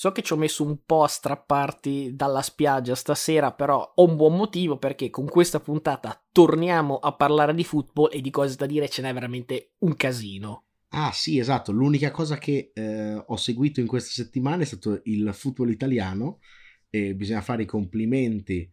So 0.00 0.12
che 0.12 0.22
ci 0.22 0.32
ho 0.32 0.36
messo 0.36 0.64
un 0.64 0.78
po' 0.86 1.02
a 1.02 1.08
strapparti 1.08 2.16
dalla 2.16 2.40
spiaggia 2.40 2.94
stasera, 2.94 3.52
però 3.52 3.92
ho 3.96 4.02
un 4.08 4.16
buon 4.16 4.34
motivo 4.34 4.78
perché 4.78 5.10
con 5.10 5.26
questa 5.26 5.60
puntata 5.60 6.18
torniamo 6.32 6.96
a 6.96 7.12
parlare 7.12 7.52
di 7.52 7.64
football 7.64 8.08
e 8.10 8.22
di 8.22 8.30
cose 8.30 8.56
da 8.56 8.64
dire 8.64 8.88
ce 8.88 9.02
n'è 9.02 9.12
veramente 9.12 9.72
un 9.80 9.94
casino. 9.96 10.64
Ah 10.88 11.12
sì, 11.12 11.38
esatto, 11.38 11.70
l'unica 11.70 12.10
cosa 12.12 12.38
che 12.38 12.70
eh, 12.72 13.12
ho 13.14 13.36
seguito 13.36 13.80
in 13.80 13.86
queste 13.86 14.22
settimane 14.22 14.62
è 14.62 14.64
stato 14.64 15.02
il 15.04 15.34
football 15.34 15.68
italiano 15.68 16.38
e 16.88 17.14
bisogna 17.14 17.42
fare 17.42 17.64
i 17.64 17.66
complimenti 17.66 18.72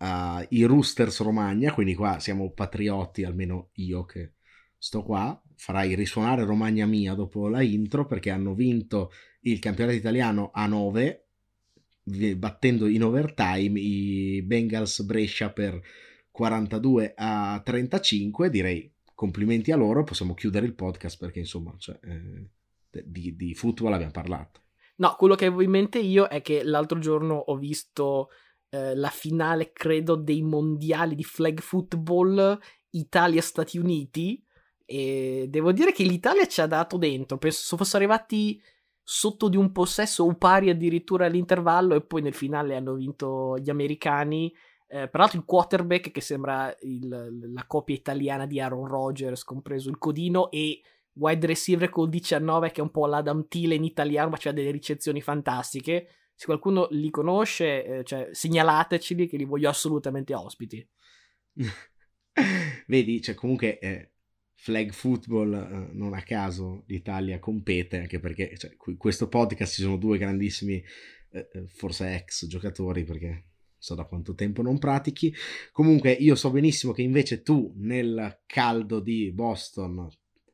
ai 0.00 0.62
Roosters 0.64 1.22
Romagna, 1.22 1.72
quindi 1.72 1.94
qua 1.94 2.18
siamo 2.18 2.52
patrioti, 2.52 3.24
almeno 3.24 3.70
io 3.76 4.04
che 4.04 4.34
sto 4.76 5.02
qua, 5.02 5.42
farai 5.56 5.94
risuonare 5.94 6.44
Romagna 6.44 6.86
mia 6.86 7.14
dopo 7.14 7.48
la 7.48 7.62
intro 7.62 8.06
perché 8.06 8.30
hanno 8.30 8.54
vinto 8.54 9.10
il 9.40 9.58
campionato 9.58 9.96
italiano 9.96 10.50
a 10.52 10.66
9 10.66 11.24
battendo 12.36 12.86
in 12.86 13.02
overtime 13.02 13.80
i 13.80 14.42
Bengals 14.42 15.02
Brescia 15.02 15.50
per 15.50 15.80
42 16.30 17.14
a 17.16 17.60
35 17.64 18.50
direi 18.50 18.92
complimenti 19.14 19.72
a 19.72 19.76
loro 19.76 20.04
possiamo 20.04 20.34
chiudere 20.34 20.66
il 20.66 20.74
podcast 20.74 21.18
perché 21.18 21.40
insomma 21.40 21.74
cioè, 21.78 21.98
eh, 22.02 22.50
di, 23.04 23.34
di 23.34 23.54
football 23.54 23.94
abbiamo 23.94 24.12
parlato. 24.12 24.60
No 24.96 25.14
quello 25.16 25.34
che 25.34 25.46
avevo 25.46 25.62
in 25.62 25.70
mente 25.70 25.98
io 25.98 26.26
è 26.26 26.42
che 26.42 26.62
l'altro 26.62 26.98
giorno 26.98 27.34
ho 27.34 27.56
visto 27.56 28.28
eh, 28.68 28.94
la 28.94 29.10
finale 29.10 29.72
credo 29.72 30.14
dei 30.14 30.42
mondiali 30.42 31.14
di 31.14 31.24
flag 31.24 31.60
football 31.60 32.58
Italia-Stati 32.90 33.78
Uniti 33.78 34.45
e 34.86 35.46
devo 35.48 35.72
dire 35.72 35.92
che 35.92 36.04
l'Italia 36.04 36.46
ci 36.46 36.60
ha 36.60 36.66
dato 36.66 36.96
dentro 36.96 37.36
penso 37.38 37.60
se 37.60 37.76
fosse 37.76 37.96
arrivati 37.96 38.62
sotto 39.08 39.48
di 39.48 39.56
un 39.56 39.70
possesso 39.70 40.24
o 40.24 40.34
pari 40.34 40.68
addirittura 40.68 41.26
all'intervallo 41.26 41.94
e 41.94 42.00
poi 42.00 42.22
nel 42.22 42.34
finale 42.34 42.74
hanno 42.74 42.94
vinto 42.94 43.56
gli 43.56 43.70
americani. 43.70 44.52
Eh, 44.88 45.08
peraltro 45.08 45.38
il 45.38 45.44
quarterback 45.44 46.10
che 46.10 46.20
sembra 46.20 46.74
il, 46.80 47.52
la 47.52 47.64
copia 47.68 47.94
italiana 47.94 48.46
di 48.46 48.60
Aaron 48.60 48.88
Rodgers, 48.88 49.44
compreso 49.44 49.90
il 49.90 49.98
codino, 49.98 50.50
e 50.50 50.80
wide 51.12 51.46
receiver 51.46 51.88
col 51.88 52.08
19 52.08 52.72
che 52.72 52.80
è 52.80 52.82
un 52.82 52.90
po' 52.90 53.06
l'Adam 53.06 53.46
Thiele 53.46 53.76
in 53.76 53.84
italiano, 53.84 54.30
ma 54.30 54.38
c'ha 54.40 54.50
delle 54.50 54.72
ricezioni 54.72 55.20
fantastiche. 55.20 56.08
Se 56.34 56.46
qualcuno 56.46 56.88
li 56.90 57.10
conosce, 57.10 57.84
eh, 57.84 58.04
cioè, 58.04 58.30
segnalateceli 58.32 59.28
che 59.28 59.36
li 59.36 59.44
voglio 59.44 59.68
assolutamente 59.68 60.34
ospiti. 60.34 60.84
Vedi, 62.88 63.22
cioè 63.22 63.36
comunque 63.36 63.78
eh, 63.78 64.10
flag 64.56 64.90
football, 64.90 65.52
eh, 65.54 65.90
non 65.92 66.14
a 66.14 66.22
caso 66.22 66.82
l'Italia 66.86 67.38
compete, 67.38 67.98
anche 67.98 68.18
perché 68.18 68.56
cioè, 68.56 68.74
questo 68.76 69.28
podcast 69.28 69.74
ci 69.74 69.82
sono 69.82 69.96
due 69.96 70.18
grandissimi, 70.18 70.82
eh, 71.30 71.48
eh, 71.52 71.66
forse 71.68 72.14
ex 72.14 72.46
giocatori, 72.46 73.04
perché 73.04 73.44
so 73.78 73.94
da 73.94 74.04
quanto 74.04 74.34
tempo 74.34 74.62
non 74.62 74.78
pratichi. 74.78 75.32
Comunque 75.70 76.10
io 76.10 76.34
so 76.34 76.50
benissimo 76.50 76.92
che 76.92 77.02
invece 77.02 77.42
tu 77.42 77.72
nel 77.76 78.42
caldo 78.46 78.98
di 78.98 79.30
Boston 79.32 80.08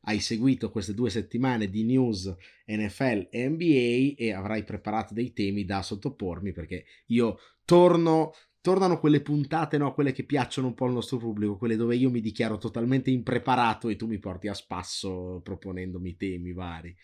hai 0.05 0.19
seguito 0.19 0.69
queste 0.69 0.93
due 0.93 1.09
settimane 1.09 1.69
di 1.69 1.83
news 1.83 2.33
NFL 2.67 3.27
e 3.31 3.49
NBA 3.49 4.21
e 4.21 4.33
avrai 4.33 4.63
preparato 4.63 5.13
dei 5.13 5.31
temi 5.31 5.63
da 5.63 5.81
sottopormi 5.81 6.51
perché 6.51 6.85
io 7.07 7.37
torno 7.63 8.33
tornano 8.63 8.97
quelle 8.97 9.21
puntate, 9.21 9.77
no? 9.77 9.93
quelle 9.93 10.13
che 10.13 10.23
piacciono 10.23 10.67
un 10.67 10.73
po' 10.73 10.85
al 10.85 10.93
nostro 10.93 11.17
pubblico, 11.17 11.57
quelle 11.57 11.75
dove 11.75 11.97
io 11.97 12.09
mi 12.09 12.21
dichiaro 12.21 12.57
totalmente 12.57 13.11
impreparato 13.11 13.89
e 13.89 13.97
tu 13.97 14.07
mi 14.07 14.19
porti 14.19 14.47
a 14.47 14.53
spasso 14.53 15.41
proponendomi 15.43 16.15
temi 16.15 16.53
vari. 16.53 16.95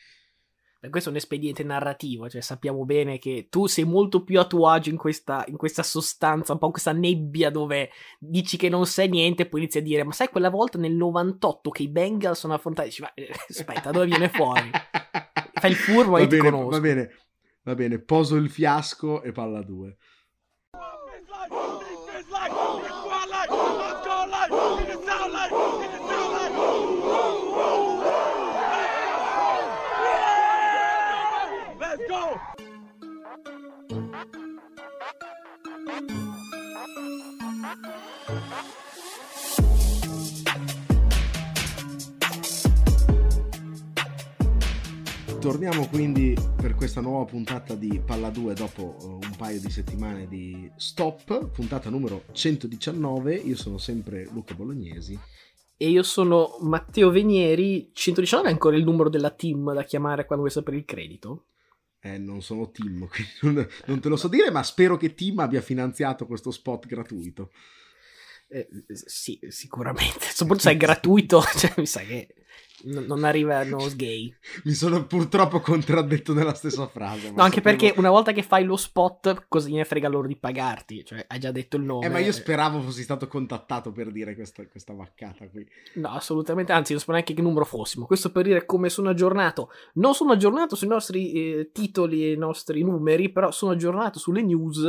Questo 0.89 1.09
è 1.09 1.11
un 1.11 1.17
espediente 1.17 1.61
narrativo, 1.63 2.29
cioè 2.29 2.39
sappiamo 2.39 2.85
bene 2.85 3.19
che 3.19 3.47
tu 3.49 3.67
sei 3.67 3.83
molto 3.83 4.23
più 4.23 4.39
a 4.39 4.47
tuo 4.47 4.69
agio 4.69 4.89
in 4.89 4.95
questa, 4.95 5.43
in 5.49 5.57
questa 5.57 5.83
sostanza, 5.83 6.53
un 6.53 6.59
po' 6.59 6.71
questa 6.71 6.93
nebbia 6.93 7.49
dove 7.49 7.89
dici 8.17 8.55
che 8.55 8.69
non 8.69 8.85
sai 8.85 9.09
niente 9.09 9.41
e 9.41 9.45
poi 9.47 9.59
inizi 9.59 9.79
a 9.79 9.81
dire 9.81 10.05
ma 10.05 10.13
sai 10.13 10.29
quella 10.29 10.49
volta 10.49 10.77
nel 10.77 10.93
98 10.93 11.71
che 11.71 11.83
i 11.83 11.89
Bengals 11.89 12.39
sono 12.39 12.53
affrontati, 12.53 12.87
dici 12.87 13.01
ma 13.01 13.13
eh, 13.15 13.29
aspetta 13.49 13.91
dove 13.91 14.05
viene 14.05 14.29
fuori? 14.29 14.71
Fai 15.59 15.71
il 15.71 15.75
furbo 15.75 16.17
e 16.17 16.27
ti 16.27 16.37
conosco. 16.37 16.69
Va 16.69 16.79
bene, 16.79 17.09
va 17.63 17.75
bene, 17.75 17.99
poso 17.99 18.37
il 18.37 18.49
fiasco 18.49 19.21
e 19.23 19.33
palla 19.33 19.61
2. 19.61 19.97
Torniamo 45.39 45.87
quindi 45.87 46.35
per 46.55 46.75
questa 46.75 46.99
nuova 46.99 47.25
puntata 47.25 47.73
di 47.73 48.01
Palla 48.05 48.29
2 48.29 48.53
dopo 48.53 48.97
uh, 48.99 49.07
un 49.13 49.35
paio 49.37 49.59
di 49.59 49.69
settimane 49.69 50.27
di 50.27 50.69
stop, 50.75 51.51
puntata 51.51 51.89
numero 51.89 52.23
119. 52.31 53.35
Io 53.35 53.55
sono 53.55 53.77
sempre 53.77 54.27
Luca 54.31 54.53
Bolognesi. 54.53 55.17
E 55.77 55.89
io 55.89 56.03
sono 56.03 56.57
Matteo 56.61 57.09
Venieri. 57.09 57.89
119 57.93 58.49
è 58.49 58.51
ancora 58.51 58.75
il 58.75 58.83
numero 58.83 59.09
della 59.09 59.29
team 59.29 59.73
da 59.73 59.83
chiamare 59.83 60.25
quando 60.25 60.43
vuoi 60.43 60.53
sapere 60.53 60.75
il 60.75 60.85
credito? 60.85 61.45
Eh, 62.01 62.17
non 62.17 62.41
sono 62.41 62.71
team, 62.71 63.07
quindi 63.11 63.31
non, 63.41 63.67
non 63.87 63.99
te 63.99 64.09
lo 64.09 64.15
so 64.15 64.27
dire, 64.27 64.51
ma 64.51 64.63
spero 64.63 64.95
che 64.97 65.13
team 65.13 65.39
abbia 65.39 65.61
finanziato 65.61 66.25
questo 66.25 66.51
spot 66.51 66.87
gratuito. 66.87 67.51
Eh, 68.51 68.67
sì, 68.87 69.39
sicuramente. 69.49 70.25
Soprattutto 70.33 70.67
se 70.67 70.71
è 70.71 70.77
gratuito, 70.77 71.41
cioè, 71.55 71.71
mi 71.77 71.85
sa 71.85 72.01
che 72.01 72.33
n- 72.85 73.05
non 73.05 73.23
arrivano 73.23 73.77
gay. 73.95 74.33
Mi 74.63 74.73
sono 74.73 75.05
purtroppo 75.05 75.59
contraddetto 75.59 76.33
nella 76.33 76.55
stessa 76.55 76.87
frase. 76.87 77.29
No, 77.29 77.43
anche 77.43 77.57
sapevo... 77.57 77.77
perché 77.77 77.99
una 77.99 78.09
volta 78.09 78.31
che 78.31 78.41
fai 78.41 78.63
lo 78.63 78.75
spot, 78.75 79.45
così 79.47 79.73
ne 79.73 79.85
frega 79.85 80.07
loro 80.07 80.25
di 80.25 80.35
pagarti. 80.35 81.05
Cioè, 81.05 81.25
hai 81.27 81.39
già 81.39 81.51
detto 81.51 81.77
il 81.77 81.83
nome. 81.83 82.07
Eh, 82.07 82.09
ma 82.09 82.17
io 82.17 82.31
speravo 82.31 82.81
fossi 82.81 83.03
stato 83.03 83.27
contattato 83.27 83.91
per 83.91 84.11
dire 84.11 84.33
questa, 84.33 84.65
questa 84.65 84.93
vaccata 84.93 85.47
qui. 85.47 85.63
No, 85.95 86.09
assolutamente. 86.09 86.71
Anzi, 86.71 86.93
non 86.93 87.01
so 87.01 87.11
neanche 87.11 87.35
che 87.35 87.43
numero 87.43 87.65
fossimo. 87.65 88.07
Questo 88.07 88.31
per 88.31 88.45
dire 88.45 88.65
come 88.65 88.89
sono 88.89 89.09
aggiornato. 89.09 89.69
Non 89.93 90.15
sono 90.15 90.31
aggiornato 90.31 90.75
sui 90.75 90.87
nostri 90.87 91.33
eh, 91.33 91.69
titoli 91.71 92.23
e 92.23 92.31
i 92.31 92.37
nostri 92.37 92.83
numeri, 92.83 93.31
però 93.31 93.51
sono 93.51 93.73
aggiornato 93.73 94.17
sulle 94.17 94.41
news 94.41 94.79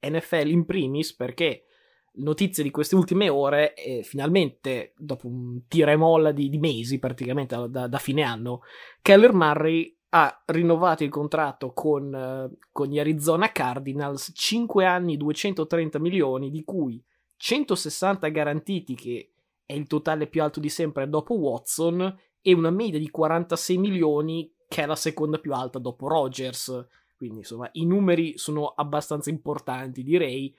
NFL 0.00 0.48
in 0.48 0.64
primis 0.64 1.14
perché 1.14 1.64
notizie 2.12 2.62
di 2.62 2.70
queste 2.70 2.96
ultime 2.96 3.28
ore 3.28 3.74
e 3.74 4.02
finalmente, 4.02 4.94
dopo 4.96 5.26
un 5.26 5.66
tira 5.68 5.92
e 5.92 5.96
molla 5.96 6.32
di, 6.32 6.48
di 6.48 6.58
mesi 6.58 6.98
praticamente 6.98 7.68
da, 7.68 7.86
da, 7.86 7.98
fine 7.98 8.22
anno, 8.22 8.62
Keller 9.00 9.32
Murray 9.32 9.96
ha 10.10 10.42
rinnovato 10.46 11.04
il 11.04 11.10
contratto 11.10 11.72
con, 11.72 12.12
uh, 12.12 12.58
con 12.72 12.88
gli 12.88 12.98
Arizona 12.98 13.52
Cardinals 13.52 14.32
5 14.34 14.84
anni 14.84 15.16
230 15.16 15.98
milioni 16.00 16.50
di 16.50 16.64
cui 16.64 17.02
160 17.36 18.28
garantiti 18.28 18.94
che 18.94 19.32
è 19.64 19.72
il 19.72 19.86
totale 19.86 20.26
più 20.26 20.42
alto 20.42 20.58
di 20.58 20.68
sempre 20.68 21.08
dopo 21.08 21.34
Watson 21.34 22.18
e 22.42 22.52
una 22.52 22.70
media 22.70 22.98
di 22.98 23.08
46 23.08 23.78
milioni 23.78 24.52
che 24.66 24.82
è 24.82 24.86
la 24.86 24.96
seconda 24.96 25.38
più 25.38 25.54
alta 25.54 25.78
dopo 25.78 26.08
Rogers 26.08 26.86
quindi 27.16 27.38
insomma 27.38 27.68
i 27.72 27.86
numeri 27.86 28.36
sono 28.36 28.66
abbastanza 28.66 29.30
importanti 29.30 30.02
direi 30.02 30.52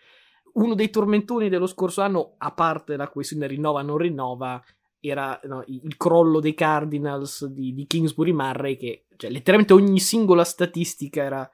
uno 0.54 0.76
dei 0.76 0.90
tormentoni 0.90 1.50
dello 1.50 1.68
scorso 1.68 2.02
anno, 2.02 2.36
a 2.38 2.52
parte 2.52 2.96
la 2.96 3.08
questione 3.08 3.48
rinnova 3.48 3.82
non 3.82 3.98
rinnova, 3.98 4.62
era 5.00 5.40
no, 5.46 5.64
il 5.68 5.98
crollo 5.98 6.40
dei 6.40 6.54
Cardinals 6.54 7.46
di, 7.46 7.74
di 7.74 7.88
Kingsbury 7.88 8.32
Murray, 8.32 8.78
che 8.78 9.06
cioè, 9.18 9.32
letteralmente 9.32 9.74
ogni 9.74 10.00
singola 10.00 10.44
statistica 10.44 11.24
era 11.24 11.52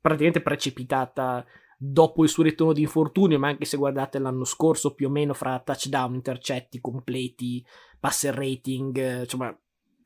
praticamente 0.00 0.42
precipitata 0.42 1.44
dopo 1.76 2.22
il 2.22 2.28
suo 2.28 2.42
ritorno 2.42 2.72
di 2.72 2.82
infortunio, 2.82 3.38
ma 3.38 3.48
anche 3.48 3.64
se 3.64 3.76
guardate 3.76 4.18
l'anno 4.18 4.44
scorso 4.44 4.94
più 4.94 5.08
o 5.08 5.10
meno 5.10 5.34
fra 5.34 5.60
touchdown, 5.60 6.14
intercetti, 6.14 6.80
completi, 6.80 7.64
passer 7.98 8.34
rating, 8.34 9.20
insomma, 9.20 9.56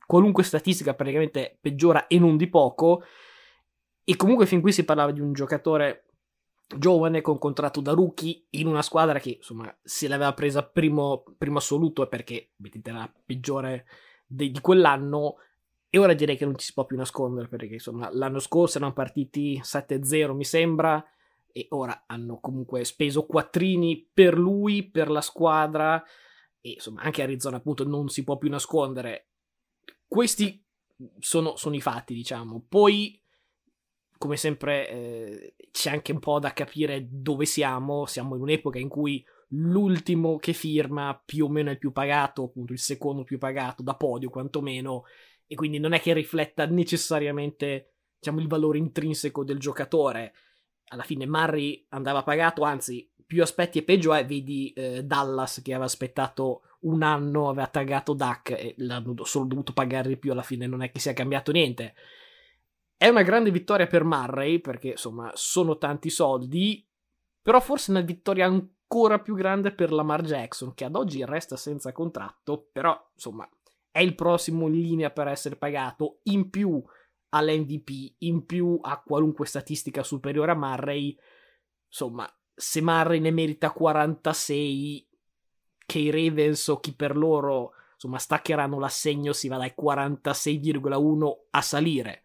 qualunque 0.05 0.43
statistica 0.43 0.93
praticamente 0.95 1.57
peggiora 1.59 2.07
e 2.07 2.17
non 2.19 2.37
di 2.37 2.47
poco. 2.47 3.03
E 4.03 4.15
comunque 4.15 4.45
fin 4.45 4.61
qui 4.61 4.71
si 4.71 4.85
parlava 4.85 5.11
di 5.11 5.19
un 5.19 5.33
giocatore 5.33 6.06
giovane 6.75 7.21
con 7.21 7.37
contratto 7.37 7.79
da 7.79 7.93
rookie 7.93 8.45
in 8.51 8.67
una 8.67 8.81
squadra 8.81 9.19
che 9.19 9.35
insomma 9.37 9.73
se 9.81 10.07
l'aveva 10.07 10.33
presa 10.33 10.63
primo, 10.63 11.23
primo 11.37 11.59
assoluto 11.59 12.03
è 12.03 12.07
perché 12.07 12.51
era 12.83 12.97
la 12.97 13.13
peggiore 13.25 13.85
de, 14.25 14.51
di 14.51 14.59
quell'anno 14.59 15.35
e 15.89 15.97
ora 15.97 16.13
direi 16.13 16.35
che 16.35 16.45
non 16.45 16.57
ci 16.57 16.65
si 16.65 16.73
può 16.73 16.85
più 16.85 16.97
nascondere 16.97 17.47
perché 17.47 17.75
insomma 17.75 18.09
l'anno 18.11 18.39
scorso 18.39 18.77
erano 18.77 18.93
partiti 18.93 19.59
7-0 19.63 20.35
mi 20.35 20.43
sembra 20.43 21.03
e 21.53 21.67
ora 21.69 22.03
hanno 22.05 22.39
comunque 22.39 22.83
speso 22.83 23.25
quattrini 23.25 24.09
per 24.13 24.37
lui, 24.37 24.83
per 24.83 25.09
la 25.09 25.21
squadra 25.21 26.03
e 26.59 26.71
insomma 26.71 27.01
anche 27.01 27.23
Arizona 27.23 27.57
appunto 27.57 27.87
non 27.87 28.09
si 28.09 28.23
può 28.23 28.37
più 28.37 28.49
nascondere. 28.49 29.29
Questi 30.05 30.63
sono, 31.19 31.55
sono 31.55 31.75
i 31.75 31.81
fatti 31.81 32.13
diciamo. 32.13 32.65
Poi 32.67 33.19
come 34.17 34.37
sempre 34.37 34.89
eh, 34.89 35.55
c'è 35.71 35.91
anche 35.91 36.11
un 36.11 36.19
po' 36.19 36.39
da 36.39 36.53
capire 36.53 37.07
dove 37.09 37.45
siamo, 37.45 38.05
siamo 38.05 38.35
in 38.35 38.41
un'epoca 38.41 38.79
in 38.79 38.89
cui 38.89 39.23
l'ultimo 39.49 40.37
che 40.37 40.53
firma 40.53 41.21
più 41.23 41.45
o 41.45 41.49
meno 41.49 41.69
è 41.69 41.73
il 41.73 41.77
più 41.77 41.91
pagato, 41.91 42.43
appunto 42.43 42.73
il 42.73 42.79
secondo 42.79 43.23
più 43.23 43.37
pagato 43.37 43.83
da 43.83 43.95
podio 43.95 44.29
quantomeno, 44.29 45.03
e 45.45 45.55
quindi 45.55 45.79
non 45.79 45.93
è 45.93 46.01
che 46.01 46.13
rifletta 46.13 46.65
necessariamente 46.65 47.93
diciamo, 48.19 48.39
il 48.39 48.47
valore 48.47 48.77
intrinseco 48.77 49.43
del 49.43 49.59
giocatore. 49.59 50.33
Alla 50.89 51.03
fine 51.03 51.25
Murray 51.25 51.85
andava 51.89 52.23
pagato, 52.23 52.63
anzi 52.63 53.09
più 53.25 53.41
aspetti 53.41 53.79
e 53.79 53.83
peggio 53.83 54.13
è, 54.13 54.25
vedi 54.25 54.71
eh, 54.73 55.03
Dallas 55.03 55.61
che 55.61 55.71
aveva 55.71 55.85
aspettato 55.85 56.61
un 56.81 57.03
anno, 57.03 57.49
aveva 57.49 57.67
taggato 57.67 58.13
Duck 58.13 58.51
e 58.51 58.73
l'hanno 58.77 59.23
solo 59.23 59.45
dovuto 59.45 59.73
pagare 59.73 60.09
di 60.09 60.17
più, 60.17 60.31
alla 60.31 60.43
fine 60.43 60.67
non 60.67 60.81
è 60.81 60.91
che 60.91 60.99
sia 60.99 61.13
cambiato 61.13 61.51
niente. 61.51 61.93
È 62.99 63.07
una 63.07 63.21
grande 63.21 63.51
vittoria 63.51 63.85
per 63.85 64.03
Murray 64.03 64.57
perché 64.57 64.89
insomma 64.89 65.29
sono 65.35 65.77
tanti 65.77 66.09
soldi, 66.09 66.83
però 67.39 67.59
forse 67.59 67.91
una 67.91 68.01
vittoria 68.01 68.47
ancora 68.47 69.19
più 69.19 69.35
grande 69.35 69.71
per 69.71 69.91
Lamar 69.91 70.23
Jackson 70.23 70.73
che 70.73 70.85
ad 70.85 70.95
oggi 70.95 71.23
resta 71.23 71.55
senza 71.57 71.91
contratto, 71.91 72.69
però 72.71 72.99
insomma 73.13 73.47
è 73.91 73.99
il 73.99 74.15
prossimo 74.15 74.65
in 74.65 74.73
linea 74.73 75.11
per 75.11 75.27
essere 75.27 75.57
pagato, 75.57 76.21
in 76.23 76.49
più 76.49 76.83
all'MVP, 77.29 78.15
in 78.19 78.45
più 78.47 78.79
a 78.81 78.99
qualunque 79.01 79.45
statistica 79.45 80.01
superiore 80.01 80.53
a 80.53 80.55
Murray, 80.55 81.15
insomma 81.85 82.27
se 82.55 82.81
Murray 82.81 83.19
ne 83.19 83.29
merita 83.29 83.71
46, 83.71 85.07
che 85.85 85.99
i 85.99 86.09
Ravens 86.09 86.67
o 86.69 86.79
chi 86.79 86.95
per 86.95 87.15
loro 87.15 87.73
insomma 87.93 88.17
staccheranno 88.17 88.79
l'assegno 88.79 89.33
si 89.33 89.47
va 89.47 89.57
dai 89.57 89.75
46,1 89.79 91.31
a 91.51 91.61
salire. 91.61 92.21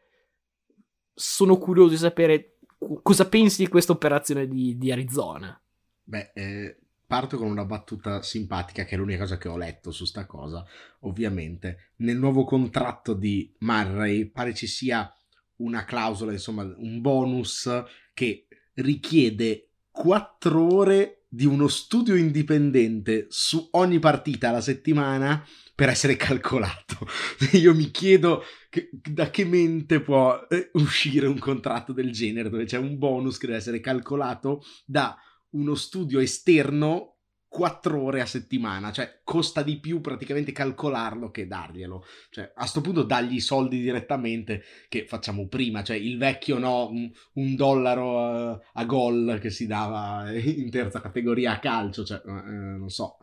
Sono 1.14 1.58
curioso 1.58 1.90
di 1.90 1.96
sapere 1.96 2.56
cosa 3.02 3.28
pensi 3.28 3.64
di 3.64 3.70
questa 3.70 3.92
operazione 3.92 4.48
di, 4.48 4.76
di 4.76 4.90
Arizona. 4.90 5.58
Beh, 6.04 6.32
eh, 6.34 6.76
parto 7.06 7.36
con 7.36 7.48
una 7.48 7.64
battuta 7.64 8.22
simpatica 8.22 8.84
che 8.84 8.94
è 8.94 8.98
l'unica 8.98 9.20
cosa 9.20 9.38
che 9.38 9.48
ho 9.48 9.56
letto 9.56 9.90
su 9.90 10.04
sta 10.04 10.26
cosa. 10.26 10.64
Ovviamente, 11.00 11.92
nel 11.96 12.18
nuovo 12.18 12.44
contratto 12.44 13.14
di 13.14 13.52
Murray 13.58 14.26
pare 14.26 14.54
ci 14.54 14.66
sia 14.66 15.14
una 15.56 15.84
clausola, 15.84 16.32
insomma, 16.32 16.62
un 16.62 17.00
bonus 17.00 17.70
che 18.14 18.46
richiede 18.74 19.68
4 19.90 20.74
ore 20.74 21.24
di 21.28 21.46
uno 21.46 21.68
studio 21.68 22.14
indipendente 22.14 23.26
su 23.28 23.68
ogni 23.72 23.98
partita 23.98 24.48
alla 24.48 24.60
settimana 24.60 25.46
per 25.74 25.88
essere 25.88 26.16
calcolato. 26.16 27.06
Io 27.52 27.74
mi 27.74 27.90
chiedo 27.90 28.44
che, 28.68 28.90
da 28.92 29.30
che 29.30 29.44
mente 29.44 30.00
può 30.00 30.46
eh, 30.48 30.70
uscire 30.74 31.26
un 31.26 31.38
contratto 31.38 31.92
del 31.92 32.12
genere 32.12 32.50
dove 32.50 32.64
c'è 32.64 32.78
un 32.78 32.98
bonus 32.98 33.38
che 33.38 33.46
deve 33.46 33.58
essere 33.58 33.80
calcolato 33.80 34.62
da 34.84 35.16
uno 35.50 35.74
studio 35.74 36.20
esterno 36.20 37.12
4 37.52 38.00
ore 38.00 38.22
a 38.22 38.26
settimana, 38.26 38.90
cioè 38.92 39.20
costa 39.22 39.62
di 39.62 39.78
più 39.78 40.00
praticamente 40.00 40.52
calcolarlo 40.52 41.30
che 41.30 41.46
darglielo. 41.46 42.02
Cioè, 42.30 42.50
a 42.56 42.64
sto 42.64 42.80
punto 42.80 43.02
dagli 43.02 43.34
i 43.34 43.40
soldi 43.40 43.78
direttamente 43.78 44.62
che 44.88 45.04
facciamo 45.06 45.46
prima, 45.48 45.82
cioè 45.82 45.96
il 45.96 46.16
vecchio 46.16 46.58
no, 46.58 46.88
un, 46.88 47.54
dollaro 47.54 48.20
a, 48.20 48.60
a, 48.72 48.84
gol 48.86 49.38
che 49.38 49.50
si 49.50 49.66
dava 49.66 50.32
in 50.32 50.70
terza 50.70 51.02
categoria 51.02 51.52
a 51.52 51.58
calcio, 51.58 52.04
cioè, 52.06 52.22
eh, 52.24 52.30
non 52.30 52.88
so. 52.88 53.18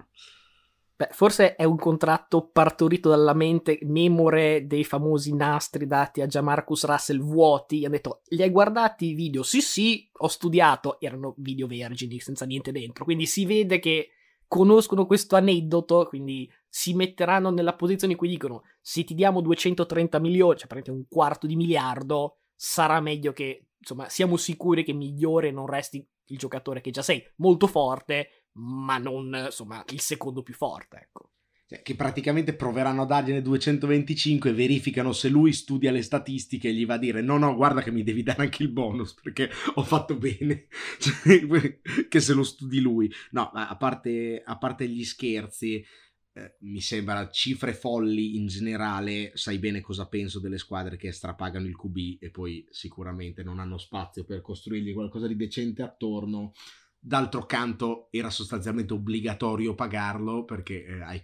Beh, 0.99 1.07
forse 1.11 1.55
è 1.55 1.63
un 1.63 1.77
contratto 1.77 2.49
partorito 2.49 3.07
dalla 3.07 3.33
mente 3.33 3.79
memore 3.83 4.67
dei 4.67 4.83
famosi 4.83 5.33
nastri 5.33 5.85
dati 5.85 6.19
a 6.19 6.27
Giamarcus 6.27 6.83
Russell 6.83 7.21
vuoti. 7.21 7.85
Ha 7.85 7.89
detto: 7.89 8.19
Li 8.31 8.41
hai 8.41 8.49
guardati 8.49 9.05
i 9.05 9.13
video? 9.13 9.41
Sì, 9.41 9.61
sì, 9.61 10.09
ho 10.11 10.27
studiato. 10.27 10.99
Erano 10.99 11.35
video 11.37 11.67
vergini, 11.67 12.19
senza 12.19 12.43
niente 12.43 12.73
dentro. 12.73 13.05
Quindi 13.05 13.27
si 13.27 13.45
vede 13.45 13.79
che 13.79 14.09
conoscono 14.45 15.05
questo 15.05 15.37
aneddoto, 15.37 16.05
quindi 16.05 16.51
si 16.67 16.93
metteranno 16.93 17.49
nella 17.49 17.75
posizione 17.75 18.11
in 18.11 18.19
cui 18.19 18.27
dicono 18.27 18.63
se 18.81 19.05
ti 19.05 19.15
diamo 19.15 19.39
230 19.39 20.19
milioni, 20.19 20.57
cioè 20.57 20.67
praticamente 20.67 20.91
un 20.91 21.07
quarto 21.07 21.47
di 21.47 21.55
miliardo, 21.55 22.39
sarà 22.55 22.99
meglio 22.99 23.31
che, 23.31 23.67
insomma, 23.77 24.09
siamo 24.09 24.35
sicuri 24.35 24.83
che 24.83 24.91
migliore 24.91 25.49
non 25.49 25.65
resti 25.65 26.05
il 26.25 26.37
giocatore 26.37 26.81
che 26.81 26.91
già 26.91 27.01
sei, 27.01 27.23
molto 27.37 27.67
forte, 27.67 28.38
ma 28.53 28.97
non, 28.97 29.43
insomma, 29.45 29.83
il 29.89 29.99
secondo 29.99 30.41
più 30.41 30.53
forte, 30.53 30.97
ecco. 30.97 31.31
Cioè, 31.69 31.83
che 31.83 31.95
praticamente 31.95 32.55
proveranno 32.55 33.03
a 33.03 33.05
dargliene 33.05 33.43
225 33.43 34.53
verificano 34.53 35.11
se 35.11 35.29
lui 35.29 35.53
studia 35.53 35.91
le 35.91 36.01
statistiche 36.01 36.69
e 36.69 36.73
gli 36.73 36.83
va 36.83 36.95
a 36.95 36.97
dire 36.97 37.21
no 37.21 37.37
no 37.37 37.53
guarda 37.53 37.83
che 37.83 37.91
mi 37.91 38.01
devi 38.01 38.23
dare 38.23 38.41
anche 38.41 38.63
il 38.63 38.71
bonus 38.71 39.13
perché 39.13 39.51
ho 39.75 39.83
fatto 39.83 40.17
bene 40.17 40.65
cioè, 40.97 41.79
che 42.07 42.19
se 42.21 42.33
lo 42.33 42.41
studi 42.41 42.79
lui. 42.79 43.13
No 43.31 43.51
a 43.53 43.77
parte, 43.77 44.41
a 44.43 44.57
parte 44.57 44.87
gli 44.87 45.03
scherzi 45.03 45.85
eh, 46.33 46.55
mi 46.61 46.81
sembra 46.81 47.29
cifre 47.29 47.73
folli 47.73 48.35
in 48.35 48.47
generale 48.47 49.31
sai 49.35 49.59
bene 49.59 49.81
cosa 49.81 50.07
penso 50.07 50.39
delle 50.39 50.57
squadre 50.57 50.97
che 50.97 51.11
strapagano 51.11 51.67
il 51.67 51.75
QB 51.75 52.17
e 52.19 52.29
poi 52.29 52.65
sicuramente 52.69 53.43
non 53.43 53.59
hanno 53.59 53.77
spazio 53.77 54.23
per 54.23 54.41
costruirgli 54.41 54.93
qualcosa 54.93 55.27
di 55.27 55.35
decente 55.35 55.81
attorno 55.81 56.53
D'altro 56.99 57.45
canto 57.45 58.09
era 58.11 58.29
sostanzialmente 58.29 58.93
obbligatorio 58.93 59.73
pagarlo 59.73 60.43
perché 60.43 60.83
eh, 60.85 61.01
hai 61.01 61.21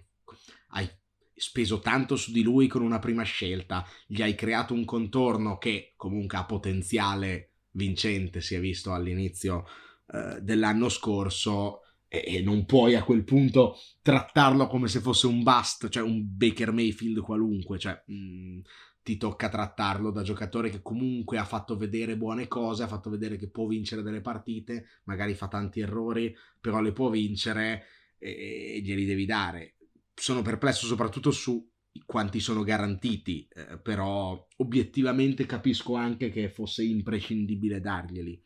hai 0.75 0.89
speso 1.33 1.79
tanto 1.79 2.15
su 2.15 2.31
di 2.31 2.43
lui 2.43 2.67
con 2.67 2.81
una 2.81 2.99
prima 2.99 3.23
scelta, 3.23 3.85
gli 4.07 4.21
hai 4.21 4.35
creato 4.35 4.73
un 4.73 4.85
contorno 4.85 5.57
che 5.57 5.93
comunque 5.97 6.37
ha 6.37 6.45
potenziale 6.45 7.51
vincente, 7.71 8.41
si 8.41 8.55
è 8.55 8.59
visto 8.59 8.93
all'inizio 8.93 9.65
eh, 10.13 10.39
dell'anno 10.41 10.87
scorso, 10.87 11.81
e, 12.07 12.23
e, 12.25 12.41
non 12.41 12.65
puoi 12.65 12.95
a 12.95 13.03
quel 13.03 13.23
punto 13.23 13.77
trattarlo 14.01 14.67
come 14.67 14.87
se 14.87 15.01
fosse 15.01 15.27
un 15.27 15.43
bust, 15.43 15.89
cioè 15.89 16.03
un 16.03 16.23
Baker 16.37 16.71
Mayfield 16.71 17.19
qualunque, 17.19 17.77
cioè 17.79 18.01
mh, 18.05 18.13
mm, 18.13 18.59
ti 19.05 19.17
tocca 19.17 19.49
trattarlo 19.49 20.09
da 20.09 20.23
giocatore 20.23 20.71
che 20.71 20.81
comunque 20.81 21.37
ha 21.37 21.45
fatto 21.45 21.77
vedere 21.77 22.17
buone 22.17 22.47
cose, 22.47 22.81
ha 22.81 22.87
fatto 22.87 23.11
vedere 23.11 23.37
che 23.37 23.49
può 23.49 23.67
vincere 23.67 24.01
delle 24.01 24.21
partite, 24.21 24.87
magari 25.03 25.35
fa 25.35 25.47
tanti 25.47 25.79
errori, 25.79 26.35
però 26.59 26.81
le 26.81 26.91
può 26.91 27.11
vincere 27.11 27.83
e, 28.17 28.73
e 28.75 28.81
glieli 28.81 29.05
devi 29.05 29.25
dare 29.25 29.75
sono 30.15 30.41
perplesso 30.41 30.85
soprattutto 30.87 31.31
su 31.31 31.69
quanti 32.05 32.39
sono 32.39 32.63
garantiti, 32.63 33.47
eh, 33.53 33.77
però 33.77 34.47
obiettivamente 34.57 35.45
capisco 35.45 35.95
anche 35.95 36.29
che 36.29 36.49
fosse 36.49 36.83
imprescindibile 36.83 37.79
darglieli. 37.79 38.41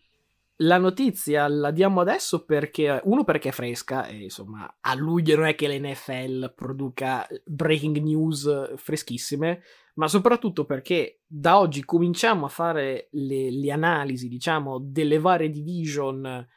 La 0.61 0.77
notizia 0.77 1.47
la 1.47 1.71
diamo 1.71 2.01
adesso 2.01 2.43
perché, 2.43 2.99
uno 3.05 3.23
perché 3.23 3.49
è 3.49 3.51
fresca, 3.53 4.07
e 4.07 4.23
insomma 4.23 4.77
a 4.81 4.93
luglio 4.93 5.37
non 5.37 5.45
è 5.45 5.55
che 5.55 5.69
l'NFL 5.69 6.53
produca 6.53 7.25
breaking 7.45 7.97
news 7.99 8.73
freschissime, 8.75 9.61
ma 9.95 10.09
soprattutto 10.09 10.65
perché 10.65 11.21
da 11.25 11.59
oggi 11.59 11.85
cominciamo 11.85 12.45
a 12.45 12.49
fare 12.49 13.07
le, 13.11 13.51
le 13.51 13.71
analisi, 13.71 14.27
diciamo, 14.27 14.79
delle 14.79 15.17
varie 15.17 15.49
division 15.49 16.47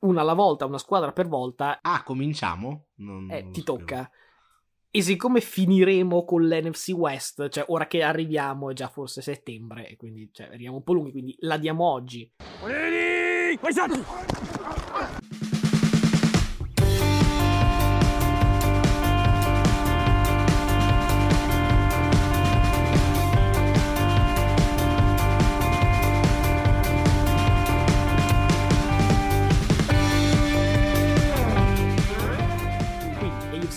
una 0.00 0.20
alla 0.20 0.34
volta, 0.34 0.64
una 0.66 0.78
squadra 0.78 1.10
per 1.10 1.26
volta. 1.26 1.80
Ah, 1.82 2.04
cominciamo? 2.04 2.86
Non, 2.96 3.28
eh, 3.32 3.42
non 3.42 3.52
ti 3.52 3.64
tocca. 3.64 4.08
E 4.92 5.02
siccome 5.02 5.40
finiremo 5.40 6.24
con 6.24 6.46
l'NFC 6.46 6.92
West, 6.96 7.48
cioè 7.48 7.64
ora 7.66 7.88
che 7.88 8.04
arriviamo 8.04 8.70
è 8.70 8.74
già 8.74 8.86
forse 8.86 9.22
settembre, 9.22 9.88
e 9.88 9.96
quindi 9.96 10.30
cioè, 10.32 10.46
arriviamo 10.46 10.76
un 10.76 10.82
po' 10.84 10.92
lunghi, 10.92 11.10
quindi 11.10 11.34
la 11.40 11.58
diamo 11.58 11.84
oggi. 11.84 12.32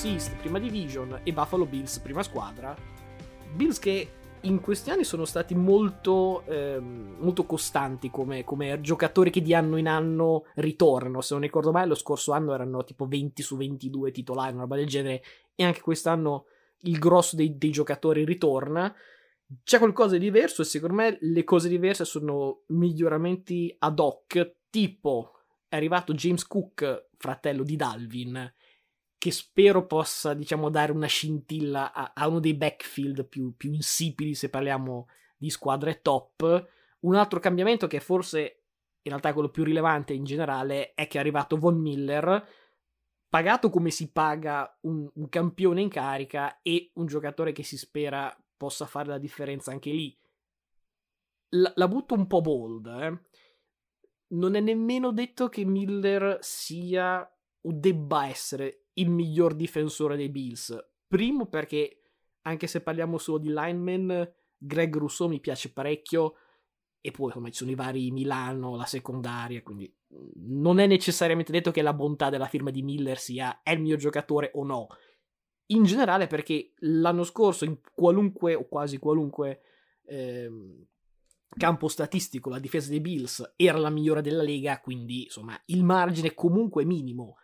East 0.05 0.35
prima 0.35 0.59
division 0.59 1.19
e 1.23 1.31
Buffalo 1.31 1.65
Bills 1.65 1.97
prima 1.99 2.23
squadra. 2.23 2.75
Bills 3.53 3.79
che 3.79 4.09
in 4.43 4.59
questi 4.59 4.89
anni 4.89 5.03
sono 5.03 5.25
stati 5.25 5.55
molto, 5.55 6.43
ehm, 6.47 7.17
molto 7.19 7.45
costanti 7.45 8.09
come, 8.09 8.43
come, 8.43 8.81
giocatori 8.81 9.29
che 9.29 9.41
di 9.41 9.53
anno 9.53 9.77
in 9.77 9.87
anno 9.87 10.45
ritornano. 10.55 11.21
Se 11.21 11.33
non 11.33 11.43
ricordo 11.43 11.71
male, 11.71 11.87
lo 11.87 11.95
scorso 11.95 12.31
anno 12.31 12.53
erano 12.53 12.83
tipo 12.83 13.05
20 13.05 13.41
su 13.41 13.55
22 13.55 14.11
titolari, 14.11 14.53
una 14.53 14.61
roba 14.61 14.75
del 14.75 14.87
genere, 14.87 15.23
e 15.55 15.63
anche 15.63 15.81
quest'anno 15.81 16.45
il 16.81 16.99
grosso 16.99 17.35
dei, 17.35 17.57
dei 17.57 17.71
giocatori 17.71 18.25
ritorna. 18.25 18.93
C'è 19.63 19.77
qualcosa 19.77 20.13
di 20.13 20.25
diverso 20.25 20.61
e 20.61 20.65
secondo 20.65 20.95
me 20.95 21.17
le 21.21 21.43
cose 21.43 21.69
diverse 21.69 22.05
sono 22.05 22.63
miglioramenti 22.67 23.73
ad 23.79 23.99
hoc, 23.99 24.55
tipo 24.69 25.33
è 25.67 25.75
arrivato 25.75 26.13
James 26.13 26.45
Cook, 26.45 27.09
fratello 27.17 27.63
di 27.63 27.75
Dalvin, 27.75 28.53
che 29.23 29.31
spero 29.31 29.87
possa, 29.87 30.33
diciamo, 30.33 30.69
dare 30.69 30.91
una 30.91 31.07
scintilla 31.07 31.93
a, 31.93 32.11
a 32.13 32.27
uno 32.27 32.41
dei 32.41 32.55
backfield 32.55 33.25
più, 33.25 33.55
più, 33.55 33.71
insipidi 33.71 34.35
se 34.35 34.49
parliamo 34.49 35.07
di 35.37 35.49
squadre 35.49 36.01
top. 36.01 36.67
Un 36.99 37.15
altro 37.15 37.39
cambiamento 37.39 37.87
che 37.87 38.01
forse 38.01 38.63
in 39.01 39.11
realtà 39.11 39.29
è 39.29 39.31
quello 39.31 39.47
più 39.47 39.63
rilevante 39.63 40.11
in 40.11 40.25
generale 40.25 40.93
è 40.93 41.07
che 41.07 41.15
è 41.15 41.21
arrivato 41.21 41.55
Von 41.55 41.79
Miller, 41.79 42.45
pagato 43.29 43.69
come 43.69 43.91
si 43.91 44.11
paga 44.11 44.77
un, 44.81 45.09
un 45.13 45.29
campione 45.29 45.79
in 45.79 45.87
carica 45.87 46.59
e 46.61 46.91
un 46.95 47.05
giocatore 47.05 47.53
che 47.53 47.63
si 47.63 47.77
spera 47.77 48.37
possa 48.57 48.85
fare 48.85 49.07
la 49.07 49.19
differenza 49.19 49.71
anche 49.71 49.91
lì. 49.91 50.19
La, 51.51 51.71
la 51.77 51.87
butto 51.87 52.13
un 52.13 52.27
po' 52.27 52.41
bold, 52.41 52.87
eh. 52.87 53.21
Non 54.33 54.55
è 54.55 54.59
nemmeno 54.59 55.13
detto 55.13 55.47
che 55.47 55.63
Miller 55.63 56.39
sia 56.41 57.25
o 57.61 57.71
debba 57.71 58.27
essere 58.27 58.82
il 58.93 59.09
miglior 59.09 59.55
difensore 59.55 60.15
dei 60.15 60.29
Bills. 60.29 60.75
Primo 61.07 61.47
perché, 61.47 62.01
anche 62.41 62.67
se 62.67 62.81
parliamo 62.81 63.17
solo 63.17 63.37
di 63.37 63.49
lineman, 63.49 64.31
Greg 64.57 64.95
Rousseau 64.95 65.29
mi 65.29 65.39
piace 65.39 65.71
parecchio 65.71 66.35
e 67.05 67.11
poi 67.11 67.27
insomma 67.27 67.49
ci 67.49 67.55
sono 67.55 67.71
i 67.71 67.75
vari 67.75 68.11
Milano, 68.11 68.75
la 68.75 68.85
secondaria, 68.85 69.61
quindi 69.61 69.93
non 70.35 70.79
è 70.79 70.87
necessariamente 70.87 71.51
detto 71.51 71.71
che 71.71 71.81
la 71.81 71.93
bontà 71.93 72.29
della 72.29 72.47
firma 72.47 72.69
di 72.69 72.81
Miller 72.81 73.17
sia 73.17 73.61
è 73.61 73.71
il 73.71 73.81
mio 73.81 73.97
giocatore 73.97 74.51
o 74.53 74.63
no. 74.63 74.87
In 75.67 75.83
generale 75.83 76.27
perché 76.27 76.73
l'anno 76.79 77.23
scorso 77.23 77.65
in 77.65 77.79
qualunque 77.93 78.55
o 78.55 78.67
quasi 78.67 78.99
qualunque 78.99 79.61
eh, 80.05 80.49
campo 81.57 81.87
statistico 81.87 82.49
la 82.49 82.59
difesa 82.59 82.89
dei 82.89 83.01
Bills 83.01 83.53
era 83.55 83.77
la 83.77 83.89
migliore 83.89 84.21
della 84.21 84.43
Lega, 84.43 84.79
quindi 84.79 85.23
insomma 85.23 85.59
il 85.65 85.83
margine 85.83 86.33
comunque 86.33 86.85
minimo 86.85 87.37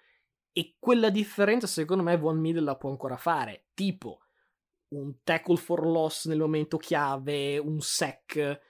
e 0.51 0.75
quella 0.79 1.09
differenza 1.09 1.67
secondo 1.67 2.03
me 2.03 2.17
Von 2.17 2.39
Miller 2.39 2.63
la 2.63 2.75
può 2.75 2.89
ancora 2.89 3.17
fare, 3.17 3.67
tipo 3.73 4.19
un 4.89 5.21
tackle 5.23 5.57
for 5.57 5.85
loss 5.85 6.25
nel 6.25 6.39
momento 6.39 6.77
chiave, 6.77 7.57
un 7.57 7.79
sack 7.79 8.67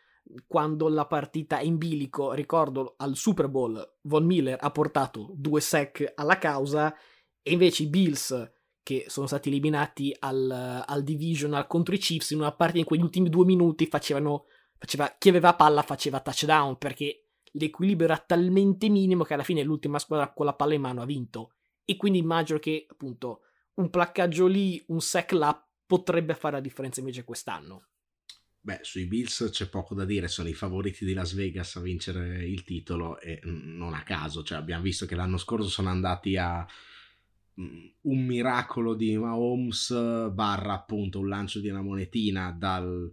quando 0.48 0.90
la 0.90 1.06
partita 1.06 1.60
è 1.60 1.64
in 1.64 1.78
bilico, 1.78 2.34
ricordo 2.34 2.96
al 2.98 3.16
Super 3.16 3.48
Bowl 3.48 3.98
Von 4.02 4.26
Miller 4.26 4.58
ha 4.60 4.72
portato 4.72 5.32
due 5.34 5.62
sack 5.62 6.14
alla 6.16 6.38
causa 6.38 6.94
e 7.42 7.52
invece 7.52 7.84
i 7.84 7.88
Bills 7.88 8.52
che 8.84 9.06
sono 9.08 9.28
stati 9.28 9.50
eliminati 9.50 10.16
al, 10.20 10.84
al 10.86 11.04
divisional 11.04 11.68
contro 11.68 11.96
i 11.96 11.98
Chiefs 11.98 12.32
in 12.32 12.40
una 12.40 12.52
partita 12.52 12.80
in 12.80 12.86
cui 12.86 12.98
gli 12.98 13.04
ultimi 13.04 13.30
due 13.30 13.46
minuti 13.46 13.88
facevano 13.88 14.46
faceva, 14.78 15.16
chi 15.18 15.30
aveva 15.30 15.56
palla 15.56 15.82
faceva 15.82 16.20
touchdown 16.20 16.78
perché 16.78 17.30
l'equilibrio 17.54 18.08
era 18.08 18.18
talmente 18.18 18.90
minimo 18.90 19.24
che 19.24 19.34
alla 19.34 19.44
fine 19.44 19.64
l'ultima 19.64 20.00
squadra 20.00 20.32
con 20.32 20.46
la 20.46 20.54
palla 20.54 20.74
in 20.76 20.82
mano 20.82 21.02
ha 21.02 21.06
vinto 21.06 21.54
e 21.90 21.96
quindi 21.96 22.20
immagino 22.20 22.60
che 22.60 22.86
appunto 22.88 23.42
un 23.76 23.90
placcaggio 23.90 24.46
lì, 24.46 24.84
un 24.90 25.02
sack 25.02 25.32
là 25.32 25.68
potrebbe 25.88 26.36
fare 26.36 26.58
la 26.58 26.62
differenza 26.62 27.00
invece 27.00 27.24
quest'anno. 27.24 27.88
Beh, 28.62 28.82
sui 28.84 29.08
Bills 29.08 29.50
c'è 29.50 29.70
poco 29.70 29.96
da 29.96 30.06
dire, 30.06 30.28
sono 30.28 30.50
i 30.50 30.54
favoriti 30.54 31.04
di 31.04 31.14
Las 31.14 31.34
Vegas 31.34 31.78
a 31.78 31.82
vincere 31.82 32.46
il 32.46 32.64
titolo 32.64 33.20
e 33.20 33.40
non 33.44 33.96
a 33.96 34.04
caso, 34.04 34.44
cioè 34.44 34.60
abbiamo 34.60 34.84
visto 34.84 35.08
che 35.08 35.16
l'anno 35.16 35.38
scorso 35.38 35.68
sono 35.68 35.90
andati 35.90 36.38
a 36.38 36.64
un 37.56 38.26
miracolo 38.26 38.94
di 38.94 39.18
Mahomes 39.18 40.30
barra 40.32 40.74
appunto 40.74 41.18
un 41.18 41.28
lancio 41.28 41.60
di 41.60 41.70
una 41.70 41.82
monetina 41.82 42.52
dal, 42.52 43.12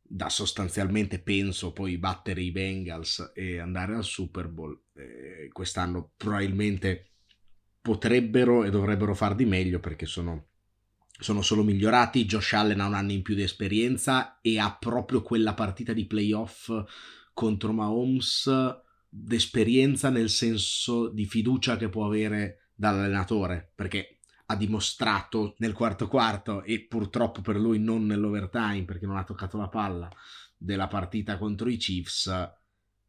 da 0.00 0.30
sostanzialmente 0.30 1.18
penso 1.18 1.74
poi 1.74 1.98
battere 1.98 2.40
i 2.40 2.50
Bengals 2.50 3.32
e 3.34 3.58
andare 3.58 3.94
al 3.96 4.04
Super 4.04 4.48
Bowl. 4.48 4.80
Eh, 4.94 5.50
quest'anno 5.52 6.12
probabilmente 6.16 7.10
potrebbero 7.84 8.64
e 8.64 8.70
dovrebbero 8.70 9.14
far 9.14 9.34
di 9.34 9.44
meglio 9.44 9.78
perché 9.78 10.06
sono, 10.06 10.46
sono 11.20 11.42
solo 11.42 11.62
migliorati. 11.62 12.24
Josh 12.24 12.54
Allen 12.54 12.80
ha 12.80 12.86
un 12.86 12.94
anno 12.94 13.12
in 13.12 13.20
più 13.20 13.34
di 13.34 13.42
esperienza 13.42 14.40
e 14.40 14.58
ha 14.58 14.74
proprio 14.74 15.20
quella 15.20 15.52
partita 15.52 15.92
di 15.92 16.06
playoff 16.06 16.72
contro 17.34 17.74
Mahomes 17.74 18.50
d'esperienza 19.06 20.08
nel 20.08 20.30
senso 20.30 21.10
di 21.10 21.26
fiducia 21.26 21.76
che 21.76 21.90
può 21.90 22.06
avere 22.06 22.70
dall'allenatore 22.74 23.70
perché 23.74 24.20
ha 24.46 24.56
dimostrato 24.56 25.54
nel 25.58 25.74
quarto 25.74 26.08
quarto 26.08 26.62
e 26.62 26.86
purtroppo 26.86 27.42
per 27.42 27.56
lui 27.56 27.78
non 27.78 28.06
nell'overtime 28.06 28.84
perché 28.84 29.04
non 29.04 29.18
ha 29.18 29.24
toccato 29.24 29.58
la 29.58 29.68
palla 29.68 30.10
della 30.56 30.88
partita 30.88 31.36
contro 31.36 31.68
i 31.68 31.76
Chiefs 31.76 32.32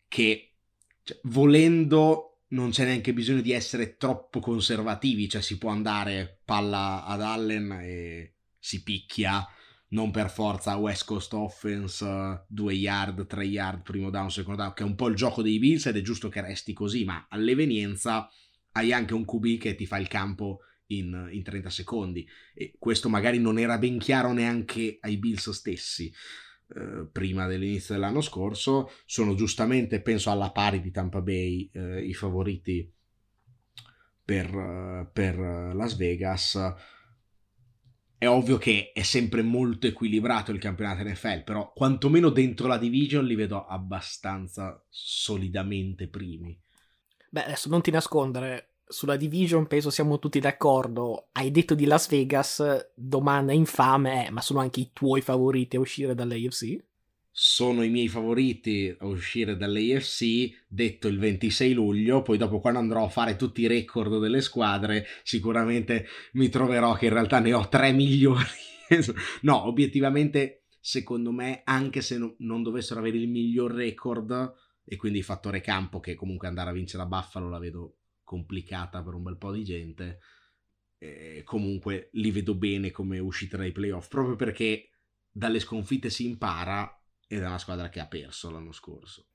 che 0.09 0.55
cioè, 1.01 1.19
volendo 1.23 2.34
non 2.55 2.71
c'è 2.71 2.85
neanche 2.85 3.13
bisogno 3.13 3.41
di 3.41 3.51
essere 3.51 3.97
troppo 3.97 4.39
conservativi, 4.39 5.29
cioè 5.29 5.41
si 5.41 5.57
può 5.57 5.69
andare 5.69 6.39
palla 6.45 7.05
ad 7.05 7.21
Allen 7.21 7.71
e 7.81 8.35
si 8.57 8.81
picchia 8.81 9.45
non 9.89 10.09
per 10.09 10.31
forza 10.31 10.75
West 10.77 11.05
Coast 11.05 11.33
Offense, 11.33 12.45
2 12.47 12.73
yard, 12.73 13.27
3 13.27 13.45
yard, 13.45 13.81
primo 13.83 14.09
down, 14.09 14.31
secondo 14.31 14.61
down, 14.61 14.73
che 14.73 14.83
è 14.83 14.85
un 14.85 14.95
po' 14.95 15.09
il 15.09 15.15
gioco 15.15 15.41
dei 15.41 15.59
Bills 15.59 15.85
ed 15.85 15.97
è 15.97 16.01
giusto 16.01 16.29
che 16.29 16.41
resti 16.41 16.73
così, 16.73 17.03
ma 17.03 17.27
all'evenienza 17.29 18.29
hai 18.71 18.91
anche 18.91 19.13
un 19.13 19.25
QB 19.25 19.57
che 19.57 19.75
ti 19.75 19.85
fa 19.85 19.97
il 19.97 20.07
campo 20.07 20.61
in, 20.87 21.29
in 21.31 21.43
30 21.43 21.69
secondi 21.69 22.27
e 22.53 22.75
questo 22.77 23.09
magari 23.09 23.39
non 23.39 23.57
era 23.57 23.77
ben 23.77 23.97
chiaro 23.97 24.33
neanche 24.33 24.97
ai 25.01 25.17
Bills 25.17 25.49
stessi. 25.51 26.11
Eh, 26.67 27.07
prima 27.11 27.45
dell'inizio 27.45 27.93
dell'anno 27.93 28.21
scorso 28.21 28.89
sono 29.05 29.35
giustamente 29.35 30.01
penso 30.01 30.31
alla 30.31 30.51
pari 30.51 30.81
di 30.81 30.89
Tampa 30.89 31.21
Bay 31.21 31.69
eh, 31.71 32.03
i 32.03 32.13
favoriti 32.15 32.91
per, 34.23 34.51
uh, 34.51 35.07
per 35.13 35.37
Las 35.37 35.95
Vegas. 35.95 36.73
È 38.17 38.27
ovvio 38.27 38.57
che 38.57 38.91
è 38.93 39.03
sempre 39.03 39.43
molto 39.43 39.85
equilibrato 39.85 40.51
il 40.51 40.57
campionato 40.57 41.03
NFL 41.03 41.43
però 41.43 41.71
quantomeno 41.71 42.29
dentro 42.29 42.65
la 42.65 42.79
division 42.79 43.23
li 43.25 43.35
vedo 43.35 43.67
abbastanza 43.67 44.83
solidamente 44.89 46.07
primi. 46.07 46.59
Beh 47.29 47.43
adesso 47.43 47.69
non 47.69 47.81
ti 47.81 47.91
nascondere 47.91 48.74
sulla 48.87 49.15
division 49.15 49.67
penso 49.67 49.89
siamo 49.89 50.19
tutti 50.19 50.39
d'accordo. 50.39 51.27
Hai 51.31 51.51
detto 51.51 51.75
di 51.75 51.85
Las 51.85 52.07
Vegas, 52.09 52.91
domanda 52.95 53.51
infame, 53.51 54.27
eh, 54.27 54.31
ma 54.31 54.41
sono 54.41 54.59
anche 54.59 54.79
i 54.79 54.89
tuoi 54.93 55.21
favoriti 55.21 55.75
a 55.75 55.79
uscire 55.79 56.13
dall'AFC? 56.13 56.83
Sono 57.31 57.83
i 57.83 57.89
miei 57.89 58.07
favoriti 58.07 58.95
a 58.97 59.05
uscire 59.05 59.57
dall'AFC, 59.57 60.65
detto 60.67 61.07
il 61.07 61.19
26 61.19 61.73
luglio, 61.73 62.21
poi 62.21 62.37
dopo 62.37 62.61
quando 62.61 62.79
andrò 62.79 63.03
a 63.03 63.09
fare 63.09 63.35
tutti 63.35 63.61
i 63.61 63.67
record 63.67 64.19
delle 64.19 64.39
squadre, 64.39 65.05
sicuramente 65.23 66.07
mi 66.33 66.47
troverò 66.47 66.93
che 66.93 67.07
in 67.07 67.13
realtà 67.13 67.39
ne 67.39 67.53
ho 67.53 67.67
tre 67.67 67.91
migliori. 67.91 68.45
no, 69.41 69.67
obiettivamente, 69.67 70.63
secondo 70.79 71.31
me, 71.31 71.61
anche 71.65 71.99
se 72.01 72.17
no, 72.17 72.35
non 72.37 72.63
dovessero 72.63 73.01
avere 73.01 73.17
il 73.17 73.27
miglior 73.27 73.73
record, 73.73 74.53
e 74.85 74.95
quindi 74.95 75.17
il 75.17 75.25
fattore 75.25 75.59
campo, 75.59 75.99
che 75.99 76.15
comunque 76.15 76.47
andare 76.47 76.69
a 76.69 76.73
vincere 76.73 77.03
a 77.03 77.07
Buffalo 77.07 77.49
la 77.49 77.59
vedo 77.59 77.95
complicata 78.25 79.01
per 79.01 79.13
un 79.13 79.23
bel 79.23 79.37
po' 79.37 79.53
di 79.53 79.63
gente. 79.63 80.19
Eh, 80.97 81.43
comunque 81.45 82.09
li 82.13 82.31
vedo 82.31 82.55
bene 82.55 82.91
come 82.91 83.19
uscita 83.19 83.55
dai 83.55 83.71
playoff, 83.71 84.09
proprio 84.09 84.35
perché 84.35 84.89
dalle 85.31 85.59
sconfitte 85.59 86.09
si 86.09 86.25
impara 86.25 86.89
ed 87.27 87.41
è 87.41 87.45
una 87.45 87.57
squadra 87.57 87.89
che 87.89 87.99
ha 88.01 88.07
perso 88.07 88.49
l'anno 88.49 88.71
scorso. 88.73 89.27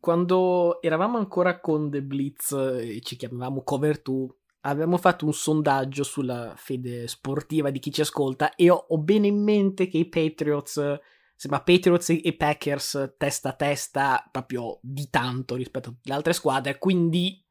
Quando 0.00 0.82
eravamo 0.82 1.18
ancora 1.18 1.60
con 1.60 1.90
The 1.90 2.02
Blitz 2.02 2.52
e 2.52 3.00
ci 3.02 3.16
chiamavamo 3.16 3.62
Cover 3.62 4.02
2, 4.02 4.28
avevamo 4.62 4.96
fatto 4.96 5.24
un 5.24 5.32
sondaggio 5.32 6.02
sulla 6.02 6.54
fede 6.56 7.06
sportiva 7.06 7.70
di 7.70 7.78
chi 7.78 7.92
ci 7.92 8.00
ascolta 8.00 8.54
e 8.54 8.70
ho, 8.70 8.86
ho 8.88 8.98
bene 8.98 9.28
in 9.28 9.42
mente 9.42 9.86
che 9.86 9.98
i 9.98 10.08
Patriots, 10.08 10.98
sembra 11.34 11.62
Patriots 11.62 12.10
e 12.10 12.34
Packers 12.36 13.14
testa 13.16 13.50
a 13.50 13.54
testa 13.54 14.28
proprio 14.30 14.78
di 14.82 15.08
tanto 15.08 15.54
rispetto 15.54 15.96
alle 16.04 16.14
altre 16.14 16.32
squadre, 16.32 16.78
quindi 16.78 17.42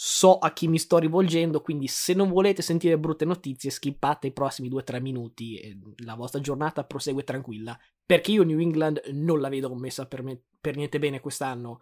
so 0.00 0.38
a 0.38 0.52
chi 0.52 0.68
mi 0.68 0.78
sto 0.78 0.98
rivolgendo, 0.98 1.60
quindi 1.60 1.88
se 1.88 2.14
non 2.14 2.28
volete 2.28 2.62
sentire 2.62 2.96
brutte 3.00 3.24
notizie, 3.24 3.68
skippate 3.68 4.28
i 4.28 4.32
prossimi 4.32 4.70
2-3 4.70 5.00
minuti 5.00 5.58
e 5.58 5.76
la 6.04 6.14
vostra 6.14 6.40
giornata 6.40 6.84
prosegue 6.84 7.24
tranquilla. 7.24 7.76
Perché 8.06 8.30
io 8.30 8.44
New 8.44 8.60
England 8.60 9.02
non 9.10 9.40
la 9.40 9.48
vedo 9.48 9.74
messa 9.74 10.06
per, 10.06 10.22
me, 10.22 10.40
per 10.60 10.76
niente 10.76 11.00
bene 11.00 11.18
quest'anno. 11.18 11.80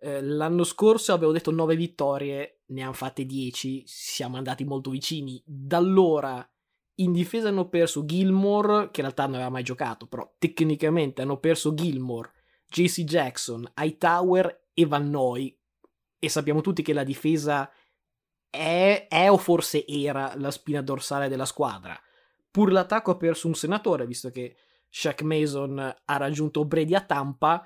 Eh, 0.00 0.22
l'anno 0.22 0.64
scorso 0.64 1.12
avevo 1.12 1.32
detto 1.32 1.50
9 1.50 1.76
vittorie, 1.76 2.62
ne 2.68 2.80
hanno 2.80 2.94
fatte 2.94 3.26
10, 3.26 3.82
siamo 3.84 4.38
andati 4.38 4.64
molto 4.64 4.88
vicini. 4.88 5.42
Da 5.44 5.76
allora 5.76 6.50
in 6.94 7.12
difesa 7.12 7.48
hanno 7.48 7.68
perso 7.68 8.06
Gilmore, 8.06 8.84
che 8.90 9.00
in 9.00 9.06
realtà 9.06 9.26
non 9.26 9.34
aveva 9.34 9.50
mai 9.50 9.64
giocato, 9.64 10.06
però 10.06 10.34
tecnicamente 10.38 11.20
hanno 11.20 11.36
perso 11.36 11.74
Gilmore, 11.74 12.32
JC 12.68 13.02
Jackson, 13.02 13.70
Hightower 13.76 14.68
e 14.72 14.86
Van 14.86 15.10
Noy, 15.10 15.59
e 16.20 16.28
sappiamo 16.28 16.60
tutti 16.60 16.82
che 16.82 16.92
la 16.92 17.02
difesa 17.02 17.68
è, 18.48 19.06
è 19.08 19.30
o 19.30 19.36
forse 19.38 19.84
era 19.86 20.34
la 20.36 20.52
spina 20.52 20.82
dorsale 20.82 21.28
della 21.28 21.46
squadra. 21.46 22.00
Pur 22.50 22.70
l'attacco 22.70 23.10
ha 23.10 23.16
perso 23.16 23.48
un 23.48 23.54
senatore, 23.54 24.06
visto 24.06 24.30
che 24.30 24.56
Shaq 24.88 25.22
Mason 25.22 25.78
ha 25.78 26.16
raggiunto 26.16 26.64
Brady 26.64 26.94
a 26.94 27.00
Tampa 27.00 27.64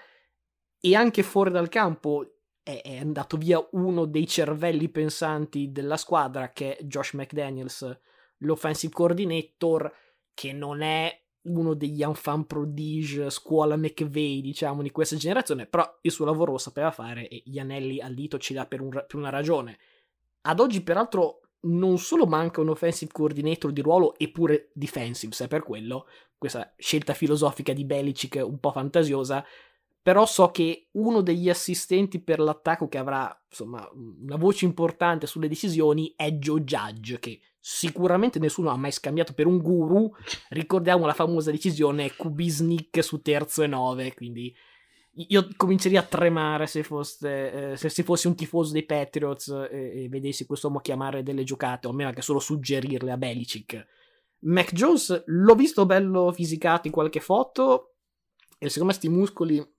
e 0.78 0.94
anche 0.94 1.22
fuori 1.22 1.50
dal 1.50 1.68
campo 1.68 2.34
è, 2.62 2.98
andato 2.98 3.36
via 3.36 3.66
uno 3.72 4.06
dei 4.06 4.26
cervelli 4.26 4.88
pensanti 4.88 5.72
della 5.72 5.96
squadra 5.96 6.50
che 6.52 6.76
è 6.76 6.84
Josh 6.84 7.12
McDaniels, 7.12 8.00
l'offensive 8.38 8.92
coordinator, 8.92 9.92
che 10.32 10.52
non 10.52 10.80
è 10.80 11.23
uno 11.44 11.74
degli 11.74 12.02
enfant 12.02 12.46
prodige, 12.46 13.30
scuola 13.30 13.76
McVeigh, 13.76 14.42
diciamo, 14.42 14.82
di 14.82 14.90
questa 14.90 15.16
generazione, 15.16 15.66
però 15.66 15.98
il 16.02 16.10
suo 16.10 16.24
lavoro 16.24 16.52
lo 16.52 16.58
sapeva 16.58 16.90
fare 16.90 17.28
e 17.28 17.42
gli 17.44 17.58
anelli 17.58 18.00
al 18.00 18.14
dito 18.14 18.38
ci 18.38 18.54
dà 18.54 18.66
per, 18.66 18.80
un, 18.80 18.90
per 18.90 19.14
una 19.14 19.30
ragione. 19.30 19.78
Ad 20.42 20.60
oggi, 20.60 20.82
peraltro, 20.82 21.40
non 21.62 21.98
solo 21.98 22.26
manca 22.26 22.60
un 22.60 22.68
offensive 22.68 23.12
coordinator 23.12 23.72
di 23.72 23.80
ruolo, 23.80 24.16
eppure 24.18 24.70
defensive, 24.72 25.32
se 25.32 25.48
per 25.48 25.62
quello, 25.62 26.06
questa 26.36 26.74
scelta 26.76 27.14
filosofica 27.14 27.72
di 27.72 27.84
Belichick 27.84 28.42
un 28.44 28.58
po' 28.58 28.72
fantasiosa, 28.72 29.44
però 30.04 30.26
so 30.26 30.50
che 30.50 30.88
uno 30.92 31.22
degli 31.22 31.48
assistenti 31.48 32.20
per 32.20 32.38
l'attacco 32.38 32.88
che 32.88 32.98
avrà, 32.98 33.34
insomma, 33.48 33.88
una 33.94 34.36
voce 34.36 34.66
importante 34.66 35.26
sulle 35.26 35.48
decisioni 35.48 36.12
è 36.14 36.30
Joe 36.32 36.60
Judge, 36.60 37.18
che 37.18 37.40
sicuramente 37.58 38.38
nessuno 38.38 38.68
ha 38.68 38.76
mai 38.76 38.92
scambiato 38.92 39.32
per 39.32 39.46
un 39.46 39.56
guru. 39.62 40.12
Ricordiamo 40.50 41.06
la 41.06 41.14
famosa 41.14 41.50
decisione 41.50 42.12
sneak 42.38 43.02
su 43.02 43.22
terzo 43.22 43.62
e 43.62 43.66
nove, 43.66 44.12
quindi 44.12 44.54
io 45.28 45.48
comincerei 45.56 45.96
a 45.96 46.02
tremare 46.02 46.66
se, 46.66 46.82
fosse, 46.82 47.70
eh, 47.70 47.76
se, 47.78 47.88
se 47.88 48.02
fossi 48.02 48.26
un 48.26 48.34
tifoso 48.34 48.74
dei 48.74 48.84
Patriots 48.84 49.48
e, 49.70 50.04
e 50.04 50.08
vedessi 50.10 50.44
quest'uomo 50.44 50.80
chiamare 50.80 51.22
delle 51.22 51.44
giocate, 51.44 51.86
o 51.86 51.90
almeno 51.90 52.10
anche 52.10 52.20
solo 52.20 52.40
suggerirle 52.40 53.10
a 53.10 53.16
Belichick. 53.16 53.86
Mac 54.40 54.70
Jones 54.74 55.22
l'ho 55.24 55.54
visto 55.54 55.86
bello 55.86 56.30
fisicato 56.30 56.88
in 56.88 56.92
qualche 56.92 57.20
foto 57.20 57.94
e 58.58 58.68
secondo 58.68 58.92
me 58.92 58.98
questi 58.98 59.08
muscoli 59.08 59.73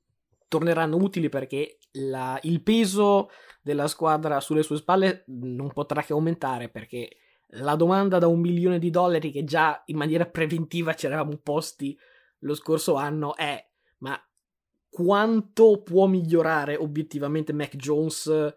torneranno 0.47 0.97
utili 0.97 1.29
perché 1.29 1.79
la, 1.93 2.39
il 2.43 2.61
peso 2.61 3.29
della 3.61 3.87
squadra 3.87 4.39
sulle 4.39 4.63
sue 4.63 4.77
spalle 4.77 5.23
non 5.27 5.71
potrà 5.71 6.03
che 6.03 6.13
aumentare 6.13 6.69
perché 6.69 7.09
la 7.49 7.75
domanda 7.75 8.17
da 8.17 8.27
un 8.27 8.39
milione 8.39 8.79
di 8.79 8.89
dollari 8.89 9.31
che 9.31 9.43
già 9.43 9.81
in 9.85 9.97
maniera 9.97 10.25
preventiva 10.25 10.93
ci 10.93 11.05
eravamo 11.05 11.37
posti 11.37 11.97
lo 12.39 12.53
scorso 12.53 12.95
anno 12.95 13.35
è 13.35 13.65
ma 13.99 14.19
quanto 14.95 15.81
può 15.81 16.05
migliorare 16.05 16.77
obiettivamente 16.77 17.51
Mac 17.51 17.75
Jones? 17.75 18.53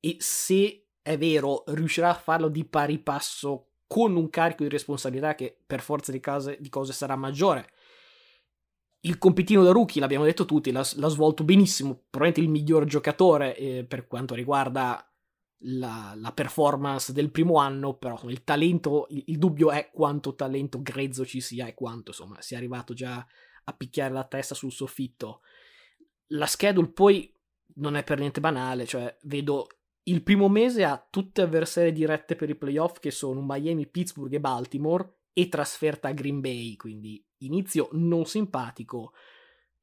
E 0.00 0.16
se 0.18 0.86
è 1.02 1.18
vero 1.18 1.64
riuscirà 1.66 2.10
a 2.10 2.14
farlo 2.14 2.48
di 2.48 2.64
pari 2.64 2.98
passo 2.98 3.72
con 3.86 4.16
un 4.16 4.30
carico 4.30 4.62
di 4.62 4.70
responsabilità 4.70 5.34
che 5.34 5.56
per 5.66 5.80
forza 5.80 6.12
di 6.12 6.20
cose, 6.20 6.56
di 6.60 6.68
cose 6.68 6.92
sarà 6.92 7.14
maggiore 7.14 7.68
il 9.06 9.18
compitino 9.18 9.62
da 9.62 9.70
rookie, 9.70 10.00
l'abbiamo 10.00 10.24
detto 10.24 10.44
tutti, 10.44 10.72
l'ha, 10.72 10.86
l'ha 10.96 11.08
svolto 11.08 11.44
benissimo, 11.44 12.04
probabilmente 12.10 12.40
il 12.40 12.48
miglior 12.48 12.84
giocatore 12.84 13.56
eh, 13.56 13.84
per 13.84 14.06
quanto 14.06 14.34
riguarda 14.34 15.00
la, 15.60 16.12
la, 16.16 16.32
performance 16.32 17.12
del 17.12 17.30
primo 17.30 17.56
anno, 17.58 17.94
però 17.94 18.20
il 18.24 18.42
talento, 18.42 19.06
il, 19.10 19.22
il, 19.26 19.38
dubbio 19.38 19.70
è 19.70 19.90
quanto 19.92 20.34
talento 20.34 20.82
grezzo 20.82 21.24
ci 21.24 21.40
sia 21.40 21.66
e 21.66 21.74
quanto 21.74 22.10
insomma 22.10 22.40
sia 22.40 22.56
arrivato 22.56 22.94
già 22.94 23.24
a 23.64 23.72
picchiare 23.72 24.12
la 24.12 24.24
testa 24.24 24.54
sul 24.54 24.72
soffitto. 24.72 25.40
La 26.30 26.46
schedule 26.46 26.88
poi 26.88 27.32
non 27.76 27.94
è 27.96 28.02
per 28.02 28.18
niente 28.18 28.40
banale, 28.40 28.86
cioè 28.86 29.16
vedo 29.22 29.68
il 30.04 30.22
primo 30.22 30.48
mese 30.48 30.84
ha 30.84 31.04
tutte 31.08 31.42
avversarie 31.42 31.92
dirette 31.92 32.36
per 32.36 32.50
i 32.50 32.56
playoff 32.56 32.98
che 32.98 33.10
sono 33.10 33.40
Miami, 33.42 33.86
Pittsburgh 33.86 34.32
e 34.32 34.40
Baltimore 34.40 35.15
e 35.38 35.50
trasferta 35.50 36.08
a 36.08 36.12
Green 36.12 36.40
Bay, 36.40 36.76
quindi 36.76 37.22
inizio 37.40 37.90
non 37.92 38.24
simpatico. 38.24 39.12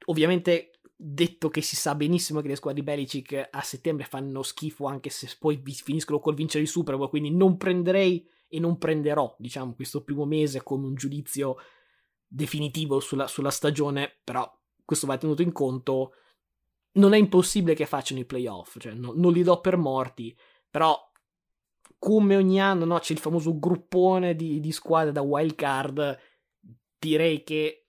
Ovviamente 0.05 0.71
detto 0.95 1.49
che 1.49 1.61
si 1.61 1.75
sa 1.75 1.93
benissimo 1.93 2.41
che 2.41 2.47
le 2.47 2.55
squadre 2.55 2.81
di 2.81 2.85
Belichick 2.87 3.49
a 3.51 3.61
settembre 3.61 4.05
fanno 4.05 4.41
schifo 4.41 4.87
anche 4.87 5.11
se 5.11 5.29
poi 5.37 5.61
finiscono 5.63 6.19
col 6.19 6.33
vincere 6.33 6.63
il 6.63 6.69
Super 6.69 6.97
Bowl, 6.97 7.09
quindi 7.09 7.29
non 7.29 7.57
prenderei 7.57 8.27
e 8.47 8.59
non 8.59 8.79
prenderò, 8.79 9.35
diciamo, 9.37 9.75
questo 9.75 10.03
primo 10.03 10.25
mese 10.25 10.63
come 10.63 10.87
un 10.87 10.95
giudizio 10.95 11.57
definitivo 12.25 12.99
sulla, 12.99 13.27
sulla 13.27 13.51
stagione, 13.51 14.21
però 14.23 14.51
questo 14.83 15.05
va 15.05 15.19
tenuto 15.19 15.43
in 15.43 15.51
conto. 15.51 16.13
Non 16.93 17.13
è 17.13 17.17
impossibile 17.17 17.75
che 17.75 17.85
facciano 17.85 18.21
i 18.21 18.25
playoff, 18.25 18.79
cioè 18.79 18.93
no, 18.93 19.13
non 19.15 19.31
li 19.31 19.43
do 19.43 19.61
per 19.61 19.77
morti, 19.77 20.35
però 20.67 20.97
come 22.03 22.35
ogni 22.35 22.59
anno 22.59 22.83
no, 22.83 22.99
c'è 22.99 23.13
il 23.13 23.19
famoso 23.19 23.57
gruppone 23.57 24.35
di, 24.35 24.59
di 24.59 24.73
squadre 24.73 25.13
da 25.13 25.21
wild 25.21 25.55
card, 25.55 26.19
direi 26.99 27.45
che 27.45 27.87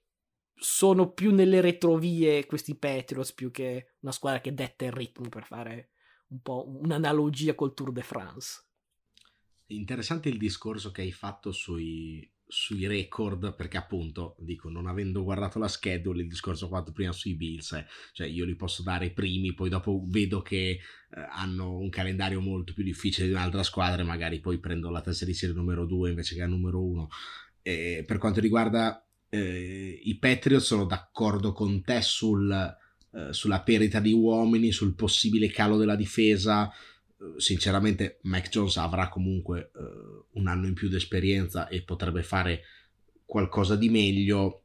sono 0.55 1.11
più 1.11 1.35
nelle 1.35 1.61
retrovie 1.61 2.47
questi 2.47 2.77
Patriots 2.77 3.33
più 3.33 3.51
che 3.51 3.97
una 4.03 4.13
squadra 4.13 4.41
che 4.41 4.55
detta 4.55 4.85
il 4.85 4.93
ritmo 4.93 5.29
per 5.29 5.43
fare 5.43 5.91
un 6.29 6.41
po' 6.43 6.65
un'analogia 6.65 7.57
col 7.57 7.75
Tour 7.75 7.91
de 7.91 8.03
France. 8.03 8.65
Interessante 9.67 10.29
il 10.29 10.39
discorso 10.39 10.93
che 10.93 11.03
hai 11.03 11.11
fatto 11.11 11.51
sui, 11.51 12.33
sui 12.47 12.87
record, 12.87 13.55
perché 13.55 13.77
appunto, 13.77 14.37
dico, 14.39 14.69
non 14.69 14.87
avendo 14.87 15.23
guardato 15.23 15.59
la 15.59 15.69
schedule, 15.69 16.23
il 16.23 16.29
discorso 16.29 16.69
fatto 16.69 16.93
prima 16.93 17.13
sui 17.13 17.35
Bills, 17.35 17.73
eh, 17.73 17.87
cioè 18.13 18.27
io 18.27 18.45
li 18.45 18.55
posso 18.55 18.83
dare 18.83 19.11
primi, 19.11 19.55
poi 19.55 19.69
dopo 19.69 20.03
vedo 20.07 20.43
che 20.43 20.71
eh, 20.71 20.81
hanno 21.31 21.79
un 21.79 21.89
calendario 21.89 22.41
molto 22.41 22.73
più 22.73 22.85
difficile 22.85 23.27
di 23.27 23.33
un'altra 23.33 23.63
squadra 23.63 24.03
e 24.03 24.07
magari 24.07 24.41
poi 24.41 24.59
prendo 24.59 24.91
la 24.91 25.01
testa 25.01 25.25
di 25.25 25.35
serie 25.35 25.55
numero 25.55 25.87
2 25.87 26.11
invece 26.11 26.35
che 26.35 26.41
la 26.41 26.47
numero 26.47 26.83
1. 26.83 27.09
Eh, 27.63 28.05
per 28.07 28.19
quanto 28.19 28.41
riguarda 28.41 29.05
eh, 29.31 30.01
i 30.03 30.19
Patriots 30.19 30.67
sono 30.67 30.85
d'accordo 30.85 31.53
con 31.53 31.83
te 31.83 32.03
sul, 32.03 32.51
eh, 32.51 33.33
sulla 33.33 33.63
perdita 33.63 34.01
di 34.01 34.13
uomini, 34.13 34.71
sul 34.71 34.95
possibile 34.95 35.51
calo 35.51 35.77
della 35.77 35.97
difesa, 35.97 36.71
sinceramente 37.37 38.19
Mac 38.23 38.49
Jones 38.49 38.77
avrà 38.77 39.09
comunque 39.09 39.71
uh, 39.75 40.39
un 40.39 40.47
anno 40.47 40.67
in 40.67 40.75
più 40.75 40.89
di 40.89 40.97
esperienza 40.97 41.69
e 41.69 41.83
potrebbe 41.83 42.23
fare 42.23 42.63
qualcosa 43.25 43.77
di 43.77 43.89
meglio. 43.89 44.65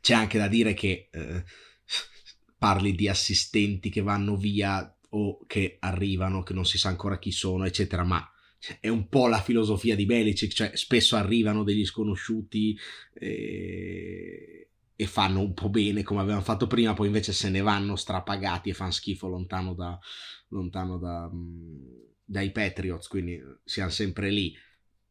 C'è 0.00 0.14
anche 0.14 0.38
da 0.38 0.48
dire 0.48 0.74
che 0.74 1.08
uh, 1.12 1.42
parli 2.58 2.94
di 2.94 3.08
assistenti 3.08 3.90
che 3.90 4.02
vanno 4.02 4.36
via 4.36 4.90
o 5.10 5.44
che 5.46 5.76
arrivano, 5.80 6.42
che 6.42 6.52
non 6.52 6.66
si 6.66 6.78
sa 6.78 6.88
ancora 6.88 7.18
chi 7.18 7.30
sono, 7.30 7.64
eccetera, 7.64 8.04
ma 8.04 8.28
è 8.80 8.88
un 8.88 9.08
po' 9.08 9.28
la 9.28 9.40
filosofia 9.40 9.94
di 9.94 10.06
Belichick, 10.06 10.52
cioè 10.52 10.70
spesso 10.74 11.16
arrivano 11.16 11.62
degli 11.62 11.84
sconosciuti 11.84 12.76
e, 13.14 14.70
e 14.94 15.06
fanno 15.06 15.40
un 15.40 15.54
po' 15.54 15.68
bene 15.68 16.02
come 16.02 16.20
avevano 16.20 16.42
fatto 16.42 16.66
prima, 16.66 16.94
poi 16.94 17.06
invece 17.06 17.32
se 17.32 17.48
ne 17.48 17.60
vanno 17.60 17.96
strapagati 17.96 18.70
e 18.70 18.74
fanno 18.74 18.90
schifo 18.90 19.28
lontano 19.28 19.74
da, 19.74 19.98
lontano 20.48 20.98
da, 20.98 21.30
dai 22.24 22.50
Patriots, 22.50 23.08
quindi 23.08 23.40
siamo 23.64 23.90
sempre 23.90 24.30
lì. 24.30 24.54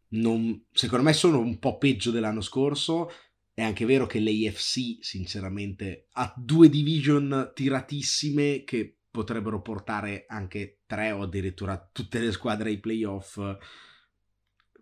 Non, 0.10 0.66
secondo 0.72 1.04
me 1.04 1.14
sono 1.14 1.40
un 1.40 1.60
po' 1.60 1.78
peggio 1.78 2.12
dell'anno 2.12 2.42
scorso. 2.42 3.10
È 3.54 3.62
anche 3.62 3.86
vero 3.86 4.06
che 4.06 4.20
l'AFC, 4.20 4.98
sinceramente, 5.00 6.08
ha 6.12 6.34
due 6.36 6.70
division 6.70 7.52
tiratissime 7.54 8.64
che 8.66 8.98
potrebbero 9.10 9.62
portare 9.62 10.26
anche 10.28 10.82
tre 10.86 11.12
o 11.12 11.22
addirittura 11.22 11.90
tutte 11.92 12.20
le 12.20 12.32
squadre 12.32 12.70
ai 12.70 12.80
playoff. 12.80 13.40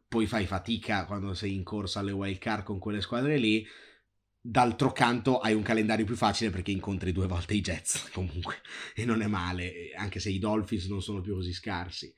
Poi 0.08 0.26
fai 0.26 0.46
fatica 0.48 1.06
quando 1.06 1.34
sei 1.36 1.54
in 1.54 1.63
corsa 1.63 2.00
alle 2.00 2.12
wild 2.12 2.39
card 2.39 2.63
con 2.63 2.80
quelle 2.80 3.02
squadre 3.02 3.38
lì. 3.38 3.66
D'altro 4.45 4.91
canto 4.91 5.39
hai 5.39 5.53
un 5.53 5.62
calendario 5.62 6.03
più 6.03 6.17
facile 6.17 6.49
perché 6.49 6.69
incontri 6.69 7.13
due 7.13 7.27
volte 7.27 7.53
i 7.53 7.62
Jets 7.62 8.10
comunque 8.12 8.56
e 8.93 9.06
non 9.06 9.21
è 9.21 9.27
male, 9.27 9.93
anche 9.95 10.19
se 10.19 10.29
i 10.29 10.38
Dolphins 10.38 10.88
non 10.88 11.01
sono 11.01 11.21
più 11.21 11.34
così 11.34 11.53
scarsi. 11.53 12.13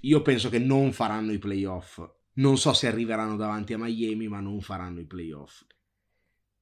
Io 0.00 0.20
penso 0.22 0.48
che 0.48 0.58
non 0.58 0.92
faranno 0.92 1.30
i 1.30 1.38
playoff. 1.38 2.02
Non 2.34 2.58
so 2.58 2.72
se 2.72 2.88
arriveranno 2.88 3.36
davanti 3.36 3.72
a 3.72 3.78
Miami, 3.78 4.26
ma 4.26 4.40
non 4.40 4.60
faranno 4.60 4.98
i 4.98 5.06
playoff. 5.06 5.62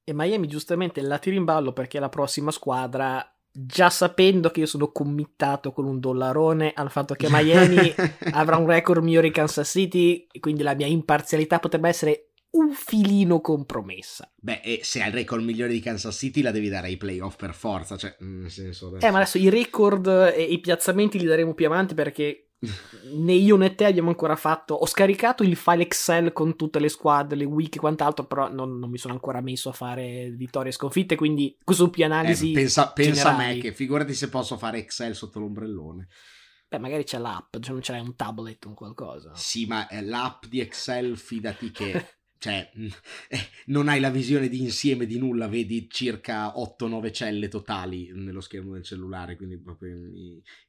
E 0.03 0.13
Miami 0.13 0.47
giustamente 0.47 1.01
la 1.01 1.17
tira 1.17 1.35
in 1.35 1.43
ballo 1.43 1.73
perché 1.73 1.99
la 1.99 2.09
prossima 2.09 2.51
squadra, 2.51 3.35
già 3.51 3.89
sapendo 3.89 4.51
che 4.51 4.59
io 4.59 4.65
sono 4.67 4.91
committato 4.91 5.71
con 5.71 5.85
un 5.85 5.99
dollarone 5.99 6.71
al 6.75 6.91
fatto 6.91 7.15
che 7.15 7.29
Miami 7.31 7.93
avrà 8.31 8.57
un 8.57 8.67
record 8.67 9.03
migliore 9.03 9.27
di 9.27 9.33
Kansas 9.33 9.69
City, 9.69 10.27
quindi 10.39 10.61
la 10.61 10.75
mia 10.75 10.85
imparzialità 10.85 11.57
potrebbe 11.59 11.89
essere 11.89 12.26
un 12.57 12.71
filino 12.71 13.39
compromessa. 13.39 14.31
Beh, 14.35 14.61
e 14.63 14.79
se 14.83 15.01
hai 15.01 15.09
il 15.09 15.13
record 15.13 15.43
migliore 15.43 15.71
di 15.71 15.79
Kansas 15.79 16.15
City 16.15 16.41
la 16.41 16.51
devi 16.51 16.69
dare 16.69 16.87
ai 16.87 16.97
playoff 16.97 17.35
per 17.35 17.53
forza, 17.53 17.97
cioè, 17.97 18.15
mm, 18.23 18.41
nel 18.41 18.51
senso... 18.51 18.87
Adesso... 18.87 19.05
Eh, 19.05 19.11
ma 19.11 19.17
adesso 19.17 19.37
i 19.37 19.49
record 19.49 20.07
e 20.07 20.43
i 20.43 20.59
piazzamenti 20.59 21.19
li 21.19 21.25
daremo 21.25 21.53
più 21.53 21.65
avanti 21.65 21.93
perché 21.93 22.47
né 23.13 23.33
io 23.33 23.55
né 23.55 23.75
te 23.75 23.85
abbiamo 23.85 24.09
ancora 24.09 24.35
fatto. 24.35 24.73
Ho 24.73 24.85
scaricato 24.85 25.43
il 25.43 25.55
file 25.55 25.83
Excel 25.83 26.33
con 26.33 26.55
tutte 26.55 26.79
le 26.79 26.89
squadre, 26.89 27.37
le 27.37 27.45
wiki 27.45 27.77
e 27.77 27.81
quant'altro, 27.81 28.25
però 28.25 28.51
non, 28.51 28.79
non 28.79 28.89
mi 28.89 28.97
sono 28.97 29.13
ancora 29.13 29.41
messo 29.41 29.69
a 29.69 29.73
fare 29.73 30.31
vittorie 30.31 30.69
e 30.69 30.73
sconfitte. 30.73 31.15
Quindi 31.15 31.57
questo 31.63 31.89
più 31.89 32.03
analisi. 32.03 32.51
Eh, 32.51 32.53
pensa, 32.55 32.91
pensa 32.91 33.35
a 33.35 33.37
me 33.37 33.57
che 33.59 33.73
figurati 33.73 34.13
se 34.13 34.29
posso 34.29 34.57
fare 34.57 34.79
Excel 34.79 35.15
sotto 35.15 35.39
l'ombrellone. 35.39 36.07
Beh, 36.69 36.79
magari 36.79 37.05
c'è 37.05 37.17
l'app, 37.17 37.55
cioè 37.61 37.71
non 37.71 37.79
c'è 37.79 37.97
un 37.97 38.15
tablet 38.15 38.65
o 38.65 38.73
qualcosa. 38.73 39.33
Sì, 39.35 39.65
ma 39.65 39.87
l'app 40.01 40.45
di 40.47 40.59
Excel, 40.59 41.17
fidati 41.17 41.71
che 41.71 42.05
cioè 42.37 42.69
eh, 43.29 43.39
non 43.67 43.87
hai 43.87 43.99
la 43.99 44.09
visione 44.09 44.49
di 44.49 44.61
insieme 44.61 45.05
di 45.05 45.17
nulla, 45.17 45.47
vedi 45.47 45.89
circa 45.89 46.53
8-9 46.55 47.11
celle 47.11 47.47
totali 47.47 48.11
nello 48.13 48.41
schermo 48.41 48.73
del 48.73 48.83
cellulare, 48.83 49.35
quindi 49.35 49.57
proprio 49.57 49.95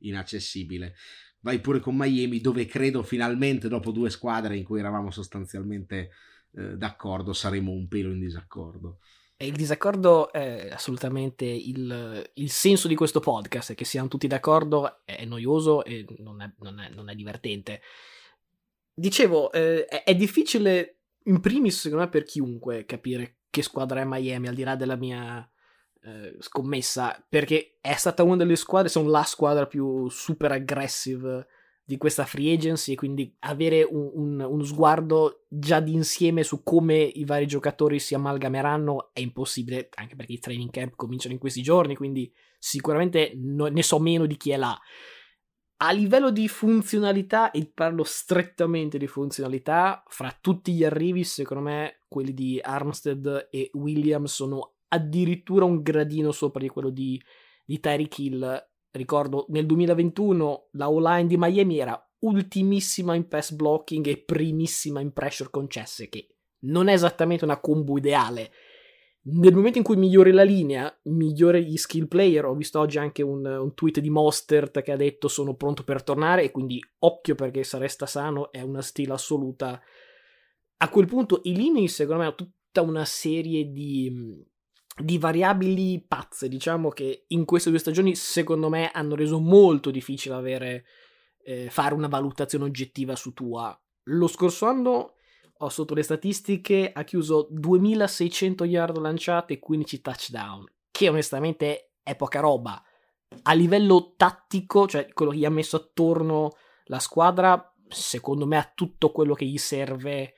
inaccessibile. 0.01 0.95
Vai 1.41 1.61
pure 1.61 1.81
con 1.81 1.97
Miami, 1.97 2.41
dove 2.41 2.67
credo 2.67 3.03
finalmente 3.03 3.69
dopo 3.69 3.93
due 3.93 4.11
squadre 4.11 4.57
in 4.57 4.65
cui 4.65 4.81
eravamo 4.81 5.11
sostanzialmente 5.11 6.11
eh, 6.53 6.77
d'accordo, 6.77 7.33
saremo 7.33 7.71
un 7.73 7.87
pelo 7.87 8.11
in 8.11 8.21
disaccordo. 8.21 8.99
E 9.41 9.47
il 9.47 9.55
disaccordo 9.55 10.33
è 10.33 10.69
assolutamente 10.73 11.45
il, 11.45 12.29
il, 12.35 12.51
senso 12.51 12.89
di 12.89 12.97
questo 12.97 13.21
podcast, 13.21 13.75
che 13.75 13.85
siamo 13.85 14.09
tutti 14.09 14.27
d'accordo 14.27 15.05
è 15.05 15.25
noioso 15.25 15.85
e 15.85 16.05
non 16.19 16.43
è, 16.43 16.51
non 16.59 16.81
è, 16.81 16.89
non 16.89 17.09
è 17.09 17.15
divertente. 17.15 17.81
Dicevo, 18.93 19.53
eh, 19.53 19.85
è, 19.85 20.03
è, 20.03 20.17
difficile, 20.17 20.98
in 21.25 21.41
primis 21.41 21.81
secondo 21.81 22.05
me 22.05 22.11
per 22.11 22.25
chiunque, 22.25 22.85
capire 22.85 23.39
che 23.51 23.63
squadra 23.63 24.01
è 24.01 24.05
Miami, 24.05 24.49
al 24.49 24.55
di 24.55 24.63
là 24.63 24.77
della 24.77 24.97
mia 24.97 25.49
eh, 26.03 26.37
scommessa, 26.39 27.25
perché 27.29 27.79
è 27.81 27.95
stata 27.95 28.23
una 28.23 28.37
delle 28.37 28.57
squadre, 28.57 28.89
sono 28.89 29.09
la 29.09 29.25
squadra 29.25 29.67
più 29.67 30.09
super 30.09 30.53
aggressive 30.53 31.47
di 31.85 31.97
questa 31.97 32.27
free 32.27 32.53
agency 32.53 32.93
e 32.93 32.97
quindi 32.97 33.35
avere 33.41 33.83
un, 33.83 34.11
un, 34.13 34.41
uno 34.41 34.63
sguardo 34.63 35.47
già 35.49 35.81
d'insieme 35.81 36.43
su 36.43 36.63
come 36.63 36.99
i 36.99 37.25
vari 37.25 37.47
giocatori 37.47 37.99
si 37.99 38.15
amalgameranno 38.15 39.11
è 39.15 39.21
impossibile, 39.21 39.89
anche 39.95 40.15
perché 40.15 40.35
i 40.35 40.39
training 40.39 40.71
camp 40.71 40.97
cominciano 40.97 41.33
in 41.33 41.41
questi 41.41 41.63
giorni, 41.63 41.97
quindi 41.97 42.31
sicuramente 42.59 43.33
no, 43.37 43.69
ne 43.69 43.83
so 43.83 43.99
meno 43.99 44.27
di 44.27 44.37
chi 44.37 44.51
è 44.51 44.59
là. 44.59 44.79
A 45.81 45.93
livello 45.93 46.31
di 46.31 46.49
funzionalità, 46.49 47.51
e 47.51 47.71
parlo 47.73 48.03
strettamente 48.05 48.99
di 48.99 49.07
funzionalità, 49.07 50.03
fra 50.09 50.37
tutti 50.41 50.73
gli 50.73 50.85
arrivi, 50.85 51.25
secondo 51.25 51.63
me, 51.63 52.01
quelli 52.09 52.35
di 52.35 52.59
Armstead 52.61 53.49
e 53.51 53.71
Williams 53.75 54.35
sono 54.35 54.75
addirittura 54.89 55.65
un 55.65 55.83
gradino 55.83 56.33
sopra 56.33 56.61
di 56.61 56.69
quello 56.69 56.91
di, 56.91 57.23
di 57.65 57.79
Tyreek 57.79 58.19
Hill 58.19 58.69
ricordo 58.99 59.47
nel 59.49 59.67
2021 59.67 60.69
la 60.73 60.91
O-line 60.91 61.27
di 61.27 61.37
Miami 61.37 61.79
era 61.79 62.03
ultimissima 62.21 63.15
in 63.15 63.29
pass 63.29 63.53
blocking 63.53 64.07
e 64.07 64.19
primissima 64.19 65.01
in 65.01 65.13
pressure 65.13 65.51
concesse, 65.51 66.09
che 66.09 66.35
non 66.61 66.89
è 66.89 66.93
esattamente 66.93 67.45
una 67.45 67.61
combo 67.61 67.97
ideale. 67.97 68.51
Nel 69.21 69.55
momento 69.55 69.79
in 69.79 69.85
cui 69.85 69.97
migliori 69.97 70.31
la 70.33 70.43
linea, 70.43 70.97
migliore 71.05 71.63
gli 71.63 71.77
skill 71.77 72.07
player. 72.07 72.47
Ho 72.47 72.55
visto 72.55 72.79
oggi 72.79 72.99
anche 72.99 73.23
un, 73.23 73.45
un 73.45 73.75
tweet 73.75 74.01
di 74.01 74.11
Mostert 74.11 74.81
che 74.83 74.93
ha 74.93 74.97
detto 74.97 75.29
sono 75.29 75.55
pronto 75.55 75.85
per 75.85 76.03
tornare 76.03 76.45
e 76.45 76.51
quindi 76.51 76.83
occhio 77.01 77.35
perché 77.35 77.63
se 77.65 77.79
resta 77.79 78.07
sano 78.07 78.51
è 78.53 78.63
una 78.63 78.81
stila 78.81 79.15
assoluta. 79.15 79.81
A 80.79 80.89
quel 80.89 81.07
punto 81.07 81.41
i 81.45 81.55
linee 81.55 81.89
secondo 81.89 82.21
me 82.21 82.27
hanno 82.27 82.37
tutta 82.37 82.83
una 82.83 83.05
serie 83.05 83.71
di 83.71 84.47
di 84.99 85.19
variabili 85.19 86.05
pazze, 86.07 86.49
diciamo 86.49 86.89
che 86.89 87.25
in 87.29 87.45
queste 87.45 87.71
due 87.71 87.79
stagioni 87.79 88.15
secondo 88.15 88.69
me 88.69 88.91
hanno 88.91 89.15
reso 89.15 89.39
molto 89.39 89.91
difficile 89.91 90.35
avere, 90.35 90.85
eh, 91.45 91.69
fare 91.71 91.95
una 91.95 92.09
valutazione 92.09 92.65
oggettiva 92.65 93.15
su 93.15 93.33
Tua. 93.33 93.79
Lo 94.05 94.27
scorso 94.27 94.67
anno 94.67 95.15
ho 95.59 95.69
sotto 95.69 95.95
le 95.95 96.03
statistiche 96.03 96.93
ha 96.93 97.05
chiuso 97.05 97.49
2600 97.51 98.65
yard 98.65 98.99
lanciate 98.99 99.55
e 99.55 99.59
15 99.59 100.01
touchdown, 100.01 100.65
che 100.91 101.09
onestamente 101.09 101.93
è 102.03 102.17
poca 102.17 102.41
roba. 102.41 102.83
A 103.43 103.53
livello 103.53 104.15
tattico, 104.17 104.87
cioè 104.87 105.13
quello 105.13 105.33
che 105.33 105.39
gli 105.39 105.45
ha 105.45 105.51
messo 105.51 105.77
attorno 105.77 106.57
la 106.85 106.99
squadra, 106.99 107.75
secondo 107.89 108.47
me 108.47 108.57
ha 108.57 108.73
tutto 108.75 109.11
quello 109.11 109.35
che 109.35 109.45
gli 109.45 109.59
serve 109.59 110.35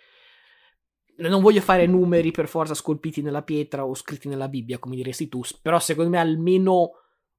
non 1.28 1.42
voglio 1.42 1.60
fare 1.60 1.86
numeri 1.86 2.30
per 2.30 2.48
forza 2.48 2.74
scolpiti 2.74 3.20
nella 3.20 3.42
pietra 3.42 3.84
o 3.84 3.94
scritti 3.94 4.28
nella 4.28 4.48
Bibbia, 4.48 4.78
come 4.78 4.96
diresti 4.96 5.28
tu, 5.28 5.42
però 5.60 5.78
secondo 5.78 6.10
me 6.10 6.18
almeno 6.18 6.92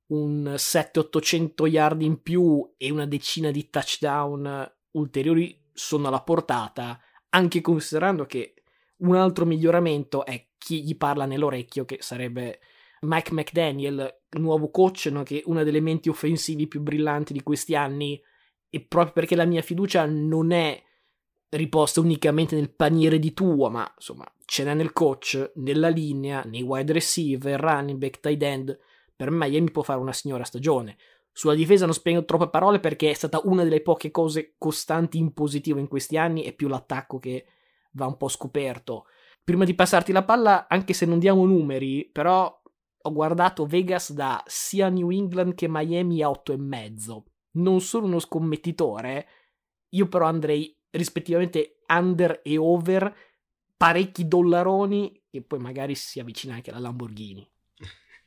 un 0.08 0.54
700-800 0.56 1.68
yard 1.68 2.02
in 2.02 2.22
più 2.22 2.74
e 2.78 2.92
una 2.92 3.06
decina 3.06 3.50
di 3.50 3.70
touchdown 3.70 4.72
ulteriori 4.92 5.70
sono 5.74 6.10
alla 6.10 6.22
portata, 6.22 7.00
anche 7.32 7.62
considerando 7.62 8.26
che 8.26 8.54
un 8.98 9.16
altro 9.16 9.46
miglioramento 9.46 10.26
è 10.26 10.48
chi 10.58 10.84
gli 10.84 10.96
parla 10.96 11.26
nell'orecchio, 11.26 11.86
che 11.86 11.98
sarebbe 12.02 12.60
Mike 13.02 13.34
McDaniel, 13.34 14.22
nuovo 14.38 14.70
coach, 14.70 15.08
no? 15.12 15.24
che 15.24 15.40
è 15.40 15.44
uno 15.46 15.60
degli 15.60 15.70
elementi 15.70 16.10
offensivi 16.10 16.68
più 16.68 16.82
brillanti 16.82 17.34
di 17.34 17.42
questi 17.42 17.76
anni, 17.76 18.22
e 18.70 18.82
proprio 18.82 19.14
perché 19.14 19.36
la 19.36 19.46
mia 19.46 19.62
fiducia 19.62 20.06
non 20.06 20.52
è 20.52 20.82
riposta 21.50 22.00
unicamente 22.00 22.56
nel 22.56 22.74
paniere 22.74 23.20
di 23.20 23.34
Tua, 23.34 23.70
ma 23.70 23.92
insomma 23.94 24.26
ce 24.46 24.64
n'è 24.64 24.74
nel 24.74 24.94
coach, 24.94 25.52
nella 25.56 25.90
linea, 25.90 26.44
nei 26.44 26.62
wide 26.62 26.94
receiver, 26.94 27.60
running 27.60 27.98
back, 27.98 28.20
tight 28.20 28.42
end. 28.42 28.80
Per 29.16 29.30
me 29.30 29.48
Miami 29.48 29.72
può 29.72 29.82
fare 29.84 30.00
una 30.00 30.14
signora 30.14 30.44
stagione. 30.44 30.98
Sulla 31.34 31.56
difesa 31.56 31.86
non 31.86 31.94
spendo 31.94 32.26
troppe 32.26 32.50
parole 32.50 32.80
perché 32.80 33.10
è 33.10 33.14
stata 33.14 33.42
una 33.46 33.64
delle 33.64 33.82
poche 33.82 34.12
cose 34.12 34.56
costanti 34.58 35.18
in 35.18 35.34
positivo 35.34 35.80
in 35.80 35.88
questi 35.88 36.18
anni, 36.18 36.44
è 36.44 36.54
più 36.54 36.68
l'attacco 36.68 37.20
che 37.20 37.46
va 37.92 38.06
un 38.06 38.18
po' 38.18 38.28
scoperto. 38.28 39.06
Prima 39.44 39.64
di 39.64 39.74
passarti 39.74 40.12
la 40.12 40.24
palla, 40.24 40.68
anche 40.68 40.94
se 40.94 41.06
non 41.06 41.20
diamo 41.20 41.46
numeri, 41.46 42.06
però 42.06 42.62
ho 43.04 43.12
guardato 43.12 43.66
Vegas 43.66 44.12
da 44.12 44.44
sia 44.46 44.90
New 44.90 45.10
England 45.10 45.56
che 45.56 45.68
Miami 45.68 46.22
a 46.22 46.30
8,5. 46.30 47.22
Non 47.54 47.82
sono 47.82 48.06
uno 48.06 48.20
scommettitore, 48.20 49.28
io 49.90 50.08
però 50.08 50.26
andrei 50.26 50.78
rispettivamente 50.92 51.80
under 51.88 52.42
e 52.44 52.58
over 52.58 53.14
parecchi 53.76 54.28
dollaroni 54.28 55.24
che 55.32 55.42
poi 55.42 55.60
magari 55.60 55.96
si 55.96 56.20
avvicina 56.20 56.56
anche 56.56 56.70
alla 56.70 56.80
Lamborghini. 56.80 57.50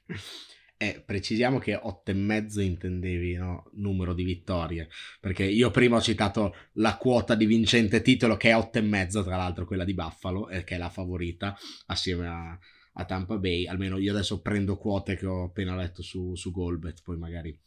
Eh, 0.85 1.03
precisiamo 1.03 1.59
che 1.59 1.81
8,5 1.81 2.61
intendevi 2.61 3.37
no? 3.37 3.71
numero 3.73 4.13
di 4.13 4.23
vittorie, 4.23 4.91
perché 5.19 5.45
io 5.45 5.71
prima 5.71 5.97
ho 5.97 6.03
citato 6.03 6.55
la 6.75 6.99
quota 6.99 7.35
di 7.35 7.47
vincente 7.47 8.03
titolo 8.03 8.37
che 8.37 8.51
è 8.51 8.55
8,5, 8.55 9.25
tra 9.25 9.37
l'altro 9.37 9.65
quella 9.65 9.85
di 9.85 9.95
Buffalo, 9.95 10.51
eh, 10.51 10.63
che 10.63 10.75
è 10.75 10.79
la 10.79 10.91
favorita 10.91 11.57
assieme 11.87 12.27
a, 12.27 12.59
a, 12.93 13.05
Tampa 13.07 13.39
Bay, 13.39 13.67
almeno 13.67 13.97
io 13.97 14.13
adesso 14.13 14.43
prendo 14.43 14.77
quote 14.77 15.17
che 15.17 15.25
ho 15.25 15.45
appena 15.45 15.75
letto 15.75 16.03
su, 16.03 16.35
su 16.35 16.51
Golbet, 16.51 17.01
poi 17.03 17.17
magari 17.17 17.59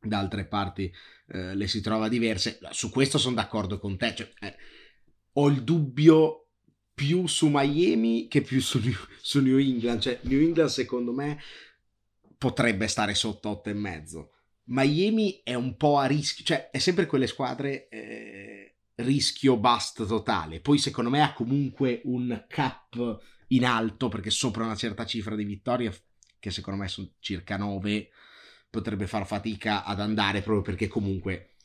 da 0.00 0.18
altre 0.18 0.46
parti 0.46 0.90
eh, 1.28 1.54
le 1.54 1.66
si 1.66 1.82
trova 1.82 2.08
diverse. 2.08 2.58
Su 2.70 2.88
questo 2.88 3.18
sono 3.18 3.34
d'accordo 3.34 3.78
con 3.78 3.98
te. 3.98 4.14
Cioè, 4.14 4.32
eh, 4.40 4.56
ho 5.32 5.46
il 5.48 5.62
dubbio 5.62 6.48
più 6.94 7.26
su 7.26 7.48
Miami 7.50 8.28
che 8.28 8.40
più 8.40 8.62
su 8.62 8.78
New, 8.78 8.94
su 9.20 9.42
New 9.42 9.58
England. 9.58 10.00
Cioè, 10.00 10.20
New 10.22 10.40
England, 10.40 10.70
secondo 10.70 11.12
me, 11.12 11.38
potrebbe 12.40 12.86
stare 12.86 13.12
sotto 13.14 13.50
8 13.50 13.68
e 13.68 13.74
mezzo. 13.74 14.32
Miami 14.70 15.42
è 15.44 15.52
un 15.52 15.76
po' 15.76 15.98
a 15.98 16.06
rischio, 16.06 16.42
cioè 16.42 16.70
è 16.70 16.78
sempre 16.78 17.04
quelle 17.04 17.26
squadre 17.26 17.86
eh, 17.90 18.76
rischio 18.94 19.58
bust 19.58 20.06
totale. 20.06 20.60
Poi, 20.60 20.78
secondo 20.78 21.10
me, 21.10 21.20
ha 21.20 21.34
comunque 21.34 22.00
un 22.04 22.46
cap 22.48 23.20
in 23.48 23.66
alto 23.66 24.08
perché 24.08 24.30
sopra 24.30 24.64
una 24.64 24.74
certa 24.74 25.04
cifra 25.04 25.36
di 25.36 25.44
vittorie, 25.44 25.94
che 26.38 26.50
secondo 26.50 26.80
me 26.80 26.88
sono 26.88 27.10
circa 27.18 27.58
9 27.58 28.08
potrebbe 28.70 29.06
far 29.06 29.26
fatica 29.26 29.84
ad 29.84 30.00
andare 30.00 30.40
proprio 30.40 30.62
perché 30.62 30.88
comunque 30.88 31.56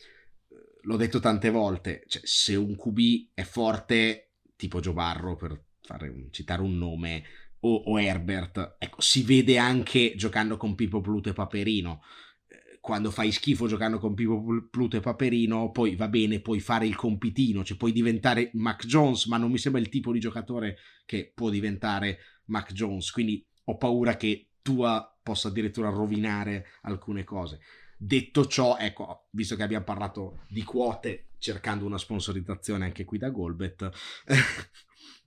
eh, 0.50 0.80
l'ho 0.82 0.98
detto 0.98 1.22
tante 1.22 1.52
volte, 1.52 2.04
cioè, 2.08 2.22
se 2.26 2.56
un 2.56 2.76
QB 2.76 3.30
è 3.34 3.44
forte, 3.44 4.32
tipo 4.58 4.82
Joe 4.82 4.94
Barro 4.94 5.38
per 5.38 5.64
fare, 5.80 6.28
citare 6.32 6.62
un 6.62 6.78
nome, 6.78 7.24
o, 7.66 7.84
o, 7.86 8.00
Herbert, 8.00 8.76
ecco, 8.78 9.02
si 9.02 9.24
vede 9.24 9.58
anche 9.58 10.14
giocando 10.16 10.56
con 10.56 10.76
Pippo 10.76 11.02
Pluto 11.02 11.30
e 11.30 11.34
Paperino. 11.34 12.04
Eh, 12.48 12.78
quando 12.80 13.10
fai 13.10 13.32
schifo 13.32 13.66
giocando 13.68 13.98
con 13.98 14.14
Pippo 14.14 14.68
Pluto 14.70 14.98
e 14.98 15.00
Paperino, 15.00 15.72
poi 15.72 15.96
va 15.96 16.08
bene, 16.08 16.42
puoi 16.42 16.60
fare 16.60 16.86
il 16.86 16.96
compitino, 16.96 17.64
cioè 17.64 17.78
puoi 17.78 17.92
diventare 17.92 18.52
Mac 18.54 18.86
Jones, 18.86 19.26
ma 19.26 19.38
non 19.38 19.50
mi 19.50 19.58
sembra 19.58 19.82
il 19.82 19.90
tipo 19.90 20.12
di 20.12 20.20
giocatore 20.20 20.78
che 21.06 21.32
può 21.34 21.50
diventare 21.50 22.20
Mac 22.46 22.72
Jones. 22.72 23.10
Quindi 23.10 23.44
ho 23.66 23.78
paura 23.78 24.16
che 24.16 24.50
tua 24.62 25.18
possa 25.24 25.48
addirittura 25.48 25.90
rovinare 25.90 26.68
alcune 26.84 27.24
cose. 27.24 27.60
Detto 27.98 28.46
ciò, 28.46 28.78
ecco, 28.78 29.28
visto 29.32 29.56
che 29.56 29.64
abbiamo 29.64 29.86
parlato 29.86 30.42
di 30.50 30.64
quote, 30.64 31.30
cercando 31.40 31.86
una 31.86 31.98
sponsorizzazione 31.98 32.86
anche 32.86 33.06
qui 33.06 33.18
da 33.18 33.30
Golbet, 33.30 33.90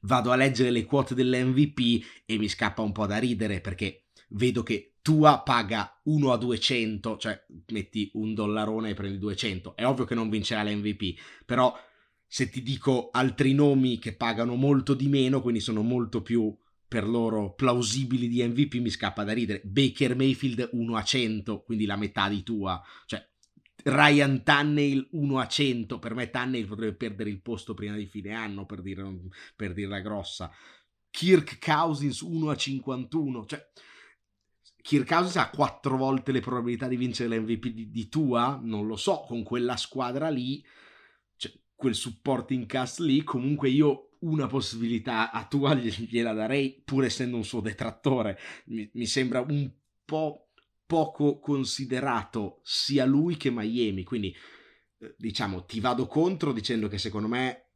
vado 0.00 0.30
a 0.30 0.36
leggere 0.36 0.70
le 0.70 0.84
quote 0.84 1.14
dell'MVP 1.14 2.04
e 2.26 2.38
mi 2.38 2.48
scappa 2.48 2.82
un 2.82 2.92
po' 2.92 3.06
da 3.06 3.18
ridere 3.18 3.60
perché 3.60 4.06
vedo 4.30 4.62
che 4.62 4.90
Tua 5.02 5.40
paga 5.40 5.98
1 6.04 6.30
a 6.30 6.36
200, 6.36 7.16
cioè 7.16 7.42
metti 7.68 8.10
un 8.14 8.34
dollarone 8.34 8.90
e 8.90 8.94
prendi 8.94 9.18
200. 9.18 9.74
È 9.74 9.86
ovvio 9.86 10.04
che 10.04 10.14
non 10.14 10.28
vincerà 10.28 10.62
l'MVP, 10.62 11.18
però 11.46 11.74
se 12.26 12.50
ti 12.50 12.62
dico 12.62 13.08
altri 13.10 13.54
nomi 13.54 13.98
che 13.98 14.14
pagano 14.14 14.56
molto 14.56 14.92
di 14.92 15.08
meno, 15.08 15.40
quindi 15.40 15.60
sono 15.60 15.80
molto 15.80 16.20
più 16.20 16.54
per 16.86 17.08
loro 17.08 17.54
plausibili 17.54 18.28
di 18.28 18.42
MVP 18.42 18.74
mi 18.74 18.90
scappa 18.90 19.24
da 19.24 19.32
ridere. 19.32 19.62
Baker 19.64 20.14
Mayfield 20.16 20.68
1 20.72 20.96
a 20.96 21.02
100, 21.02 21.62
quindi 21.62 21.86
la 21.86 21.96
metà 21.96 22.28
di 22.28 22.42
tua. 22.42 22.82
Cioè, 23.06 23.26
Ryan 23.84 24.42
Tannehill 24.42 25.08
1 25.12 25.38
a 25.38 25.46
100. 25.46 25.98
Per 25.98 26.14
me 26.14 26.30
Tannehill 26.30 26.66
potrebbe 26.66 26.94
perdere 26.94 27.30
il 27.30 27.40
posto 27.40 27.74
prima 27.74 27.96
di 27.96 28.06
fine 28.06 28.32
anno, 28.32 28.66
per, 28.66 28.82
dire, 28.82 29.04
per 29.56 29.72
dirla 29.72 30.00
grossa. 30.00 30.50
Kirk 31.10 31.58
Cousins 31.58 32.20
1 32.20 32.50
a 32.50 32.56
51. 32.56 33.46
Cioè, 33.46 33.70
Kirk 34.82 35.06
Cousins 35.06 35.36
ha 35.36 35.50
quattro 35.50 35.96
volte 35.96 36.32
le 36.32 36.40
probabilità 36.40 36.88
di 36.88 36.96
vincere 36.96 37.36
l'MVP 37.36 37.66
di, 37.68 37.90
di 37.90 38.08
tua? 38.08 38.58
Non 38.62 38.86
lo 38.86 38.96
so, 38.96 39.24
con 39.26 39.42
quella 39.42 39.76
squadra 39.76 40.28
lì, 40.28 40.64
cioè, 41.36 41.52
quel 41.74 41.94
supporting 41.94 42.66
cast 42.66 43.00
lì, 43.00 43.22
comunque 43.22 43.68
io 43.68 44.10
una 44.20 44.46
possibilità 44.46 45.30
a 45.30 45.46
tua 45.46 45.74
gliela 45.74 46.32
darei 46.32 46.82
pur 46.84 47.04
essendo 47.04 47.36
un 47.36 47.44
suo 47.44 47.60
detrattore. 47.60 48.38
Mi, 48.66 48.90
mi 48.94 49.06
sembra 49.06 49.40
un 49.40 49.70
po' 50.04 50.49
poco 50.90 51.38
considerato 51.38 52.58
sia 52.64 53.04
lui 53.04 53.36
che 53.36 53.52
Miami, 53.52 54.02
quindi 54.02 54.34
eh, 54.98 55.14
diciamo 55.16 55.64
ti 55.64 55.78
vado 55.78 56.08
contro 56.08 56.52
dicendo 56.52 56.88
che 56.88 56.98
secondo 56.98 57.28
me 57.28 57.66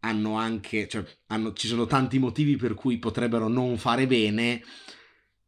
hanno 0.00 0.34
anche, 0.34 0.86
cioè, 0.86 1.02
hanno, 1.28 1.54
ci 1.54 1.66
sono 1.66 1.86
tanti 1.86 2.18
motivi 2.18 2.56
per 2.56 2.74
cui 2.74 2.98
potrebbero 2.98 3.48
non 3.48 3.78
fare 3.78 4.06
bene, 4.06 4.62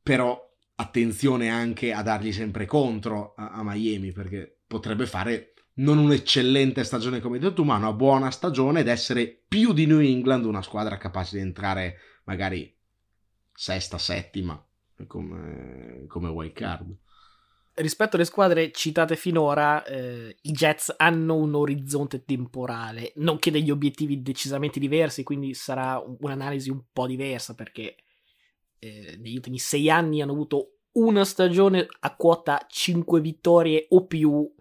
però 0.03 0.43
attenzione 0.77 1.51
anche 1.51 1.93
a 1.93 2.01
dargli 2.01 2.33
sempre 2.33 2.65
contro 2.65 3.35
a, 3.37 3.51
a 3.51 3.63
Miami 3.63 4.13
perché 4.13 4.61
potrebbe 4.67 5.05
fare 5.05 5.53
non 5.75 5.99
un'eccellente 5.99 6.85
stagione 6.85 7.21
come 7.21 7.37
hai 7.37 7.43
detto 7.43 7.53
tu, 7.53 7.65
ma 7.65 7.77
una 7.77 7.93
buona 7.93 8.31
stagione 8.31 8.81
ed 8.81 8.89
essere 8.89 9.45
più 9.47 9.75
di 9.75 9.85
New 9.85 10.01
England 10.01 10.47
una 10.47 10.63
squadra 10.63 10.97
capace 10.97 11.37
di 11.37 11.43
entrare 11.43 11.99
magari 12.25 12.75
sesta, 13.53 13.99
settima 13.99 14.59
come, 15.07 16.05
come 16.07 16.29
wild 16.29 16.53
card. 16.53 16.97
Rispetto 17.75 18.17
alle 18.17 18.25
squadre 18.25 18.73
citate 18.73 19.15
finora, 19.15 19.85
eh, 19.85 20.37
i 20.43 20.51
Jets 20.51 20.93
hanno 20.97 21.37
un 21.37 21.55
orizzonte 21.55 22.25
temporale, 22.25 23.13
nonché 23.17 23.53
degli 23.53 23.71
obiettivi 23.71 24.21
decisamente 24.21 24.81
diversi, 24.81 25.23
quindi 25.23 25.55
sarà 25.55 26.03
un'analisi 26.21 26.71
un 26.71 26.83
po' 26.93 27.07
diversa 27.07 27.55
perché 27.55 27.95
eh, 28.81 29.17
negli 29.21 29.37
ultimi 29.37 29.59
sei 29.59 29.91
anni 29.91 30.21
hanno 30.21 30.33
avuto 30.33 30.79
una 30.93 31.25
stagione 31.25 31.87
a 32.01 32.17
quota 32.17 32.67
5 32.69 33.21
vittorie 33.21 33.87
o 33.91 34.07
più 34.07 34.53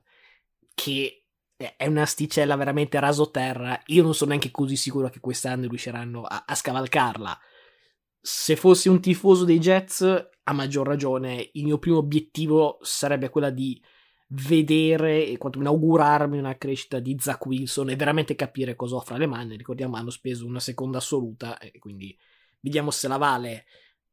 che 0.75 1.23
è 1.55 1.87
una 1.87 2.05
sticella 2.05 2.55
veramente 2.55 2.99
rasoterra. 2.99 3.81
Io 3.87 4.03
non 4.03 4.13
sono 4.13 4.29
neanche 4.29 4.51
così 4.51 4.75
sicuro 4.75 5.09
che 5.09 5.19
quest'anno 5.19 5.67
riusciranno 5.67 6.21
a, 6.21 6.43
a 6.45 6.53
scavalcarla. 6.53 7.39
Se 8.29 8.57
fossi 8.57 8.89
un 8.89 8.99
tifoso 8.99 9.45
dei 9.45 9.57
Jets, 9.57 10.01
a 10.43 10.51
maggior 10.51 10.85
ragione, 10.85 11.49
il 11.53 11.63
mio 11.63 11.77
primo 11.77 11.99
obiettivo 11.99 12.77
sarebbe 12.81 13.29
quella 13.29 13.51
di 13.51 13.81
vedere 14.31 15.25
e 15.25 15.37
quantomeno 15.37 15.69
augurarmi 15.69 16.37
una 16.37 16.57
crescita 16.57 16.99
di 16.99 17.15
Zach 17.17 17.45
Wilson 17.45 17.89
e 17.89 17.95
veramente 17.95 18.35
capire 18.35 18.75
cosa 18.75 18.97
offre 18.97 19.25
mani. 19.27 19.55
Ricordiamo, 19.55 19.95
hanno 19.95 20.09
speso 20.09 20.45
una 20.45 20.59
seconda 20.59 20.97
assoluta 20.97 21.57
e 21.57 21.79
quindi 21.79 22.17
vediamo 22.59 22.91
se 22.91 23.07
la 23.07 23.15
vale. 23.15 23.63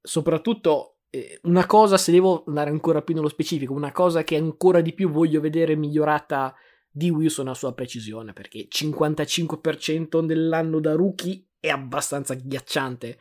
Soprattutto 0.00 0.98
eh, 1.10 1.40
una 1.42 1.66
cosa, 1.66 1.96
se 1.96 2.12
devo 2.12 2.44
andare 2.46 2.70
ancora 2.70 3.02
più 3.02 3.16
nello 3.16 3.28
specifico, 3.28 3.72
una 3.74 3.90
cosa 3.90 4.22
che 4.22 4.36
ancora 4.36 4.80
di 4.80 4.92
più 4.92 5.10
voglio 5.10 5.40
vedere 5.40 5.74
migliorata 5.74 6.54
di 6.88 7.10
Wilson 7.10 7.48
a 7.48 7.54
sua 7.54 7.74
precisione, 7.74 8.32
perché 8.32 8.68
55% 8.68 10.24
dell'anno 10.24 10.78
da 10.78 10.92
rookie 10.92 11.48
è 11.58 11.68
abbastanza 11.68 12.34
ghiacciante. 12.34 13.18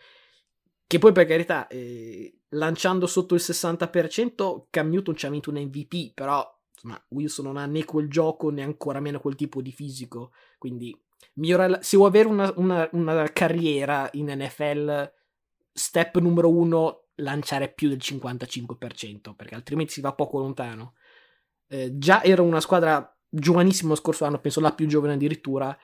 Che 0.86 1.00
poi 1.00 1.12
per 1.12 1.26
carità, 1.26 1.68
eh, 1.68 2.40
lanciando 2.50 3.08
sotto 3.08 3.36
il 3.36 3.42
60%, 3.42 4.68
Cam 4.70 4.90
Newton 4.90 5.16
ci 5.16 5.26
ha 5.26 5.30
vinto 5.30 5.50
un 5.50 5.58
MVP, 5.58 6.14
però 6.14 6.46
insomma, 6.74 7.04
Wilson 7.10 7.46
non 7.46 7.58
ha 7.58 7.66
né 7.66 7.86
quel 7.86 8.10
gioco 8.10 8.50
né 8.50 8.62
ancora 8.62 9.00
meno 9.00 9.20
quel 9.20 9.36
tipo 9.36 9.62
di 9.62 9.72
fisico, 9.72 10.32
quindi 10.58 10.96
migliorare, 11.36 11.80
se 11.82 11.98
vuoi 11.98 12.10
avere 12.10 12.28
una, 12.28 12.52
una, 12.58 12.88
una 12.92 13.24
carriera 13.32 14.10
in 14.14 14.32
NFL, 14.32 15.12
step 15.72 16.18
numero 16.20 16.50
uno 16.50 17.06
lanciare 17.16 17.72
più 17.72 17.90
del 17.90 18.00
55%, 18.02 19.34
perché 19.36 19.56
altrimenti 19.56 19.94
si 19.94 20.02
va 20.02 20.14
poco 20.14 20.40
lontano. 20.40 20.94
Eh, 21.68 21.98
già 21.98 22.24
era 22.24 22.42
una 22.42 22.60
squadra 22.60 23.08
giovanissima 23.30 23.90
lo 23.90 23.96
scorso 23.96 24.26
anno, 24.26 24.40
penso 24.40 24.60
la 24.60 24.74
più 24.74 24.88
giovane 24.88 25.14
addirittura. 25.14 25.76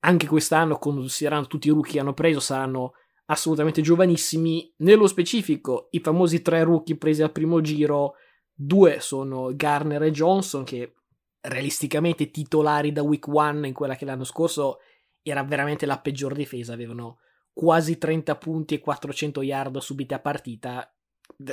Anche 0.00 0.26
quest'anno, 0.26 0.78
considerando 0.78 1.46
tutti 1.46 1.68
i 1.68 1.70
rookie 1.70 1.92
che 1.92 2.00
hanno 2.00 2.14
preso, 2.14 2.40
saranno 2.40 2.94
assolutamente 3.30 3.80
giovanissimi. 3.80 4.72
Nello 4.78 5.06
specifico, 5.06 5.88
i 5.90 6.00
famosi 6.00 6.42
tre 6.42 6.62
rookie 6.62 6.96
presi 6.96 7.22
al 7.22 7.32
primo 7.32 7.60
giro, 7.60 8.14
due 8.52 9.00
sono 9.00 9.54
Garner 9.54 10.02
e 10.02 10.10
Johnson, 10.10 10.64
che 10.64 10.94
realisticamente 11.42 12.30
titolari 12.30 12.92
da 12.92 13.02
week 13.02 13.26
one 13.28 13.66
in 13.66 13.74
quella 13.74 13.96
che 13.96 14.04
l'anno 14.04 14.24
scorso 14.24 14.78
era 15.22 15.42
veramente 15.44 15.86
la 15.86 15.98
peggior 15.98 16.34
difesa, 16.34 16.72
avevano 16.72 17.18
quasi 17.52 17.98
30 17.98 18.36
punti 18.36 18.74
e 18.74 18.80
400 18.80 19.42
yard 19.42 19.78
subite 19.78 20.14
a 20.14 20.20
partita, 20.20 20.92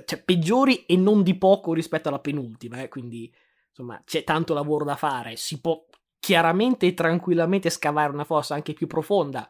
cioè 0.05 0.23
peggiori 0.23 0.85
e 0.85 0.95
non 0.95 1.21
di 1.23 1.37
poco 1.37 1.73
rispetto 1.73 2.09
alla 2.09 2.19
penultima, 2.19 2.81
eh? 2.81 2.87
quindi 2.87 3.31
insomma 3.69 4.01
c'è 4.05 4.23
tanto 4.23 4.53
lavoro 4.53 4.83
da 4.83 4.95
fare, 4.95 5.35
si 5.35 5.59
può 5.59 5.85
chiaramente 6.19 6.87
e 6.87 6.93
tranquillamente 6.93 7.69
scavare 7.69 8.11
una 8.11 8.23
fossa 8.23 8.55
anche 8.55 8.73
più 8.73 8.87
profonda, 8.87 9.47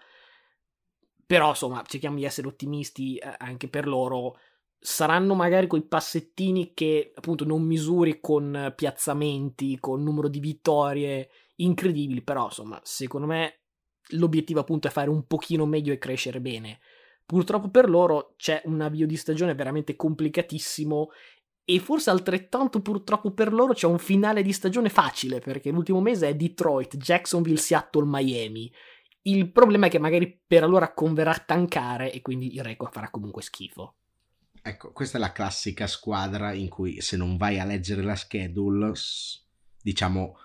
però 1.28 1.50
insomma 1.50 1.84
cerchiamo 1.86 2.16
di 2.16 2.24
essere 2.24 2.48
ottimisti 2.48 3.18
eh, 3.18 3.36
anche 3.38 3.68
per 3.68 3.86
loro, 3.86 4.40
saranno 4.80 5.36
magari 5.36 5.68
quei 5.68 5.84
passettini 5.84 6.74
che 6.74 7.12
appunto 7.14 7.44
non 7.44 7.64
misuri 7.64 8.20
con 8.22 8.74
piazzamenti, 8.76 9.78
con 9.80 10.02
numero 10.02 10.30
di 10.30 10.40
vittorie 10.40 11.30
incredibili, 11.58 12.22
però 12.22 12.46
insomma 12.46 12.80
secondo 12.84 13.28
me 13.28 13.60
l'obiettivo 14.12 14.62
appunto 14.62 14.88
è 14.88 14.92
fare 14.92 15.10
un 15.10 15.28
pochino 15.28 15.66
meglio 15.66 15.92
e 15.92 15.98
crescere 15.98 16.40
bene. 16.40 16.80
Purtroppo 17.26 17.70
per 17.70 17.90
loro 17.90 18.36
c'è 18.38 18.62
un 18.66 18.80
avvio 18.80 19.06
di 19.06 19.18
stagione 19.18 19.54
veramente 19.54 19.98
complicatissimo 19.98 21.10
e 21.66 21.80
forse 21.80 22.10
altrettanto 22.10 22.82
purtroppo 22.82 23.34
per 23.34 23.52
loro 23.52 23.74
c'è 23.74 23.88
un 23.88 24.00
finale 24.00 24.42
di 24.42 24.54
stagione 24.54 24.88
facile 24.88 25.40
perché 25.40 25.70
l'ultimo 25.70 26.00
mese 26.00 26.30
è 26.30 26.36
Detroit, 26.36 26.96
Jacksonville, 26.96 27.58
Seattle, 27.58 28.06
Miami. 28.06 28.72
Il 29.28 29.52
problema 29.52 29.88
è 29.88 29.90
che 29.90 30.00
magari 30.00 30.42
per 30.48 30.64
allora 30.64 30.94
converrà 30.94 31.34
tancare 31.34 32.14
e 32.14 32.22
quindi 32.22 32.54
il 32.54 32.64
record 32.64 32.94
farà 32.94 33.10
comunque 33.10 33.42
schifo. 33.42 33.96
Ecco, 34.62 34.94
questa 34.94 35.18
è 35.18 35.20
la 35.20 35.34
classica 35.34 35.86
squadra 35.86 36.54
in 36.54 36.70
cui 36.70 37.02
se 37.02 37.18
non 37.18 37.36
vai 37.36 37.60
a 37.60 37.66
leggere 37.66 38.04
la 38.04 38.16
schedule, 38.16 38.94
diciamo, 39.82 40.38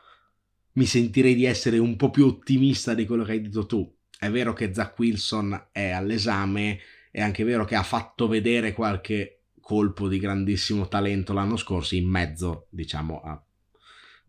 mi 0.73 0.85
sentirei 0.85 1.37
di 1.37 1.45
essere 1.45 1.79
un 1.79 1.95
po' 1.95 2.11
più 2.11 2.27
ottimista 2.27 2.93
di 2.95 3.07
quello 3.07 3.23
che 3.23 3.33
hai 3.33 3.43
detto 3.43 3.67
tu. 3.67 3.89
È 4.19 4.29
vero 4.31 4.53
che 4.53 4.75
Zach 4.75 4.99
Wilson 4.99 5.69
è 5.71 5.91
all'esame, 5.91 6.81
è 7.13 7.21
anche 7.21 7.45
vero 7.45 7.65
che 7.65 7.77
ha 7.77 7.85
fatto 7.85 8.27
vedere 8.27 8.73
qualche 8.73 9.43
colpo 9.61 10.09
di 10.09 10.19
grandissimo 10.19 10.89
talento 10.89 11.33
l'anno 11.33 11.57
scorso 11.57 11.95
in 11.95 12.09
mezzo, 12.09 12.67
diciamo, 12.71 13.21
a 13.21 13.41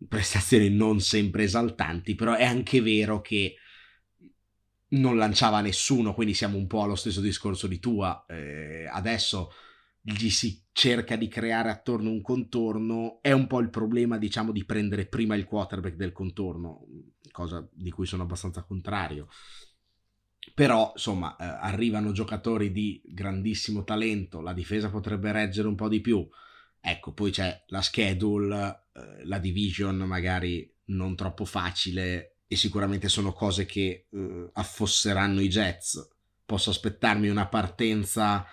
prestazioni 0.06 0.70
non 0.70 1.00
sempre 1.00 1.42
esaltanti, 1.42 2.14
però 2.14 2.34
è 2.34 2.44
anche 2.44 2.80
vero 2.80 3.20
che 3.20 3.56
non 4.94 5.16
lanciava 5.16 5.60
nessuno, 5.60 6.14
quindi 6.14 6.34
siamo 6.34 6.56
un 6.56 6.66
po' 6.66 6.82
allo 6.82 6.94
stesso 6.94 7.20
discorso 7.20 7.66
di 7.66 7.78
tua. 7.78 8.24
Eh, 8.28 8.86
adesso 8.90 9.52
gli 10.00 10.28
si 10.28 10.62
cerca 10.72 11.16
di 11.16 11.28
creare 11.28 11.70
attorno 11.70 12.10
un 12.10 12.20
contorno, 12.20 13.18
è 13.22 13.32
un 13.32 13.46
po' 13.46 13.60
il 13.60 13.70
problema, 13.70 14.18
diciamo, 14.18 14.52
di 14.52 14.64
prendere 14.64 15.06
prima 15.06 15.34
il 15.34 15.44
quarterback 15.44 15.96
del 15.96 16.12
contorno, 16.12 16.86
cosa 17.30 17.66
di 17.72 17.90
cui 17.90 18.06
sono 18.06 18.22
abbastanza 18.22 18.62
contrario. 18.64 19.28
Però, 20.52 20.92
insomma, 20.94 21.36
eh, 21.36 21.44
arrivano 21.44 22.12
giocatori 22.12 22.70
di 22.70 23.00
grandissimo 23.04 23.82
talento, 23.82 24.40
la 24.40 24.52
difesa 24.52 24.90
potrebbe 24.90 25.32
reggere 25.32 25.68
un 25.68 25.74
po' 25.74 25.88
di 25.88 26.00
più. 26.00 26.28
Ecco, 26.80 27.12
poi 27.12 27.30
c'è 27.30 27.64
la 27.68 27.80
schedule, 27.80 28.88
eh, 28.92 29.24
la 29.24 29.38
division 29.38 29.96
magari 29.96 30.70
non 30.86 31.16
troppo 31.16 31.46
facile 31.46 32.33
e 32.46 32.56
sicuramente 32.56 33.08
sono 33.08 33.32
cose 33.32 33.64
che 33.66 34.06
eh, 34.10 34.50
affosseranno 34.52 35.40
i 35.40 35.48
Jets. 35.48 36.08
Posso 36.44 36.70
aspettarmi 36.70 37.28
una 37.28 37.48
partenza 37.48 38.46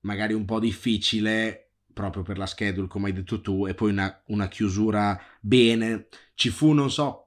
magari 0.00 0.32
un 0.32 0.44
po' 0.44 0.58
difficile 0.58 1.72
proprio 1.92 2.22
per 2.22 2.38
la 2.38 2.46
schedule, 2.46 2.88
come 2.88 3.08
hai 3.08 3.12
detto 3.12 3.40
tu, 3.40 3.66
e 3.66 3.74
poi 3.74 3.90
una, 3.90 4.22
una 4.26 4.48
chiusura 4.48 5.20
bene. 5.40 6.08
Ci 6.34 6.48
fu, 6.48 6.72
non 6.72 6.90
so, 6.90 7.24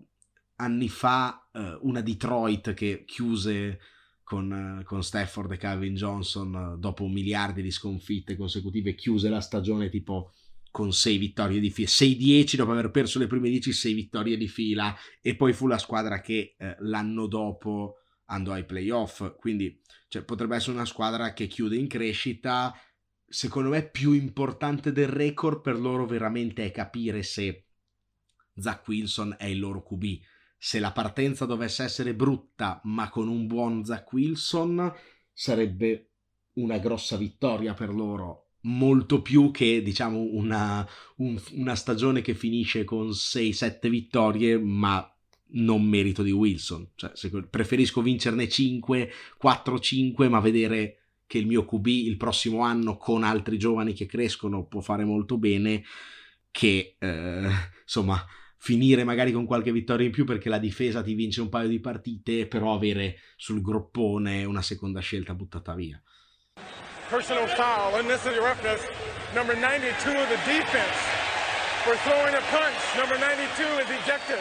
anni 0.55 0.89
fa 0.89 1.49
eh, 1.53 1.77
una 1.81 2.01
Detroit 2.01 2.73
che 2.73 3.03
chiuse 3.05 3.79
con, 4.23 4.81
con 4.83 5.03
Stafford 5.03 5.51
e 5.51 5.57
Calvin 5.57 5.93
Johnson 5.93 6.55
eh, 6.55 6.79
dopo 6.79 7.07
miliardi 7.07 7.61
di 7.61 7.71
sconfitte 7.71 8.35
consecutive, 8.35 8.95
chiuse 8.95 9.29
la 9.29 9.41
stagione 9.41 9.89
tipo 9.89 10.31
con 10.75 10.91
6 10.91 11.17
vittorie 11.17 11.61
di 11.61 11.69
fila, 11.69 11.87
6-10 11.87 12.55
dopo 12.57 12.71
aver 12.73 12.91
perso 12.91 13.17
le 13.17 13.27
prime 13.27 13.47
10, 13.47 13.71
6 13.71 13.93
vittorie 13.93 14.35
di 14.35 14.49
fila 14.49 14.93
e 15.21 15.37
poi 15.37 15.53
fu 15.53 15.67
la 15.67 15.77
squadra 15.77 16.19
che 16.19 16.57
eh, 16.57 16.75
l'anno 16.79 17.27
dopo 17.27 17.99
andò 18.25 18.51
ai 18.51 18.65
playoff, 18.65 19.37
quindi 19.37 19.79
cioè, 20.09 20.25
potrebbe 20.25 20.57
essere 20.57 20.73
una 20.73 20.83
squadra 20.83 21.31
che 21.31 21.47
chiude 21.47 21.77
in 21.77 21.87
crescita. 21.87 22.77
Secondo 23.25 23.69
me 23.69 23.89
più 23.89 24.11
importante 24.11 24.91
del 24.91 25.07
record 25.07 25.61
per 25.61 25.79
loro 25.79 26.05
veramente 26.05 26.65
è 26.65 26.71
capire 26.71 27.23
se 27.23 27.67
Zach 28.57 28.85
Wilson 28.85 29.33
è 29.39 29.45
il 29.45 29.59
loro 29.59 29.81
QB. 29.81 30.03
Se 30.57 30.79
la 30.79 30.91
partenza 30.91 31.45
dovesse 31.45 31.83
essere 31.83 32.13
brutta, 32.13 32.81
ma 32.83 33.09
con 33.09 33.29
un 33.29 33.47
buon 33.47 33.85
Zach 33.85 34.11
Wilson, 34.11 34.93
sarebbe 35.31 36.09
una 36.55 36.79
grossa 36.79 37.15
vittoria 37.15 37.73
per 37.73 37.93
loro. 37.93 38.44
Molto 38.67 39.21
più 39.21 39.51
che, 39.51 39.81
diciamo, 39.81 40.19
una, 40.19 40.87
un, 41.17 41.39
una 41.51 41.75
stagione 41.75 42.21
che 42.21 42.33
finisce 42.33 42.83
con 42.83 43.09
6-7 43.09 43.89
vittorie, 43.89 44.57
ma 44.57 45.07
non 45.49 45.83
merito 45.83 46.23
di 46.23 46.31
Wilson. 46.31 46.89
Cioè, 46.95 47.11
preferisco 47.49 48.01
vincerne 48.01 48.49
5, 48.49 49.11
4-5, 49.41 50.29
ma 50.29 50.39
vedere 50.39 51.05
che 51.27 51.37
il 51.37 51.47
mio 51.47 51.65
QB 51.65 51.87
il 51.87 52.17
prossimo 52.17 52.61
anno 52.61 52.97
con 52.97 53.23
altri 53.23 53.57
giovani 53.57 53.93
che 53.93 54.05
crescono 54.05 54.65
può 54.65 54.81
fare 54.81 55.05
molto 55.05 55.37
bene 55.37 55.83
che 56.51 56.95
eh, 56.99 57.49
insomma 57.81 58.23
finire 58.57 59.03
magari 59.03 59.31
con 59.31 59.45
qualche 59.45 59.71
vittoria 59.71 60.05
in 60.05 60.11
più 60.11 60.23
perché 60.23 60.49
la 60.49 60.59
difesa 60.59 61.01
ti 61.01 61.13
vince 61.13 61.41
un 61.41 61.49
paio 61.49 61.67
di 61.67 61.79
partite 61.79 62.47
però 62.47 62.73
avere 62.73 63.17
sul 63.35 63.61
groppone 63.61 64.43
una 64.45 64.61
seconda 64.61 64.99
scelta 64.99 65.33
buttata 65.33 65.73
via 65.73 66.01
personal 67.09 67.47
foul 67.55 67.95
unnecessary 67.95 68.39
roughness 68.39 68.81
number 69.33 69.55
92 69.55 69.89
of 70.09 70.29
the 70.29 70.37
defense 70.45 71.15
for 71.85 71.95
throwing 71.97 72.33
a 72.33 72.41
punch. 72.49 72.73
Number 72.97 73.15
92 73.19 73.63
is 73.77 73.89
ejected. 74.01 74.39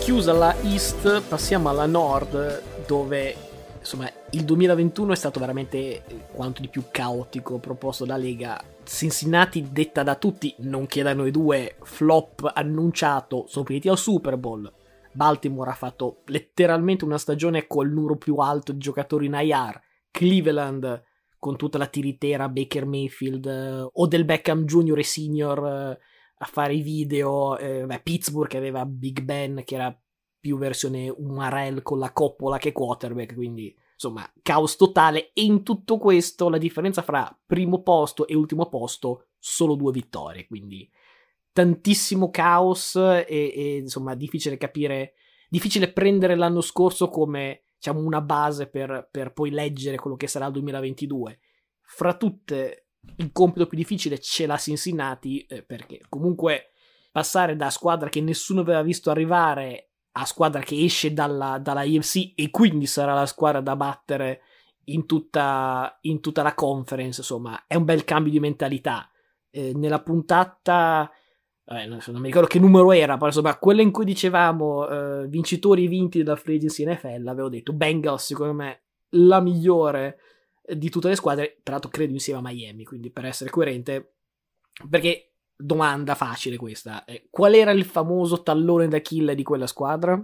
Chiusa 0.00 0.32
la 0.32 0.54
East, 0.62 1.22
passiamo 1.28 1.68
alla 1.68 1.86
Nord, 1.86 2.62
dove 2.86 3.45
insomma 3.86 4.10
il 4.30 4.44
2021 4.44 5.12
è 5.12 5.16
stato 5.16 5.38
veramente 5.38 6.02
quanto 6.32 6.60
di 6.60 6.68
più 6.68 6.84
caotico 6.90 7.58
proposto 7.58 8.04
da 8.04 8.16
Lega. 8.16 8.60
Cincinnati, 8.82 9.68
detta 9.70 10.02
da 10.02 10.16
tutti, 10.16 10.54
nonché 10.58 11.02
da 11.02 11.14
noi 11.14 11.30
due, 11.30 11.76
flop 11.82 12.50
annunciato, 12.52 13.46
sono 13.48 13.64
finiti 13.64 13.88
al 13.88 13.96
Super 13.96 14.36
Bowl. 14.36 14.70
Baltimore 15.12 15.70
ha 15.70 15.74
fatto 15.74 16.22
letteralmente 16.26 17.04
una 17.04 17.16
stagione 17.16 17.66
col 17.66 17.90
numero 17.90 18.16
più 18.16 18.36
alto 18.36 18.72
di 18.72 18.78
giocatori 18.78 19.26
in 19.26 19.38
IR. 19.40 19.80
Cleveland 20.10 21.02
con 21.38 21.56
tutta 21.56 21.78
la 21.78 21.86
tiritera 21.86 22.48
Baker 22.48 22.86
Mayfield 22.86 23.46
eh, 23.46 23.88
o 23.92 24.06
del 24.06 24.24
Beckham 24.24 24.64
Junior 24.64 24.98
e 24.98 25.04
Senior 25.04 25.66
eh, 25.66 25.98
a 26.38 26.44
fare 26.44 26.74
i 26.74 26.82
video, 26.82 27.56
eh, 27.56 27.84
beh, 27.86 28.00
Pittsburgh 28.00 28.54
aveva 28.56 28.84
Big 28.84 29.22
Ben 29.22 29.62
che 29.64 29.74
era 29.74 29.96
più 30.46 30.58
versione 30.58 31.08
Umarell 31.08 31.82
con 31.82 31.98
la 31.98 32.12
coppola 32.12 32.56
che 32.56 32.70
quarterback, 32.70 33.34
quindi 33.34 33.76
insomma 33.94 34.30
caos 34.42 34.76
totale 34.76 35.32
e 35.32 35.42
in 35.42 35.64
tutto 35.64 35.98
questo 35.98 36.48
la 36.48 36.56
differenza 36.56 37.02
fra 37.02 37.36
primo 37.44 37.82
posto 37.82 38.28
e 38.28 38.36
ultimo 38.36 38.68
posto 38.68 39.30
solo 39.40 39.74
due 39.74 39.90
vittorie, 39.90 40.46
quindi 40.46 40.88
tantissimo 41.52 42.30
caos 42.30 42.94
e, 42.94 43.24
e 43.28 43.76
insomma 43.78 44.14
difficile 44.14 44.56
capire, 44.56 45.14
difficile 45.48 45.92
prendere 45.92 46.36
l'anno 46.36 46.60
scorso 46.60 47.08
come 47.08 47.62
diciamo 47.76 47.98
una 47.98 48.20
base 48.20 48.68
per, 48.68 49.08
per 49.10 49.32
poi 49.32 49.50
leggere 49.50 49.96
quello 49.96 50.14
che 50.14 50.28
sarà 50.28 50.46
il 50.46 50.52
2022. 50.52 51.40
Fra 51.80 52.14
tutte 52.14 52.86
il 53.16 53.32
compito 53.32 53.66
più 53.66 53.76
difficile 53.76 54.20
ce 54.20 54.46
l'ha 54.46 54.56
Cincinnati 54.56 55.44
eh, 55.46 55.64
perché 55.64 56.02
comunque 56.08 56.70
passare 57.10 57.56
da 57.56 57.70
squadra 57.70 58.08
che 58.08 58.20
nessuno 58.20 58.60
aveva 58.60 58.82
visto 58.82 59.10
arrivare 59.10 59.86
a 60.18 60.24
squadra 60.24 60.60
che 60.60 60.82
esce 60.82 61.12
dalla, 61.12 61.58
dalla 61.58 61.82
IFC 61.82 62.32
e 62.34 62.50
quindi 62.50 62.86
sarà 62.86 63.14
la 63.14 63.26
squadra 63.26 63.60
da 63.60 63.76
battere 63.76 64.40
in 64.84 65.06
tutta, 65.06 65.98
in 66.02 66.20
tutta 66.20 66.42
la 66.42 66.54
conference 66.54 67.20
insomma 67.20 67.64
è 67.66 67.74
un 67.74 67.84
bel 67.84 68.04
cambio 68.04 68.32
di 68.32 68.40
mentalità. 68.40 69.10
Eh, 69.50 69.72
nella 69.74 70.02
puntata 70.02 71.10
eh, 71.64 71.86
non, 71.86 71.98
non, 72.06 72.20
mi 72.20 72.26
ricordo 72.26 72.48
che 72.48 72.58
numero 72.58 72.92
era 72.92 73.14
però 73.14 73.26
insomma 73.26 73.56
quella 73.58 73.82
in 73.82 73.90
cui 73.90 74.04
dicevamo 74.04 74.88
eh, 74.88 75.26
vincitori 75.28 75.86
vinti 75.88 76.22
della 76.22 76.36
free 76.36 76.56
agency 76.56 76.84
NFL 76.84 77.26
avevo 77.26 77.48
detto 77.48 77.72
Bengals 77.72 78.26
secondo 78.26 78.52
me 78.52 78.82
la 79.10 79.40
migliore 79.40 80.18
di 80.74 80.90
tutte 80.90 81.08
le 81.08 81.16
squadre, 81.16 81.58
peraltro 81.62 81.90
credo 81.90 82.12
insieme 82.12 82.40
a 82.40 82.42
Miami, 82.42 82.84
quindi 82.84 83.10
per 83.10 83.24
essere 83.24 83.50
coerente, 83.50 84.14
perché 84.88 85.25
domanda 85.56 86.14
facile 86.14 86.56
questa, 86.56 87.04
eh, 87.04 87.28
qual 87.30 87.54
era 87.54 87.70
il 87.70 87.84
famoso 87.84 88.42
tallone 88.42 88.88
d'Achille 88.88 89.34
di 89.34 89.42
quella 89.42 89.66
squadra? 89.66 90.22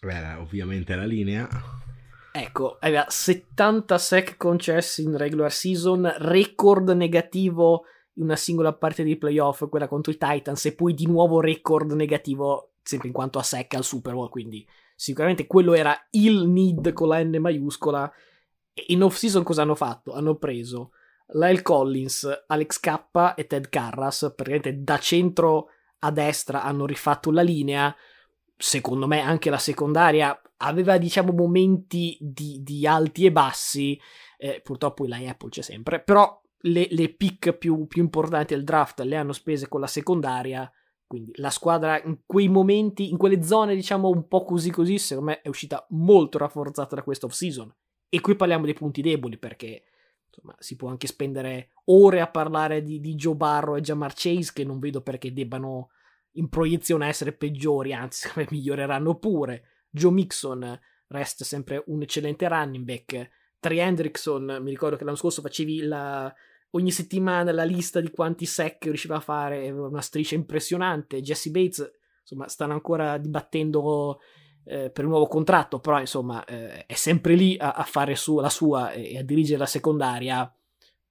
Beh, 0.00 0.34
ovviamente 0.34 0.94
la 0.96 1.04
linea. 1.04 1.48
Ecco, 2.32 2.76
aveva 2.80 3.06
70 3.08 3.98
sec 3.98 4.36
concessi 4.36 5.02
in 5.02 5.16
regular 5.16 5.52
season, 5.52 6.12
record 6.18 6.88
negativo 6.90 7.84
in 8.14 8.24
una 8.24 8.36
singola 8.36 8.72
parte 8.72 9.02
di 9.02 9.16
playoff, 9.16 9.68
quella 9.68 9.88
contro 9.88 10.12
i 10.12 10.16
Titans, 10.16 10.64
e 10.66 10.74
poi 10.74 10.94
di 10.94 11.06
nuovo 11.06 11.40
record 11.40 11.92
negativo 11.92 12.74
sempre 12.82 13.08
in 13.08 13.14
quanto 13.14 13.38
a 13.38 13.42
sec 13.42 13.74
al 13.74 13.84
Super 13.84 14.14
Bowl, 14.14 14.28
quindi 14.28 14.66
sicuramente 14.94 15.46
quello 15.46 15.74
era 15.74 15.96
il 16.10 16.46
need 16.48 16.92
con 16.92 17.08
la 17.08 17.22
N 17.22 17.36
maiuscola 17.38 18.10
in 18.86 19.02
off 19.02 19.16
season 19.16 19.42
cosa 19.42 19.62
hanno 19.62 19.74
fatto? 19.74 20.12
Hanno 20.12 20.36
preso 20.36 20.92
Lyle 21.32 21.62
Collins, 21.62 22.44
Alex 22.46 22.80
K 22.80 23.34
e 23.36 23.46
Ted 23.46 23.68
Carras, 23.68 24.32
praticamente 24.34 24.82
da 24.82 24.98
centro 24.98 25.68
a 26.00 26.10
destra 26.10 26.62
hanno 26.62 26.86
rifatto 26.86 27.30
la 27.30 27.42
linea. 27.42 27.94
Secondo 28.56 29.06
me 29.06 29.20
anche 29.20 29.48
la 29.48 29.58
secondaria 29.58 30.38
aveva 30.58 30.98
diciamo 30.98 31.32
momenti 31.32 32.18
di, 32.20 32.60
di 32.62 32.86
alti 32.86 33.24
e 33.24 33.32
bassi, 33.32 33.98
eh, 34.36 34.60
purtroppo 34.62 35.06
la 35.06 35.16
Apple 35.16 35.48
c'è 35.48 35.62
sempre, 35.62 36.02
però 36.02 36.40
le, 36.62 36.88
le 36.90 37.14
pick 37.14 37.54
più, 37.54 37.86
più 37.86 38.02
importanti 38.02 38.54
del 38.54 38.64
draft 38.64 39.00
le 39.00 39.16
hanno 39.16 39.32
spese 39.32 39.68
con 39.68 39.80
la 39.80 39.86
secondaria, 39.86 40.70
quindi 41.06 41.32
la 41.36 41.48
squadra 41.50 42.02
in 42.02 42.20
quei 42.26 42.48
momenti, 42.48 43.08
in 43.08 43.16
quelle 43.16 43.42
zone 43.42 43.74
diciamo 43.74 44.08
un 44.08 44.28
po' 44.28 44.44
così 44.44 44.70
così, 44.70 44.98
secondo 44.98 45.30
me 45.30 45.40
è 45.40 45.48
uscita 45.48 45.86
molto 45.90 46.36
rafforzata 46.36 46.96
da 46.96 47.02
questa 47.02 47.26
off 47.26 47.32
season. 47.32 47.74
E 48.08 48.20
qui 48.20 48.36
parliamo 48.36 48.64
dei 48.64 48.74
punti 48.74 49.00
deboli 49.02 49.38
perché 49.38 49.84
insomma, 50.30 50.54
si 50.58 50.76
può 50.76 50.88
anche 50.88 51.06
spendere 51.06 51.70
ore 51.86 52.20
a 52.20 52.28
parlare 52.28 52.82
di, 52.82 53.00
di 53.00 53.14
Joe 53.14 53.34
Barro 53.34 53.76
e 53.76 53.80
Jamar 53.80 54.12
Chase 54.14 54.52
che 54.54 54.64
non 54.64 54.78
vedo 54.78 55.02
perché 55.02 55.32
debbano 55.32 55.90
in 56.34 56.48
proiezione 56.48 57.08
essere 57.08 57.32
peggiori, 57.32 57.92
anzi 57.92 58.28
miglioreranno 58.50 59.18
pure. 59.18 59.64
Joe 59.90 60.12
Mixon 60.12 60.78
resta 61.08 61.44
sempre 61.44 61.82
un 61.86 62.02
eccellente 62.02 62.48
running 62.48 62.84
back. 62.84 63.30
Trey 63.58 63.78
Hendrickson, 63.78 64.58
mi 64.62 64.70
ricordo 64.70 64.96
che 64.96 65.04
l'anno 65.04 65.16
scorso 65.16 65.42
facevi 65.42 65.82
la, 65.82 66.32
ogni 66.70 66.90
settimana 66.90 67.52
la 67.52 67.64
lista 67.64 68.00
di 68.00 68.10
quanti 68.10 68.46
sec 68.46 68.84
riusciva 68.84 69.16
a 69.16 69.20
fare, 69.20 69.70
una 69.70 70.00
striscia 70.00 70.34
impressionante. 70.36 71.20
Jesse 71.20 71.50
Bates, 71.50 71.90
insomma, 72.20 72.48
stanno 72.48 72.72
ancora 72.72 73.18
dibattendo 73.18 74.20
eh, 74.70 74.90
per 74.90 75.04
un 75.04 75.10
nuovo 75.10 75.26
contratto, 75.26 75.80
però 75.80 75.98
insomma 75.98 76.44
eh, 76.44 76.86
è 76.86 76.94
sempre 76.94 77.34
lì 77.34 77.56
a, 77.58 77.72
a 77.72 77.82
fare 77.82 78.14
su, 78.14 78.38
la 78.38 78.48
sua 78.48 78.92
e 78.92 79.18
a 79.18 79.22
dirigere 79.22 79.58
la 79.58 79.66
secondaria. 79.66 80.54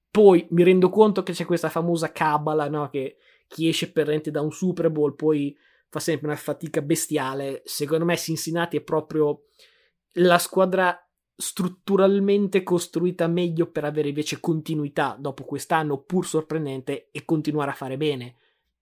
Poi 0.10 0.48
mi 0.52 0.64
rendo 0.64 0.90
conto 0.90 1.24
che 1.24 1.34
c'è 1.34 1.44
questa 1.44 1.70
famosa 1.70 2.14
cabala, 2.14 2.70
no? 2.70 2.90
Che 2.90 3.18
chi 3.48 3.68
esce 3.68 3.92
perrente 3.92 4.32
da 4.32 4.42
un 4.42 4.52
Super 4.52 4.90
Bowl 4.90 5.14
poi 5.14 5.56
fa 5.90 6.00
sempre 6.00 6.28
una 6.28 6.38
fatica 6.38 6.82
bestiale. 6.82 7.62
Secondo 7.66 8.06
me 8.06 8.16
Cincinnati 8.16 8.78
è 8.78 8.82
proprio 8.82 9.48
la 10.14 10.38
squadra 10.38 10.98
strutturalmente 11.36 12.64
costruita 12.64 13.28
meglio 13.28 13.70
per 13.72 13.86
avere 13.86 14.10
invece 14.10 14.40
continuità 14.40 15.16
dopo 15.20 15.44
quest'anno 15.44 16.00
pur 16.00 16.26
sorprendente 16.26 17.10
e 17.12 17.26
continuare 17.26 17.72
a 17.72 17.76
fare 17.76 17.98
bene. 17.98 18.36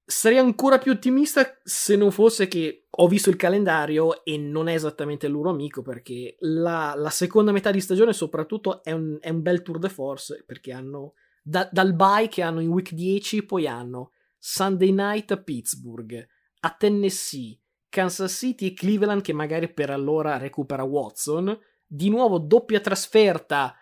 Sarei 0.09 0.37
ancora 0.37 0.77
più 0.77 0.93
ottimista 0.93 1.59
se 1.63 1.97
non 1.97 2.11
fosse 2.11 2.47
che 2.47 2.87
ho 2.89 3.07
visto 3.09 3.29
il 3.29 3.35
calendario 3.35 4.23
e 4.23 4.37
non 4.37 4.69
è 4.69 4.73
esattamente 4.73 5.25
il 5.25 5.33
loro 5.33 5.49
amico 5.49 5.81
perché 5.81 6.37
la, 6.39 6.93
la 6.95 7.09
seconda 7.09 7.51
metà 7.51 7.71
di 7.71 7.81
stagione 7.81 8.13
soprattutto 8.13 8.81
è 8.85 8.93
un, 8.93 9.17
è 9.19 9.29
un, 9.29 9.41
bel 9.41 9.61
tour 9.61 9.79
de 9.79 9.89
force 9.89 10.45
perché 10.47 10.71
hanno 10.71 11.15
da, 11.43 11.67
dal 11.69 11.93
bye 11.93 12.29
che 12.29 12.41
hanno 12.41 12.61
in 12.61 12.69
week 12.69 12.93
10 12.93 13.43
poi 13.43 13.67
hanno 13.67 14.11
Sunday 14.37 14.91
night 14.91 15.31
a 15.31 15.41
Pittsburgh, 15.41 16.25
a 16.61 16.75
Tennessee, 16.79 17.59
Kansas 17.89 18.31
City 18.31 18.67
e 18.67 18.73
Cleveland 18.73 19.21
che 19.21 19.33
magari 19.33 19.67
per 19.73 19.89
allora 19.89 20.37
recupera 20.37 20.83
Watson, 20.83 21.59
di 21.85 22.09
nuovo 22.09 22.37
doppia 22.37 22.79
trasferta 22.79 23.75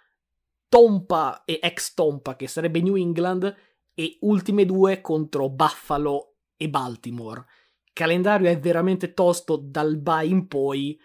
Tompa 0.68 1.44
e 1.46 1.60
ex 1.62 1.94
Tompa 1.94 2.36
che 2.36 2.48
sarebbe 2.48 2.82
New 2.82 2.96
England 2.96 3.56
e 3.96 4.18
ultime 4.22 4.66
due 4.66 5.02
contro 5.02 5.50
Buffalo 5.50 6.36
e 6.58 6.70
Baltimore. 6.70 7.46
Il 7.86 7.94
calendario 7.94 8.50
è 8.50 8.60
veramente 8.60 9.14
tosto 9.14 9.56
dal 9.56 9.98
bye 9.98 10.26
in 10.26 10.48
poi, 10.48 11.00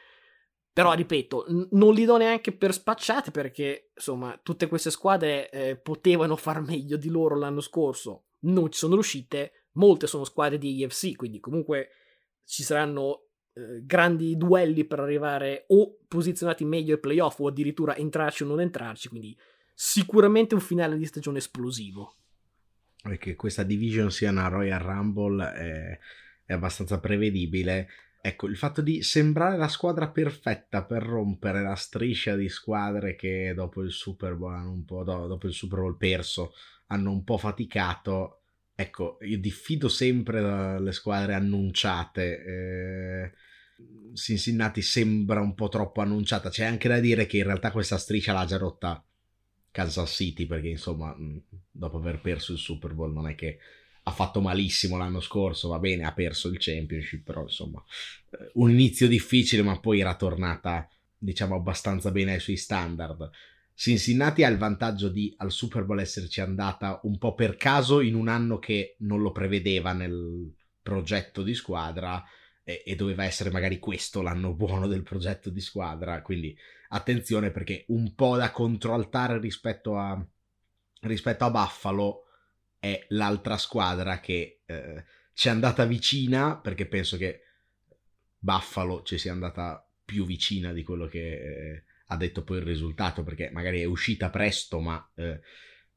però 0.72 0.93
ripeto, 0.93 1.47
n- 1.49 1.68
non 1.72 1.95
li 1.95 2.05
do 2.05 2.16
neanche 2.16 2.53
per 2.53 2.72
spacciate 2.72 3.30
perché 3.30 3.93
insomma 3.95 4.38
tutte 4.43 4.66
queste 4.66 4.91
squadre 4.91 5.49
eh, 5.51 5.76
potevano 5.76 6.36
far 6.36 6.61
meglio 6.61 6.97
di 6.97 7.09
loro 7.09 7.36
l'anno 7.36 7.61
scorso, 7.61 8.24
non 8.41 8.70
ci 8.70 8.78
sono 8.78 8.95
riuscite, 8.95 9.66
molte 9.72 10.09
sono 10.09 10.24
squadre 10.24 10.59
di 10.59 10.82
AFC, 10.82 11.14
quindi 11.14 11.38
comunque 11.38 11.91
ci 12.45 12.64
saranno 12.64 13.26
eh, 13.53 13.84
grandi 13.84 14.36
duelli 14.36 14.84
per 14.84 14.99
arrivare 14.99 15.64
o 15.68 15.99
posizionati 16.09 16.64
meglio 16.64 16.95
ai 16.95 17.01
playoff 17.01 17.38
o 17.38 17.47
addirittura 17.47 17.95
entrarci 17.95 18.43
o 18.43 18.47
non 18.47 18.61
entrarci, 18.61 19.09
quindi 19.09 19.38
sicuramente 19.74 20.55
un 20.55 20.61
finale 20.61 20.97
di 20.97 21.07
stagione 21.07 21.38
esplosivo 21.38 22.16
che 23.18 23.34
questa 23.34 23.62
division 23.62 24.11
sia 24.11 24.30
una 24.30 24.48
Royal 24.48 24.80
Rumble 24.80 25.53
è, 25.53 25.98
è 26.44 26.53
abbastanza 26.53 27.01
prevedibile. 27.01 27.88
Ecco, 28.22 28.46
il 28.46 28.57
fatto 28.57 28.82
di 28.82 29.03
sembrare 29.03 29.57
la 29.57 29.68
squadra 29.68 30.11
perfetta 30.11 30.84
per 30.84 31.03
rompere 31.03 31.62
la 31.62 31.74
striscia 31.74 32.36
di 32.36 32.51
squadre 32.51 33.16
che 33.16 33.55
dopo 33.55 33.82
il 33.82 33.92
Super 33.92 34.34
Bowl 34.34 34.53
hanno 34.53 34.72
un 34.72 34.84
po' 34.84 35.03
dopo 35.03 35.46
il 35.46 35.55
Super 35.55 35.78
Bowl 35.78 35.96
perso 35.96 36.53
hanno 36.88 37.11
un 37.11 37.24
po' 37.24 37.38
faticato. 37.38 38.42
Ecco, 38.74 39.18
io 39.22 39.38
diffido 39.38 39.88
sempre 39.88 40.40
dalle 40.40 40.92
squadre 40.92 41.34
annunciate. 41.34 42.44
Eh, 42.44 43.32
sembra 44.82 45.40
un 45.40 45.55
po' 45.55 45.68
troppo 45.68 46.01
annunciata. 46.03 46.51
C'è 46.51 46.64
anche 46.64 46.88
da 46.88 46.98
dire 46.98 47.26
che 47.26 47.38
in 47.38 47.44
realtà 47.44 47.70
questa 47.70 47.96
striscia 47.96 48.32
l'ha 48.32 48.44
già 48.44 48.59
rotta 48.59 49.03
Kansas 49.70 50.14
City 50.14 50.46
perché 50.46 50.68
insomma 50.68 51.16
dopo 51.70 51.96
aver 51.98 52.20
perso 52.20 52.52
il 52.52 52.58
Super 52.58 52.94
Bowl 52.94 53.12
non 53.12 53.28
è 53.28 53.34
che 53.34 53.58
ha 54.02 54.10
fatto 54.12 54.40
malissimo 54.40 54.96
l'anno 54.96 55.20
scorso, 55.20 55.68
va 55.68 55.78
bene, 55.78 56.04
ha 56.04 56.12
perso 56.12 56.48
il 56.48 56.56
championship, 56.58 57.22
però 57.22 57.42
insomma 57.42 57.82
eh, 58.30 58.50
un 58.54 58.70
inizio 58.70 59.06
difficile 59.06 59.62
ma 59.62 59.78
poi 59.78 60.00
era 60.00 60.16
tornata 60.16 60.88
diciamo 61.16 61.54
abbastanza 61.54 62.10
bene 62.10 62.34
ai 62.34 62.40
suoi 62.40 62.56
standard. 62.56 63.30
Cincinnati 63.74 64.44
ha 64.44 64.48
il 64.48 64.58
vantaggio 64.58 65.08
di 65.08 65.32
al 65.38 65.52
Super 65.52 65.84
Bowl 65.84 66.00
esserci 66.00 66.40
andata 66.40 67.00
un 67.04 67.18
po' 67.18 67.34
per 67.34 67.56
caso 67.56 68.00
in 68.00 68.14
un 68.14 68.28
anno 68.28 68.58
che 68.58 68.96
non 69.00 69.22
lo 69.22 69.32
prevedeva 69.32 69.92
nel 69.92 70.52
progetto 70.82 71.42
di 71.42 71.54
squadra 71.54 72.22
e, 72.70 72.82
e 72.84 72.94
doveva 72.94 73.24
essere 73.24 73.50
magari 73.50 73.78
questo 73.78 74.22
l'anno 74.22 74.54
buono 74.54 74.86
del 74.86 75.02
progetto 75.02 75.50
di 75.50 75.60
squadra, 75.60 76.22
quindi 76.22 76.56
attenzione 76.90 77.50
perché 77.50 77.84
un 77.88 78.14
po' 78.14 78.36
da 78.36 78.50
controaltare 78.50 79.38
rispetto 79.38 79.96
a, 79.96 80.24
rispetto 81.00 81.44
a 81.44 81.50
Buffalo 81.50 82.24
è 82.78 83.04
l'altra 83.08 83.56
squadra 83.56 84.20
che 84.20 84.62
eh, 84.64 85.04
ci 85.34 85.48
è 85.48 85.50
andata 85.50 85.84
vicina 85.84 86.56
perché 86.56 86.86
penso 86.86 87.16
che 87.16 87.42
Buffalo 88.38 89.02
ci 89.02 89.18
sia 89.18 89.32
andata 89.32 89.86
più 90.04 90.24
vicina 90.24 90.72
di 90.72 90.82
quello 90.82 91.06
che 91.06 91.18
eh, 91.20 91.84
ha 92.06 92.16
detto 92.16 92.42
poi 92.42 92.58
il 92.58 92.64
risultato 92.64 93.22
perché 93.22 93.50
magari 93.50 93.80
è 93.80 93.84
uscita 93.84 94.30
presto 94.30 94.80
ma 94.80 95.10
eh, 95.14 95.40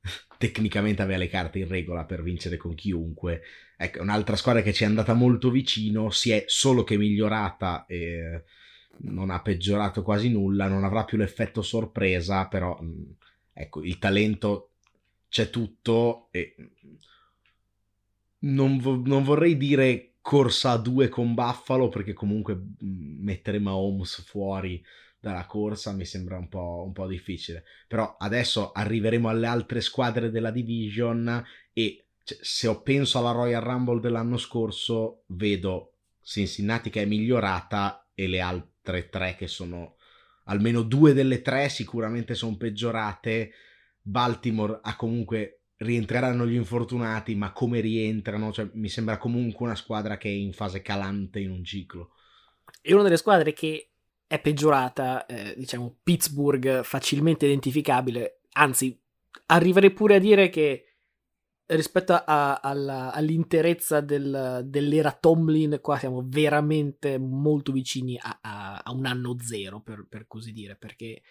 tecnicamente 0.38 1.02
aveva 1.02 1.20
le 1.20 1.28
carte 1.28 1.60
in 1.60 1.68
regola 1.68 2.06
per 2.06 2.24
vincere 2.24 2.58
con 2.58 2.76
chiunque. 2.76 3.42
Ecco 3.78 4.02
un'altra 4.02 4.36
squadra 4.36 4.62
che 4.62 4.74
ci 4.74 4.84
è 4.84 4.86
andata 4.88 5.14
molto 5.14 5.50
vicino 5.50 6.10
si 6.10 6.32
è 6.32 6.44
solo 6.48 6.84
che 6.84 6.98
migliorata 6.98 7.86
e 7.86 8.44
non 8.98 9.30
ha 9.30 9.42
peggiorato 9.42 10.04
quasi 10.04 10.30
nulla 10.30 10.68
non 10.68 10.84
avrà 10.84 11.04
più 11.04 11.18
l'effetto 11.18 11.62
sorpresa 11.62 12.48
però 12.48 12.80
mm, 12.82 13.04
ecco 13.52 13.84
il 13.84 13.98
talento 13.98 14.70
c'è 15.30 15.50
tutto 15.50 16.28
e 16.32 16.56
non, 18.40 18.78
vo- 18.78 19.02
non, 19.04 19.24
vorrei 19.24 19.58
dire 19.58 20.14
corsa 20.22 20.72
a 20.72 20.78
due 20.78 21.10
con 21.10 21.34
Buffalo 21.34 21.90
perché 21.90 22.14
comunque 22.14 22.56
mm, 22.56 23.24
mettere 23.24 23.60
Mahomes 23.60 24.22
fuori 24.24 24.84
dalla 25.24 25.46
corsa 25.46 25.94
mi 25.94 26.04
sembra 26.04 26.38
un 26.38 26.50
po', 26.50 26.84
un 26.86 26.92
po' 26.92 27.08
difficile 27.08 27.64
però 27.88 28.18
adesso 28.20 28.74
arriveremo 28.74 29.30
alle 29.30 29.48
altre 29.48 29.80
squadre 29.80 30.30
della 30.30 30.52
division 30.52 31.42
e 31.72 32.04
cioè, 32.26 32.38
se 32.42 32.68
ho 32.68 32.82
penso 32.82 33.20
alla 33.20 33.32
Royal 33.32 33.62
Rumble 33.62 34.02
dell'anno 34.02 34.36
scorso 34.36 35.24
vedo 35.28 35.92
Cincinnati 36.22 36.90
che 36.90 37.04
è 37.04 37.06
migliorata 37.06 38.10
e 38.14 38.28
le 38.28 38.42
altre 38.42 39.08
tre 39.08 39.38
che 39.38 39.48
sono 39.48 39.96
almeno 40.48 40.82
due 40.82 41.14
delle 41.14 41.42
tre 41.42 41.70
sicuramente 41.70 42.36
sono 42.36 42.58
peggiorate 42.58 43.54
Baltimore 44.02 44.80
ha 44.82 44.98
comunque 44.98 45.60
rientreranno 45.78 46.46
gli 46.46 46.56
infortunati, 46.56 47.36
ma 47.36 47.52
come 47.52 47.80
rientrano? 47.80 48.52
Cioè, 48.52 48.70
mi 48.74 48.90
sembra 48.90 49.18
comunque 49.18 49.66
una 49.66 49.76
squadra 49.76 50.18
che 50.18 50.30
è 50.30 50.32
in 50.32 50.54
fase 50.54 50.82
calante 50.82 51.40
in 51.40 51.52
un 51.52 51.64
ciclo. 51.64 52.12
E 52.82 52.94
una 52.94 53.04
delle 53.04 53.18
squadre 53.18 53.54
che 53.54 53.93
è 54.34 54.42
peggiorata, 54.42 55.28
eh, 55.28 55.54
diciamo, 55.56 55.98
Pittsburgh, 56.02 56.82
facilmente 56.82 57.46
identificabile, 57.46 58.40
anzi, 58.54 59.00
arriverei 59.46 59.92
pure 59.92 60.16
a 60.16 60.20
dire 60.20 60.50
che 60.50 60.86
rispetto 61.68 62.14
a, 62.14 62.56
a, 62.56 63.12
all'interezza 63.12 64.02
del, 64.02 64.64
dell'era 64.66 65.12
Tomlin, 65.12 65.78
qua 65.84 66.00
siamo 66.00 66.24
veramente 66.26 67.20
molto 67.20 67.72
vicini 67.72 68.18
a, 68.20 68.40
a 68.84 68.92
un 68.92 69.06
anno 69.06 69.38
zero, 69.40 69.82
per, 69.82 70.08
per 70.10 70.26
così 70.26 70.52
dire, 70.52 70.76
perché 70.78 71.22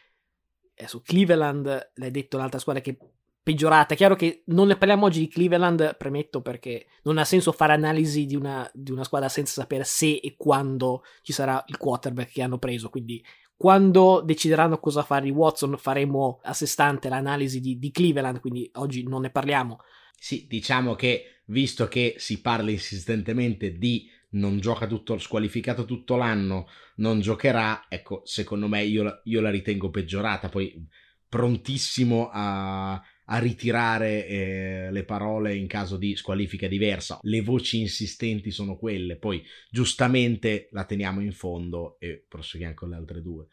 su 0.87 1.03
Cleveland, 1.03 1.91
l'hai 1.95 2.11
detto 2.13 2.37
un'altra 2.37 2.61
squadra 2.61 2.83
che 2.83 2.97
peggiorata. 3.43 3.95
È 3.95 3.97
chiaro 3.97 4.15
che 4.15 4.43
non 4.47 4.69
ne 4.69 4.77
parliamo 4.77 5.07
oggi 5.07 5.21
di 5.21 5.29
Cleveland, 5.29 5.97
premetto 5.97 6.41
perché 6.41 6.87
non 7.03 7.19
ha 7.19 7.25
senso 7.25 7.53
fare 7.53 7.73
analisi 7.73 8.27
di 8.27 8.37
una, 8.37 8.69
di 8.73 8.91
una 8.91 9.05
squadra 9.05 9.29
senza 9.29 9.53
sapere 9.53 9.85
se 9.85 10.21
e 10.23 10.35
quando 10.37 11.03
ci 11.23 11.33
sarà 11.33 11.63
il 11.67 11.77
quarterback 11.77 12.33
che 12.33 12.43
hanno 12.43 12.59
preso. 12.59 12.89
Quindi 12.89 13.25
quando 13.57 14.23
decideranno 14.25 14.79
cosa 14.79 15.03
fare 15.03 15.29
i 15.29 15.31
Watson 15.31 15.77
faremo 15.79 16.41
a 16.43 16.53
sé 16.53 16.67
stante 16.67 17.09
l'analisi 17.09 17.61
di, 17.61 17.79
di 17.79 17.91
Cleveland, 17.91 18.41
quindi 18.41 18.69
oggi 18.75 19.03
non 19.05 19.23
ne 19.23 19.31
parliamo. 19.31 19.79
Sì, 20.19 20.47
diciamo 20.49 20.95
che 20.95 21.43
visto 21.47 21.89
che 21.89 22.15
si 22.19 22.41
parla 22.41 22.71
insistentemente 22.71 23.77
di 23.77 24.09
non 24.31 24.61
gioca 24.61 24.87
tutto, 24.87 25.19
squalificato 25.19 25.85
tutto 25.85 26.17
l'anno, 26.17 26.67
non 26.97 27.21
giocherà, 27.21 27.87
ecco, 27.89 28.23
secondo 28.25 28.67
me 28.69 28.83
io, 28.85 29.21
io 29.25 29.41
la 29.41 29.51
ritengo 29.51 29.91
peggiorata, 29.91 30.49
poi 30.49 30.87
prontissimo 31.29 32.31
a, 32.33 33.01
a 33.27 33.39
ritirare 33.39 34.27
eh, 34.27 34.89
le 34.91 35.05
parole 35.05 35.55
in 35.55 35.67
caso 35.67 35.97
di 35.97 36.17
squalifica 36.17 36.67
diversa. 36.67 37.19
Le 37.23 37.43
voci 37.43 37.81
insistenti 37.81 38.51
sono 38.51 38.77
quelle, 38.77 39.17
poi 39.17 39.43
giustamente 39.71 40.69
la 40.73 40.85
teniamo 40.85 41.21
in 41.21 41.33
fondo 41.33 41.97
e 41.99 42.25
proseguiamo 42.27 42.75
con 42.75 42.91
le 42.91 42.97
altre 42.97 43.23
due. 43.23 43.47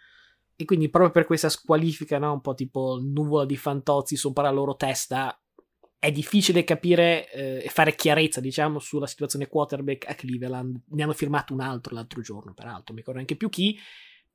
E 0.55 0.65
quindi 0.65 0.89
proprio 0.89 1.11
per 1.11 1.26
questa 1.26 1.47
squalifica, 1.47 2.17
no? 2.17 2.34
un 2.34 2.41
po' 2.41 2.53
tipo 2.53 2.99
nuvola 3.01 3.45
di 3.45 3.55
fantozzi 3.55 4.17
sopra 4.17 4.43
la 4.43 4.51
loro 4.51 4.76
testa, 4.76 5.39
è 5.97 6.11
difficile 6.11 6.63
capire 6.63 7.30
eh, 7.32 7.61
e 7.63 7.70
fare 7.70 7.95
chiarezza, 7.95 8.41
diciamo, 8.41 8.80
sulla 8.80 9.07
situazione 9.07 9.47
quarterback 9.47 10.09
a 10.09 10.15
Cleveland. 10.15 10.82
Ne 10.88 11.03
hanno 11.03 11.13
firmato 11.13 11.53
un 11.53 11.59
altro 11.59 11.93
l'altro 11.93 12.22
giorno, 12.22 12.53
peraltro, 12.53 12.93
mi 12.93 12.99
ricordo 12.99 13.20
neanche 13.20 13.36
più 13.36 13.49
chi. 13.49 13.78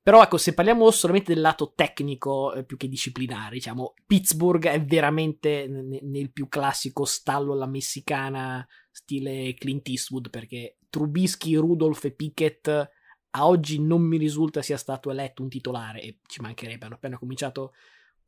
Però 0.05 0.21
ecco, 0.21 0.37
se 0.37 0.53
parliamo 0.53 0.91
solamente 0.91 1.33
del 1.33 1.41
lato 1.41 1.73
tecnico 1.75 2.53
eh, 2.53 2.63
più 2.63 2.77
che 2.77 2.87
disciplinare, 2.87 3.55
diciamo, 3.55 3.95
Pittsburgh 4.05 4.67
è 4.67 4.79
veramente 4.79 5.67
n- 5.67 5.97
nel 5.99 6.31
più 6.31 6.47
classico 6.47 7.05
stallo 7.05 7.53
alla 7.53 7.65
messicana, 7.65 8.63
stile 8.91 9.55
Clint 9.55 9.87
Eastwood, 9.87 10.29
perché 10.29 10.77
Trubisky, 10.91 11.55
Rudolph 11.55 12.05
e 12.05 12.11
Pickett 12.11 12.67
a 12.67 13.47
oggi 13.47 13.81
non 13.81 14.03
mi 14.03 14.17
risulta 14.17 14.61
sia 14.61 14.77
stato 14.77 15.09
eletto 15.09 15.41
un 15.41 15.49
titolare, 15.49 16.01
e 16.03 16.19
ci 16.27 16.39
mancherebbe, 16.39 16.85
hanno 16.85 16.93
appena 16.93 17.17
cominciato 17.17 17.73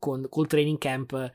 con, 0.00 0.26
col 0.28 0.48
training 0.48 0.78
camp. 0.78 1.32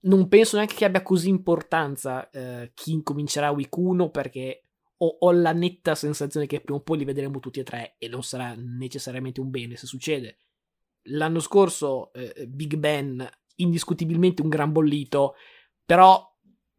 Non 0.00 0.28
penso 0.28 0.56
neanche 0.56 0.74
che 0.74 0.84
abbia 0.84 1.00
così 1.00 1.30
importanza 1.30 2.28
eh, 2.28 2.70
chi 2.74 2.92
incomincerà 2.92 3.50
week 3.50 3.74
1 3.74 4.10
perché 4.10 4.65
ho, 4.98 5.16
ho, 5.20 5.32
la 5.32 5.52
netta 5.52 5.94
sensazione 5.94 6.46
che 6.46 6.60
prima 6.60 6.78
o 6.78 6.82
poi 6.82 6.98
li 6.98 7.04
vedremo 7.04 7.40
tutti 7.40 7.60
e 7.60 7.64
tre 7.64 7.96
e 7.98 8.08
non 8.08 8.22
sarà 8.22 8.54
necessariamente 8.56 9.40
un 9.40 9.50
bene 9.50 9.76
se 9.76 9.86
succede. 9.86 10.38
L'anno 11.08 11.40
scorso 11.40 12.12
eh, 12.12 12.46
Big 12.48 12.76
Ben 12.76 13.28
indiscutibilmente 13.56 14.42
un 14.42 14.48
gran 14.48 14.72
bollito, 14.72 15.34
però 15.84 16.24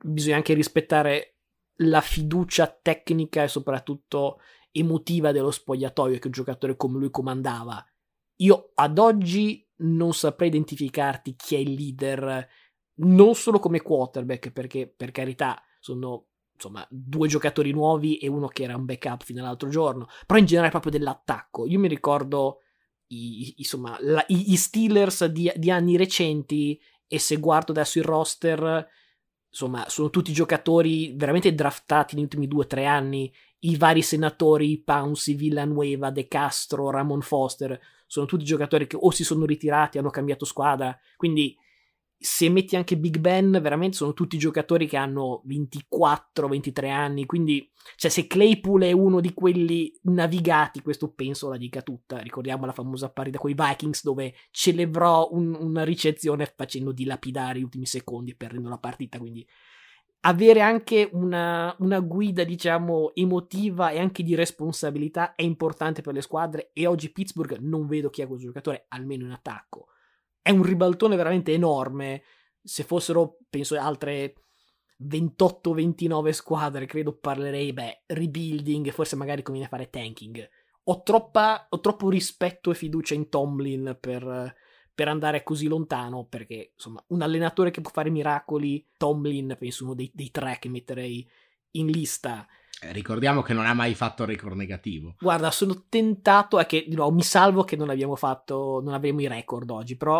bisogna 0.03 0.36
anche 0.36 0.53
rispettare 0.53 1.38
la 1.82 2.01
fiducia 2.01 2.68
tecnica 2.68 3.43
e 3.43 3.47
soprattutto 3.47 4.39
emotiva 4.72 5.32
dello 5.32 5.51
spogliatoio 5.51 6.20
che 6.20 6.28
un 6.28 6.34
giocatore 6.34 6.76
come 6.76 6.99
lui 6.99 7.09
comandava. 7.09 7.84
Io 8.38 8.72
ad 8.76 8.97
oggi 8.99 9.68
non 9.78 10.13
saprei 10.13 10.49
identificarti 10.49 11.36
chi 11.36 11.55
è 11.55 11.59
il 11.59 11.74
leader 11.74 12.47
non 12.99 13.36
solo 13.36 13.59
come 13.59 13.82
quarterback, 13.82 14.51
perché 14.51 14.88
per 14.88 15.11
carità 15.11 15.61
sono 15.80 16.30
insomma 16.58 16.86
due 16.89 17.28
giocatori 17.28 17.72
nuovi 17.72 18.18
e 18.18 18.28
uno 18.28 18.47
che 18.47 18.64
era 18.64 18.76
un 18.76 18.86
backup 18.86 19.24
fino 19.24 19.41
all'altro 19.41 19.70
giorno, 19.70 20.08
però 20.26 20.39
in 20.39 20.45
generale 20.45 20.72
proprio 20.72 20.91
dell'attacco. 20.91 21.66
Io 21.68 21.80
mi 21.80 21.88
ricordo 21.88 22.62
i, 23.08 23.53
insomma, 23.58 23.95
la, 24.01 24.24
i, 24.28 24.51
i 24.51 24.58
Steelers 24.58 25.26
di, 25.26 25.51
di, 25.55 25.72
anni 25.72 25.95
recenti 25.95 26.80
e 27.08 27.20
se 27.20 27.38
guardo 27.38 27.72
adesso 27.72 27.99
il 27.99 28.03
roster, 28.03 28.88
insomma, 29.47 29.88
sono 29.88 30.10
tutti 30.10 30.34
giocatori 30.34 31.14
veramente 31.16 31.53
draftati 31.53 32.16
negli 32.16 32.24
ultimi 32.24 32.47
due 32.47 32.64
o 32.64 32.68
tre 32.68 32.86
anni. 32.86 33.32
I 33.60 33.78
vari 33.78 34.01
senatori, 34.01 34.82
Pouncy, 34.82 35.36
Villanueva, 35.36 36.10
De 36.10 36.28
Castro, 36.28 36.89
Ramon 36.89 37.22
Foster, 37.22 37.80
sono 38.05 38.26
tutti 38.26 38.43
giocatori 38.43 38.88
che 38.88 38.97
o 38.99 39.12
si 39.12 39.24
sono 39.24 39.45
ritirati, 39.45 39.97
hanno 39.97 40.10
cambiato 40.10 40.45
squadra, 40.45 40.97
quindi 41.16 41.58
se 42.20 42.49
metti 42.49 42.76
anche 42.76 42.97
Big 42.97 43.20
Ben, 43.20 43.59
veramente 43.61 43.97
sono 43.97 44.13
tutti 44.13 44.38
giocatori 44.38 44.88
che 44.88 44.97
hanno 44.97 45.43
24-23 45.47 46.89
anni. 46.89 47.26
Quindi, 47.26 47.70
cioè, 47.95 48.09
se 48.09 48.26
Claypool 48.26 48.84
è 48.84 48.91
uno 48.91 49.20
di 49.20 49.34
quelli 49.34 49.93
navigati, 50.03 50.82
questo 50.82 51.11
penso 51.11 51.49
la 51.49 51.57
dica 51.57 51.82
tutta. 51.82 52.18
Ricordiamo 52.18 52.65
la 52.65 52.72
famosa 52.72 53.09
partita 53.09 53.38
con 53.38 53.51
i 53.51 53.55
Vikings 53.55 54.03
dove 54.03 54.34
celebrò 54.51 55.30
un, 55.32 55.55
una 55.59 55.84
ricezione 55.84 56.51
facendo 56.55 56.91
dilapidare 56.91 57.59
gli 57.59 57.63
ultimi 57.63 57.86
secondi 57.86 58.32
e 58.32 58.36
perdendo 58.36 58.70
la 58.70 58.80
partita. 58.80 59.20
Quindi, 59.20 59.47
avere 60.22 60.61
anche 60.61 61.07
una, 61.13 61.76
una, 61.80 61.99
guida, 61.99 62.43
diciamo, 62.43 63.13
emotiva 63.13 63.91
e 63.91 63.99
anche 63.99 64.24
di 64.24 64.34
responsabilità 64.34 65.36
è 65.36 65.43
importante 65.43 66.01
per 66.01 66.13
le 66.13 66.22
squadre 66.22 66.72
e 66.74 66.88
oggi 66.88 67.11
Pittsburgh 67.11 67.57
non 67.59 67.86
vedo 67.86 68.09
chi 68.09 68.24
è 68.24 68.28
questo 68.28 68.47
giocatore, 68.47 68.86
almeno 68.89 69.26
in 69.26 69.32
attacco. 69.32 69.89
È 70.48 70.52
un 70.52 70.64
ribaltone 70.64 71.18
veramente 71.18 71.52
enorme. 71.52 72.24
Se 72.64 72.84
fossero, 72.84 73.39
penso, 73.50 73.78
altre 73.78 74.36
28-29 75.04 76.30
squadre, 76.30 76.86
credo 76.86 77.18
parlerei, 77.18 77.74
beh, 77.74 78.04
rebuilding, 78.06 78.89
forse 78.91 79.18
magari 79.18 79.41
conviene 79.41 79.68
fare 79.68 79.89
tanking. 79.89 80.48
Ho, 80.86 81.02
troppa, 81.04 81.68
ho 81.70 81.82
troppo 81.82 82.10
rispetto 82.10 82.72
e 82.72 82.76
fiducia 82.76 83.14
in 83.14 83.28
Tomlin 83.28 83.98
per 84.00 84.56
per 84.98 85.10
andare 85.10 85.43
così 85.43 85.68
lontano, 85.68 86.26
perché 86.26 86.72
insomma 86.74 87.04
un 87.10 87.22
allenatore 87.22 87.70
che 87.70 87.82
può 87.82 87.91
fare 87.91 88.10
miracoli, 88.10 88.84
Tomlin 88.98 89.56
penso 89.60 89.84
uno 89.84 89.93
dei, 89.93 90.10
dei 90.12 90.32
tre 90.32 90.58
che 90.60 90.70
metterei 90.70 91.30
in 91.74 91.86
lista. 91.86 92.48
Eh, 92.82 92.93
ricordiamo 92.93 93.43
che 93.43 93.54
non 93.54 93.68
ha 93.68 93.76
mai 93.76 93.93
fatto 93.93 94.26
record 94.26 94.56
negativo. 94.56 95.14
Guarda, 95.20 95.52
sono 95.52 95.86
tentato, 95.88 96.58
è 96.58 96.66
che 96.66 96.86
di 96.88 96.95
nuovo 96.95 97.14
mi 97.14 97.22
salvo 97.22 97.64
che 97.64 97.76
non 97.76 97.91
abbiamo 97.91 98.16
fatto, 98.16 98.82
non 98.84 98.95
avremo 98.95 99.22
i 99.22 99.28
record 99.28 99.70
oggi, 99.70 99.95
però 99.98 100.20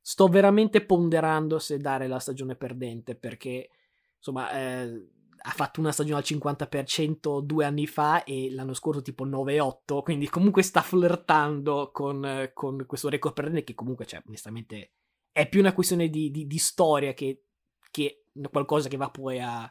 sto 0.00 0.26
veramente 0.28 0.84
ponderando 0.84 1.58
se 1.58 1.78
dare 1.78 2.06
la 2.06 2.18
stagione 2.18 2.56
perdente, 2.56 3.14
perché 3.14 3.70
insomma... 4.16 4.50
Eh, 4.52 5.16
ha 5.40 5.50
fatto 5.50 5.80
una 5.80 5.92
stagione 5.92 6.18
al 6.18 6.24
50% 6.26 7.40
due 7.40 7.64
anni 7.64 7.86
fa 7.86 8.24
e 8.24 8.50
l'anno 8.50 8.74
scorso 8.74 9.02
tipo 9.02 9.26
9-8, 9.26 10.02
quindi 10.02 10.28
comunque 10.28 10.62
sta 10.62 10.82
flirtando 10.82 11.90
con, 11.92 12.50
con 12.52 12.84
questo 12.86 13.08
record 13.08 13.34
perdente 13.34 13.64
che 13.64 13.74
comunque, 13.74 14.06
cioè, 14.06 14.22
onestamente, 14.26 14.92
è 15.30 15.48
più 15.48 15.60
una 15.60 15.72
questione 15.72 16.08
di, 16.08 16.30
di, 16.30 16.46
di 16.46 16.58
storia 16.58 17.14
che, 17.14 17.44
che, 17.90 18.24
qualcosa 18.50 18.88
che 18.88 18.96
va 18.96 19.10
poi 19.10 19.40
a 19.40 19.70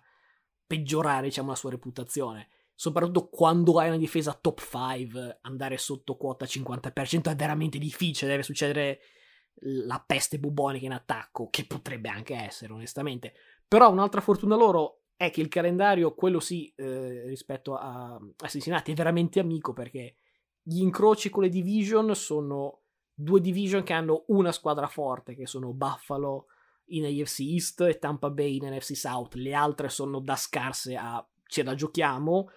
peggiorare, 0.66 1.28
diciamo, 1.28 1.50
la 1.50 1.56
sua 1.56 1.72
reputazione. 1.72 2.50
Soprattutto 2.74 3.28
quando 3.28 3.80
hai 3.80 3.88
una 3.88 3.98
difesa 3.98 4.38
top 4.40 4.60
5, 4.60 5.40
andare 5.42 5.78
sotto 5.78 6.16
quota 6.16 6.46
50% 6.46 7.30
è 7.30 7.36
veramente 7.36 7.78
difficile, 7.80 8.30
deve 8.30 8.44
succedere 8.44 9.00
la 9.62 10.04
peste 10.06 10.40
bubonica 10.40 10.86
in 10.86 10.94
attacco, 10.94 11.50
che 11.50 11.66
potrebbe 11.66 12.10
anche 12.10 12.36
essere, 12.36 12.74
onestamente. 12.74 13.34
Però 13.68 13.92
un'altra 13.92 14.22
fortuna 14.22 14.56
loro 14.56 15.02
è 15.16 15.32
che 15.32 15.42
il 15.42 15.48
calendario, 15.48 16.14
quello 16.14 16.40
sì, 16.40 16.72
eh, 16.76 17.24
rispetto 17.26 17.76
a, 17.76 18.14
a 18.14 18.48
Cincinnati, 18.48 18.92
è 18.92 18.96
veramente 18.96 19.40
amico 19.40 19.74
perché 19.74 20.16
gli 20.62 20.82
incroci 20.82 21.30
con 21.30 21.44
le 21.44 21.50
division 21.50 22.14
sono 22.14 22.82
due 23.14 23.42
division 23.42 23.84
che 23.84 23.94
hanno 23.94 24.26
una 24.28 24.52
squadra 24.52 24.88
forte, 24.88 25.36
che 25.36 25.48
sono 25.48 25.74
Buffalo 25.74 26.48
in 26.90 27.06
AFC 27.06 27.40
East 27.40 27.82
e 27.82 27.98
Tampa 27.98 28.30
Bay 28.30 28.58
in 28.58 28.68
NFC 28.68 28.96
South. 28.96 29.34
Le 29.36 29.54
altre 29.54 29.90
sono 29.90 30.20
da 30.20 30.36
scarse 30.36 30.96
a 30.96 31.26
ce 31.46 31.64
la 31.64 31.74
giochiamo. 31.74 32.50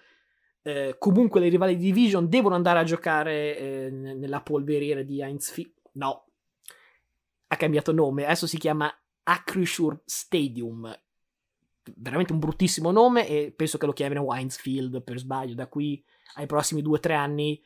Eh, 0.61 0.95
comunque 0.99 1.39
le 1.39 1.49
rivali 1.49 1.75
di 1.75 1.85
division 1.85 2.29
devono 2.29 2.53
andare 2.53 2.79
a 2.79 2.83
giocare 2.83 3.57
eh, 3.57 3.89
nella 3.89 4.41
polveriera 4.41 5.01
di 5.01 5.21
Heinz 5.21 5.51
Field. 5.51 5.73
No, 5.93 6.27
ha 7.51 7.57
cambiato 7.57 7.91
nome, 7.91 8.23
adesso 8.23 8.47
si 8.47 8.57
chiama 8.57 8.89
Acrisure 9.23 10.01
Stadium. 10.05 10.89
Veramente 11.95 12.31
un 12.31 12.39
bruttissimo 12.39 12.91
nome 12.91 13.27
e 13.27 13.51
penso 13.51 13.77
che 13.77 13.85
lo 13.85 13.91
chiamino 13.91 14.21
Winesfield 14.21 15.03
per 15.03 15.19
sbaglio 15.19 15.53
da 15.53 15.67
qui 15.67 16.01
ai 16.35 16.45
prossimi 16.45 16.81
due 16.81 16.97
o 16.97 16.99
tre 17.01 17.13
anni. 17.13 17.61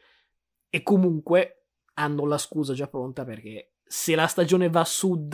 E 0.69 0.81
comunque 0.81 1.65
hanno 1.95 2.25
la 2.25 2.39
scusa 2.39 2.73
già 2.73 2.87
pronta 2.87 3.23
perché 3.25 3.73
se 3.83 4.15
la 4.15 4.25
stagione 4.25 4.69
va 4.69 4.79
a 4.79 4.85
sud 4.85 5.33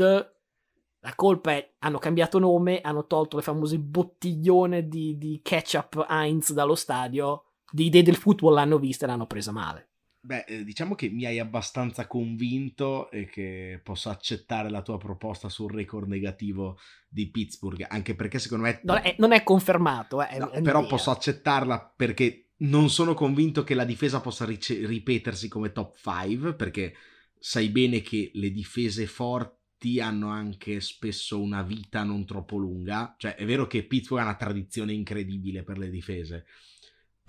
la 1.03 1.15
colpa 1.15 1.53
è 1.53 1.73
hanno 1.79 1.97
cambiato 1.97 2.37
nome 2.37 2.81
hanno 2.81 3.07
tolto 3.07 3.37
le 3.37 3.41
famose 3.41 3.79
bottiglione 3.79 4.87
di, 4.87 5.17
di 5.17 5.39
ketchup 5.41 6.05
Heinz 6.07 6.51
dallo 6.51 6.75
stadio 6.75 7.45
di 7.71 7.85
idee 7.85 8.03
del 8.03 8.17
football 8.17 8.53
l'hanno 8.53 8.77
vista 8.77 9.05
e 9.05 9.07
l'hanno 9.07 9.25
presa 9.25 9.51
male 9.51 9.90
Beh, 10.23 10.43
eh, 10.47 10.63
diciamo 10.63 10.93
che 10.93 11.09
mi 11.09 11.25
hai 11.25 11.39
abbastanza 11.39 12.05
convinto 12.05 13.09
e 13.09 13.25
che 13.25 13.81
posso 13.83 14.11
accettare 14.11 14.69
la 14.69 14.83
tua 14.83 14.99
proposta 14.99 15.49
sul 15.49 15.71
record 15.71 16.07
negativo 16.07 16.77
di 17.09 17.31
Pittsburgh, 17.31 17.87
anche 17.89 18.13
perché 18.13 18.37
secondo 18.37 18.65
me... 18.65 18.81
Non 18.83 18.97
è, 18.97 19.15
non 19.17 19.31
è 19.31 19.41
confermato, 19.41 20.21
eh, 20.21 20.27
è, 20.27 20.37
no, 20.37 20.51
è 20.51 20.61
però 20.61 20.85
posso 20.85 21.09
accettarla 21.09 21.93
perché 21.95 22.51
non 22.57 22.91
sono 22.91 23.15
convinto 23.15 23.63
che 23.63 23.73
la 23.73 23.83
difesa 23.83 24.21
possa 24.21 24.45
rice- 24.45 24.85
ripetersi 24.85 25.47
come 25.47 25.71
top 25.71 25.97
5, 25.97 26.53
perché 26.53 26.93
sai 27.39 27.69
bene 27.69 28.01
che 28.01 28.29
le 28.35 28.51
difese 28.51 29.07
forti 29.07 29.99
hanno 29.99 30.29
anche 30.29 30.79
spesso 30.81 31.41
una 31.41 31.63
vita 31.63 32.03
non 32.03 32.25
troppo 32.25 32.57
lunga, 32.57 33.15
cioè 33.17 33.33
è 33.33 33.45
vero 33.45 33.65
che 33.65 33.87
Pittsburgh 33.87 34.21
ha 34.21 34.25
una 34.25 34.35
tradizione 34.35 34.93
incredibile 34.93 35.63
per 35.63 35.79
le 35.79 35.89
difese, 35.89 36.45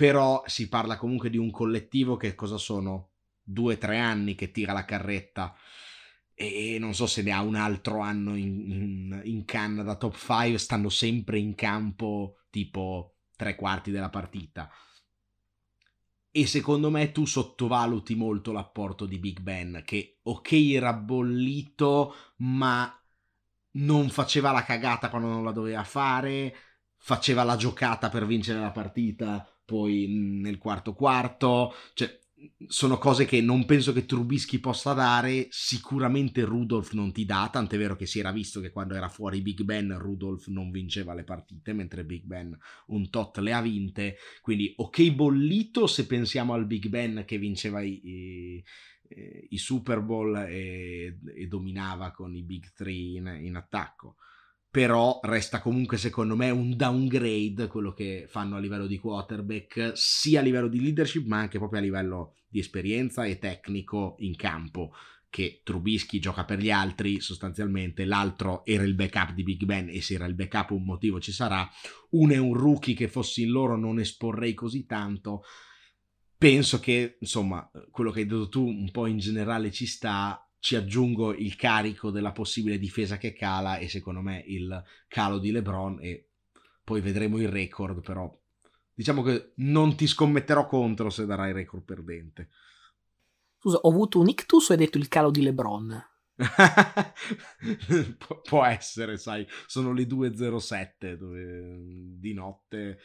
però 0.02 0.42
si 0.46 0.68
parla 0.68 0.96
comunque 0.96 1.30
di 1.30 1.36
un 1.36 1.52
collettivo 1.52 2.16
che 2.16 2.34
cosa 2.34 2.56
sono? 2.56 3.10
Due 3.40 3.74
o 3.74 3.78
tre 3.78 4.00
anni 4.00 4.34
che 4.34 4.50
tira 4.50 4.72
la 4.72 4.84
carretta 4.84 5.54
e 6.34 6.76
non 6.80 6.92
so 6.92 7.06
se 7.06 7.22
ne 7.22 7.30
ha 7.30 7.40
un 7.40 7.54
altro 7.54 8.00
anno 8.00 8.34
in, 8.34 8.68
in, 8.68 9.20
in 9.22 9.44
canna 9.44 9.84
da 9.84 9.94
top 9.94 10.16
5, 10.16 10.58
stanno 10.58 10.88
sempre 10.88 11.38
in 11.38 11.54
campo 11.54 12.38
tipo 12.50 13.18
tre 13.36 13.54
quarti 13.54 13.92
della 13.92 14.08
partita. 14.08 14.68
E 16.32 16.46
secondo 16.48 16.90
me 16.90 17.12
tu 17.12 17.24
sottovaluti 17.24 18.16
molto 18.16 18.50
l'apporto 18.50 19.06
di 19.06 19.20
Big 19.20 19.38
Ben, 19.38 19.82
che 19.84 20.18
ok 20.24 20.50
era 20.52 20.92
bollito, 20.94 22.12
ma 22.38 22.92
non 23.74 24.08
faceva 24.08 24.50
la 24.50 24.64
cagata 24.64 25.10
quando 25.10 25.28
non 25.28 25.44
la 25.44 25.52
doveva 25.52 25.84
fare, 25.84 26.56
faceva 26.96 27.44
la 27.44 27.54
giocata 27.54 28.08
per 28.08 28.26
vincere 28.26 28.58
la 28.58 28.72
partita 28.72 29.46
poi 29.64 30.06
nel 30.08 30.58
quarto 30.58 30.94
quarto, 30.94 31.72
cioè 31.94 32.20
sono 32.66 32.98
cose 32.98 33.24
che 33.24 33.40
non 33.40 33.64
penso 33.64 33.92
che 33.92 34.04
Trubisky 34.04 34.58
possa 34.58 34.92
dare, 34.92 35.46
sicuramente 35.50 36.44
Rudolph 36.44 36.92
non 36.92 37.12
ti 37.12 37.24
dà, 37.24 37.48
tant'è 37.52 37.76
vero 37.76 37.96
che 37.96 38.06
si 38.06 38.18
era 38.18 38.32
visto 38.32 38.60
che 38.60 38.70
quando 38.70 38.94
era 38.94 39.08
fuori 39.08 39.40
Big 39.40 39.62
Ben 39.62 39.96
Rudolph 39.98 40.46
non 40.48 40.70
vinceva 40.70 41.14
le 41.14 41.24
partite, 41.24 41.72
mentre 41.72 42.04
Big 42.04 42.24
Ben 42.24 42.56
un 42.86 43.10
tot 43.10 43.38
le 43.38 43.52
ha 43.52 43.60
vinte, 43.60 44.16
quindi 44.40 44.72
ok 44.76 45.12
bollito 45.12 45.86
se 45.86 46.06
pensiamo 46.06 46.52
al 46.52 46.66
Big 46.66 46.88
Ben 46.88 47.24
che 47.24 47.38
vinceva 47.38 47.80
i, 47.80 48.00
i, 48.02 48.64
i 49.50 49.58
Super 49.58 50.00
Bowl 50.00 50.36
e, 50.36 51.18
e, 51.34 51.46
dominava 51.46 52.10
con 52.10 52.34
i 52.34 52.42
Big 52.42 52.72
Three 52.72 53.18
in, 53.18 53.38
in 53.42 53.56
attacco 53.56 54.16
però 54.72 55.20
resta 55.22 55.60
comunque 55.60 55.98
secondo 55.98 56.34
me 56.34 56.48
un 56.48 56.74
downgrade 56.74 57.66
quello 57.66 57.92
che 57.92 58.24
fanno 58.26 58.56
a 58.56 58.58
livello 58.58 58.86
di 58.86 58.96
quarterback, 58.96 59.92
sia 59.94 60.40
a 60.40 60.42
livello 60.42 60.66
di 60.66 60.80
leadership 60.80 61.26
ma 61.26 61.40
anche 61.40 61.58
proprio 61.58 61.80
a 61.80 61.82
livello 61.82 62.36
di 62.48 62.58
esperienza 62.58 63.24
e 63.24 63.38
tecnico 63.38 64.16
in 64.20 64.34
campo 64.34 64.94
che 65.28 65.60
Trubisky 65.62 66.18
gioca 66.18 66.46
per 66.46 66.58
gli 66.58 66.70
altri 66.70 67.20
sostanzialmente, 67.20 68.06
l'altro 68.06 68.64
era 68.64 68.82
il 68.82 68.94
backup 68.94 69.32
di 69.34 69.42
Big 69.42 69.62
Ben 69.64 69.90
e 69.90 70.00
se 70.00 70.14
era 70.14 70.24
il 70.24 70.34
backup 70.34 70.70
un 70.70 70.84
motivo 70.84 71.20
ci 71.20 71.32
sarà, 71.32 71.68
uno 72.12 72.32
è 72.32 72.38
un 72.38 72.54
rookie 72.54 72.94
che 72.94 73.08
fossi 73.08 73.42
in 73.42 73.50
loro 73.50 73.76
non 73.76 74.00
esporrei 74.00 74.54
così 74.54 74.86
tanto, 74.86 75.42
penso 76.38 76.80
che 76.80 77.18
insomma 77.20 77.70
quello 77.90 78.10
che 78.10 78.20
hai 78.20 78.26
detto 78.26 78.48
tu 78.48 78.66
un 78.66 78.90
po' 78.90 79.06
in 79.06 79.18
generale 79.18 79.70
ci 79.70 79.84
sta, 79.84 80.50
ci 80.62 80.76
aggiungo 80.76 81.34
il 81.34 81.56
carico 81.56 82.12
della 82.12 82.30
possibile 82.30 82.78
difesa 82.78 83.18
che 83.18 83.32
cala 83.32 83.78
e 83.78 83.88
secondo 83.88 84.20
me 84.20 84.44
il 84.46 84.80
calo 85.08 85.38
di 85.38 85.50
LeBron 85.50 85.98
e 86.00 86.28
poi 86.84 87.00
vedremo 87.00 87.40
il 87.40 87.48
record 87.48 88.00
però 88.00 88.32
diciamo 88.94 89.22
che 89.22 89.54
non 89.56 89.96
ti 89.96 90.06
scommetterò 90.06 90.68
contro 90.68 91.10
se 91.10 91.26
darai 91.26 91.48
il 91.48 91.56
record 91.56 91.82
perdente 91.82 92.50
scusa 93.58 93.78
ho 93.78 93.88
avuto 93.88 94.20
un 94.20 94.28
ictus 94.28 94.68
o 94.68 94.72
hai 94.72 94.78
detto 94.78 94.98
il 94.98 95.08
calo 95.08 95.32
di 95.32 95.42
LeBron? 95.42 96.10
Pu- 98.18 98.40
può 98.42 98.64
essere 98.64 99.16
sai 99.16 99.44
sono 99.66 99.92
le 99.92 100.04
2.07 100.04 101.14
dove 101.14 101.76
di 102.20 102.32
notte 102.34 102.98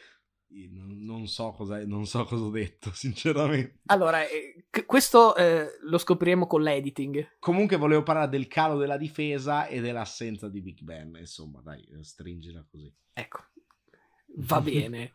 non 0.50 1.26
so, 1.26 1.52
cosa, 1.52 1.84
non 1.84 2.06
so 2.06 2.24
cosa 2.24 2.44
ho 2.44 2.50
detto, 2.50 2.90
sinceramente. 2.94 3.80
Allora, 3.86 4.26
eh, 4.26 4.66
questo 4.86 5.36
eh, 5.36 5.78
lo 5.82 5.98
scopriremo 5.98 6.46
con 6.46 6.62
l'editing. 6.62 7.36
Comunque 7.38 7.76
volevo 7.76 8.02
parlare 8.02 8.30
del 8.30 8.48
calo 8.48 8.78
della 8.78 8.96
difesa 8.96 9.66
e 9.66 9.80
dell'assenza 9.80 10.48
di 10.48 10.60
Big 10.60 10.80
Ben. 10.80 11.16
Insomma, 11.18 11.60
dai, 11.62 11.82
eh, 11.84 12.02
stringila 12.02 12.64
così. 12.70 12.92
Ecco, 13.12 13.44
va 14.36 14.60
bene. 14.60 15.12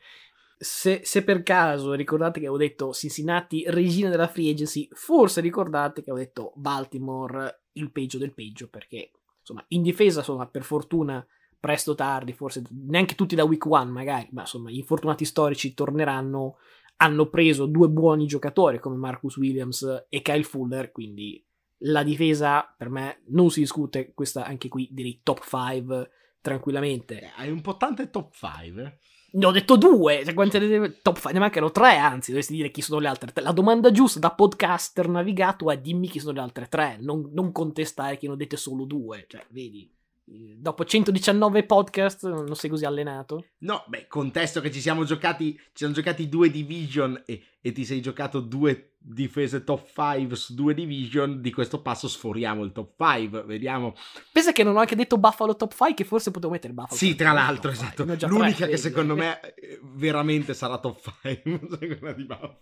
Se, 0.57 1.01
se, 1.03 1.23
per 1.23 1.43
caso 1.43 1.93
ricordate 1.93 2.39
che 2.39 2.45
avevo 2.45 2.61
detto 2.61 2.93
Cincinnati 2.93 3.65
regina 3.67 4.09
della 4.09 4.27
free 4.27 4.51
agency, 4.51 4.87
forse 4.91 5.41
ricordate 5.41 6.03
che 6.03 6.11
avevo 6.11 6.25
detto 6.25 6.53
Baltimore 6.55 7.63
il 7.73 7.91
peggio 7.91 8.17
del 8.17 8.33
peggio, 8.33 8.69
perché 8.69 9.11
insomma 9.39 9.65
in 9.69 9.81
difesa 9.81 10.19
insomma, 10.19 10.47
per 10.47 10.63
fortuna 10.63 11.25
presto 11.63 11.91
o 11.91 11.95
tardi, 11.95 12.33
forse 12.33 12.61
neanche 12.71 13.15
tutti 13.15 13.35
da 13.35 13.45
week 13.45 13.65
one 13.65 13.89
magari, 13.89 14.27
ma 14.31 14.41
insomma 14.41 14.69
gli 14.69 14.75
infortunati 14.75 15.23
storici 15.23 15.73
torneranno, 15.73 16.57
hanno 16.97 17.29
preso 17.29 17.67
due 17.67 17.87
buoni 17.87 18.25
giocatori 18.25 18.79
come 18.79 18.97
Marcus 18.97 19.37
Williams 19.37 20.07
e 20.09 20.21
Kyle 20.21 20.43
Fuller, 20.43 20.91
quindi 20.91 21.41
la 21.85 22.03
difesa 22.03 22.65
per 22.77 22.89
me 22.89 23.21
non 23.27 23.49
si 23.49 23.61
discute, 23.61 24.11
questa 24.13 24.43
anche 24.43 24.67
qui 24.67 24.89
direi 24.91 25.21
top 25.23 25.41
5 25.41 26.09
tranquillamente. 26.41 27.21
Eh, 27.21 27.31
hai 27.37 27.49
un 27.49 27.61
po' 27.61 27.77
tante 27.77 28.09
top 28.09 28.33
5. 28.33 28.97
Ne 29.31 29.45
ho 29.45 29.51
detto 29.51 29.77
due, 29.77 30.25
cioè 30.25 30.33
quante 30.33 30.59
ne- 30.59 30.99
top 31.01 31.15
5, 31.15 31.31
ne 31.31 31.39
mancano 31.39 31.71
tre, 31.71 31.95
anzi, 31.95 32.31
dovresti 32.31 32.55
dire 32.55 32.71
chi 32.71 32.81
sono 32.81 32.99
le 32.99 33.07
altre 33.07 33.31
tre. 33.31 33.41
La 33.41 33.53
domanda 33.53 33.89
giusta 33.89 34.19
da 34.19 34.31
podcaster 34.31 35.07
navigato 35.07 35.71
è 35.71 35.79
dimmi 35.79 36.09
chi 36.09 36.19
sono 36.19 36.33
le 36.33 36.41
altre 36.41 36.67
tre, 36.67 36.97
non, 36.99 37.29
non 37.31 37.53
contestare 37.53 38.17
che 38.17 38.27
ne 38.27 38.33
ho 38.33 38.35
dette 38.35 38.57
solo 38.57 38.83
due, 38.83 39.25
cioè, 39.29 39.45
vedi. 39.51 39.89
Dopo 40.35 40.83
119 40.83 41.63
podcast 41.65 42.27
non 42.27 42.55
sei 42.55 42.69
così 42.69 42.85
allenato? 42.85 43.45
No, 43.59 43.83
beh, 43.85 44.07
contesto 44.07 44.61
che 44.61 44.71
ci 44.71 44.81
siamo 44.81 45.03
giocati, 45.03 45.53
ci 45.55 45.69
siamo 45.73 45.93
giocati 45.93 46.27
due 46.27 46.49
division 46.49 47.21
e, 47.25 47.43
e 47.61 47.71
ti 47.71 47.85
sei 47.85 48.01
giocato 48.01 48.39
due 48.39 48.95
difese 48.97 49.63
top 49.63 49.85
5 49.93 50.35
su 50.35 50.55
due 50.55 50.73
division, 50.73 51.39
di 51.39 51.51
questo 51.51 51.83
passo 51.83 52.07
sforiamo 52.07 52.63
il 52.63 52.71
top 52.71 52.95
5, 52.97 53.43
vediamo. 53.43 53.93
Pensa 54.31 54.51
che 54.53 54.63
non 54.63 54.75
ho 54.75 54.79
anche 54.79 54.95
detto 54.95 55.19
Buffalo 55.19 55.55
top 55.55 55.71
5, 55.71 55.93
che 55.93 56.03
forse 56.03 56.31
potevo 56.31 56.51
mettere 56.53 56.73
Buffalo 56.73 56.95
Sì, 56.97 57.13
tra 57.13 57.29
5, 57.29 57.43
l'altro, 57.43 57.71
top 57.71 57.79
5. 57.79 58.13
esatto. 58.13 58.27
L'unica 58.27 58.55
tre, 58.55 58.65
che 58.65 58.71
vedi? 58.71 58.81
secondo 58.81 59.15
me 59.15 59.53
eh, 59.53 59.79
veramente 59.83 60.55
sarà 60.55 60.79
top 60.79 60.99
5, 61.21 61.77
è 61.79 61.97
quella 61.99 62.13
di 62.13 62.25
Buffalo. 62.25 62.57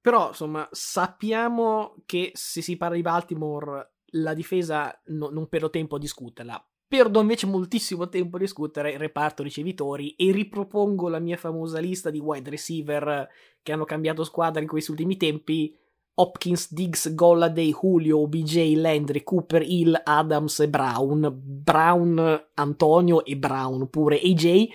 Però, 0.00 0.28
insomma, 0.28 0.66
sappiamo 0.70 1.96
che 2.06 2.30
se 2.32 2.62
si 2.62 2.76
parla 2.78 2.96
di 2.96 3.02
Baltimore, 3.02 3.96
la 4.12 4.34
difesa 4.34 4.96
no- 5.06 5.30
non 5.30 5.48
perdo 5.48 5.70
tempo 5.70 5.96
a 5.96 5.98
discuterla. 5.98 6.62
Perdo 6.88 7.20
invece 7.20 7.46
moltissimo 7.46 8.08
tempo 8.08 8.36
a 8.36 8.40
discutere 8.40 8.92
il 8.92 8.98
reparto 8.98 9.42
ricevitori 9.42 10.14
e 10.16 10.32
ripropongo 10.32 11.08
la 11.08 11.18
mia 11.18 11.36
famosa 11.36 11.80
lista 11.80 12.08
di 12.08 12.18
wide 12.18 12.48
receiver 12.48 13.28
che 13.62 13.72
hanno 13.72 13.84
cambiato 13.84 14.24
squadra 14.24 14.62
in 14.62 14.68
questi 14.68 14.90
ultimi 14.90 15.18
tempi. 15.18 15.76
Hopkins, 16.14 16.72
Diggs, 16.72 17.14
Golladay, 17.14 17.72
Julio, 17.72 18.20
OBJ, 18.20 18.74
Landry, 18.76 19.22
Cooper, 19.22 19.62
Hill, 19.62 20.00
Adams 20.02 20.60
e 20.60 20.68
Brown. 20.68 21.30
Brown, 21.40 22.48
Antonio 22.54 23.24
e 23.24 23.36
Brown 23.36 23.88
pure 23.90 24.18
AJ. 24.18 24.68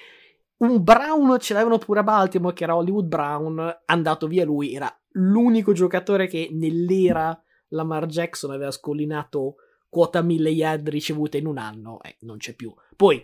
Un 0.57 0.83
Brown 0.83 1.37
ce 1.39 1.53
l'avevano 1.53 1.79
pure 1.79 1.99
a 1.99 2.03
Baltimore, 2.03 2.53
che 2.53 2.63
era 2.63 2.75
Hollywood 2.75 3.07
Brown, 3.07 3.81
andato 3.85 4.27
via 4.27 4.45
lui, 4.45 4.73
era 4.73 4.89
l'unico 5.13 5.73
giocatore 5.73 6.27
che 6.27 6.49
nell'era 6.51 7.37
Lamar 7.73 8.05
Jackson 8.05 8.51
aveva 8.51 8.71
scollinato 8.71 9.55
quota 9.89 10.21
1000 10.21 10.49
yard 10.49 10.89
ricevute 10.89 11.37
in 11.37 11.45
un 11.45 11.57
anno, 11.57 12.01
eh, 12.01 12.17
non 12.21 12.37
c'è 12.37 12.55
più. 12.55 12.73
Poi 12.95 13.23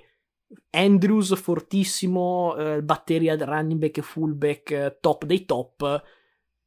Andrews 0.72 1.36
fortissimo, 1.36 2.56
eh, 2.56 2.84
batteria 2.84 3.36
running 3.36 3.80
back 3.80 3.98
e 3.98 4.02
fullback 4.02 4.72
eh, 4.72 4.98
top 5.00 5.26
dei 5.26 5.46
top. 5.46 6.04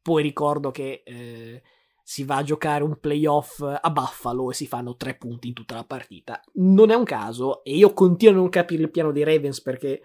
Poi 0.03 0.23
ricordo 0.23 0.71
che 0.71 1.03
eh, 1.05 1.63
si 2.03 2.25
va 2.25 2.37
a 2.37 2.43
giocare 2.43 2.83
un 2.83 2.99
playoff 2.99 3.61
a 3.61 3.91
Buffalo 3.91 4.51
e 4.51 4.55
si 4.55 4.67
fanno 4.67 4.97
tre 4.97 5.15
punti 5.15 5.49
in 5.49 5.55
tutta 5.55 5.77
la 5.77 5.85
partita. 5.85 6.41
Non 6.55 6.91
è 6.91 6.95
un 6.95 7.05
caso 7.05 7.63
e 7.63 7.75
io 7.77 7.93
continuo 7.93 8.35
a 8.35 8.39
non 8.39 8.49
capire 8.49 8.83
il 8.83 8.91
piano 8.91 9.13
dei 9.13 9.23
Ravens 9.23 9.61
perché 9.63 10.03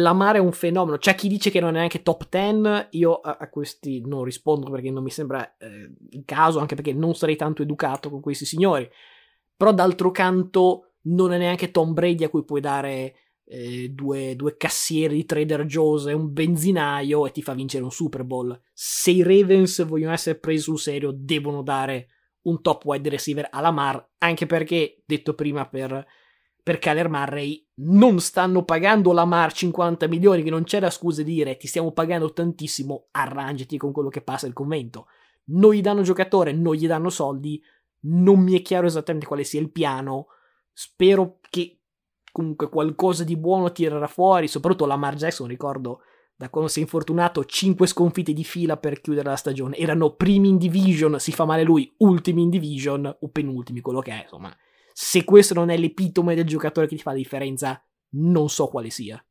Lamar 0.00 0.36
è 0.36 0.38
un 0.38 0.52
fenomeno. 0.52 0.98
C'è 0.98 1.14
chi 1.14 1.28
dice 1.28 1.50
che 1.50 1.60
non 1.60 1.70
è 1.70 1.78
neanche 1.78 2.02
top 2.02 2.28
10. 2.28 2.88
Io 2.98 3.14
a, 3.14 3.36
a 3.40 3.48
questi 3.48 4.00
non 4.04 4.24
rispondo 4.24 4.70
perché 4.70 4.90
non 4.90 5.02
mi 5.02 5.10
sembra 5.10 5.56
eh, 5.56 5.90
il 6.10 6.22
caso, 6.24 6.58
anche 6.58 6.74
perché 6.74 6.92
non 6.92 7.14
sarei 7.14 7.36
tanto 7.36 7.62
educato 7.62 8.10
con 8.10 8.20
questi 8.20 8.44
signori. 8.44 8.88
Però 9.56 9.72
d'altro 9.72 10.10
canto 10.10 10.94
non 11.02 11.32
è 11.32 11.38
neanche 11.38 11.70
Tom 11.70 11.92
Brady 11.92 12.24
a 12.24 12.28
cui 12.28 12.44
puoi 12.44 12.60
dare 12.60 13.14
eh, 13.46 13.90
due, 13.90 14.34
due 14.36 14.56
cassieri 14.56 15.16
di 15.16 15.26
Trader 15.26 15.64
Joe's 15.64 16.06
e 16.06 16.12
un 16.12 16.32
benzinaio 16.32 17.26
e 17.26 17.30
ti 17.30 17.42
fa 17.42 17.54
vincere 17.54 17.84
un 17.84 17.90
Super 17.90 18.24
Bowl. 18.24 18.58
Se 18.72 19.10
i 19.10 19.22
Ravens 19.22 19.84
vogliono 19.84 20.12
essere 20.12 20.38
presi 20.38 20.62
sul 20.62 20.78
serio, 20.78 21.12
devono 21.14 21.62
dare 21.62 22.08
un 22.42 22.60
top 22.60 22.84
wide 22.84 23.08
receiver 23.08 23.48
a 23.50 23.60
Lamar, 23.60 24.12
anche 24.18 24.46
perché, 24.46 25.02
detto 25.04 25.34
prima 25.34 25.66
per, 25.66 26.04
per 26.64 26.78
Kyler 26.78 27.10
Murray, 27.10 27.62
non 27.76 28.20
stanno 28.20 28.64
pagando 28.64 29.12
Lamar 29.12 29.52
50 29.52 30.08
milioni, 30.08 30.42
che 30.42 30.48
non 30.48 30.64
c'è 30.64 30.80
la 30.80 30.88
scusa 30.88 31.22
di 31.22 31.34
dire 31.34 31.58
ti 31.58 31.66
stiamo 31.66 31.92
pagando 31.92 32.32
tantissimo, 32.32 33.08
arrangiati 33.10 33.76
con 33.76 33.92
quello 33.92 34.08
che 34.08 34.22
passa 34.22 34.46
il 34.46 34.54
commento. 34.54 35.08
Non 35.48 35.74
gli 35.74 35.82
danno 35.82 36.00
giocatore, 36.00 36.52
non 36.52 36.74
gli 36.74 36.86
danno 36.86 37.10
soldi, 37.10 37.62
non 38.06 38.40
mi 38.40 38.58
è 38.58 38.62
chiaro 38.62 38.86
esattamente 38.86 39.26
quale 39.26 39.44
sia 39.44 39.60
il 39.60 39.70
piano, 39.70 40.28
spero 40.72 41.38
che 41.50 41.80
comunque 42.32 42.70
qualcosa 42.70 43.24
di 43.24 43.36
buono 43.36 43.70
tirerà 43.70 44.06
fuori, 44.06 44.48
soprattutto 44.48 44.86
Lamar 44.86 45.16
Jackson, 45.16 45.46
ricordo 45.46 46.00
da 46.34 46.48
quando 46.48 46.70
si 46.70 46.78
è 46.78 46.82
infortunato 46.82 47.44
5 47.44 47.86
sconfitte 47.86 48.32
di 48.32 48.42
fila 48.42 48.78
per 48.78 49.02
chiudere 49.02 49.28
la 49.28 49.36
stagione, 49.36 49.76
erano 49.76 50.14
primi 50.14 50.48
in 50.48 50.56
division, 50.56 51.20
si 51.20 51.30
fa 51.30 51.44
male 51.44 51.62
lui, 51.62 51.94
ultimi 51.98 52.40
in 52.40 52.48
division 52.48 53.04
o 53.20 53.28
penultimi, 53.28 53.82
quello 53.82 54.00
che 54.00 54.12
è, 54.12 54.22
insomma. 54.22 54.50
Se 54.96 55.24
questo 55.24 55.54
non 55.54 55.70
è 55.70 55.76
l'epitome 55.76 56.36
del 56.36 56.46
giocatore 56.46 56.86
che 56.86 56.94
ti 56.94 57.02
fa 57.02 57.10
la 57.10 57.16
differenza, 57.16 57.84
non 58.10 58.48
so 58.48 58.68
quale 58.68 58.90
sia. 58.90 59.22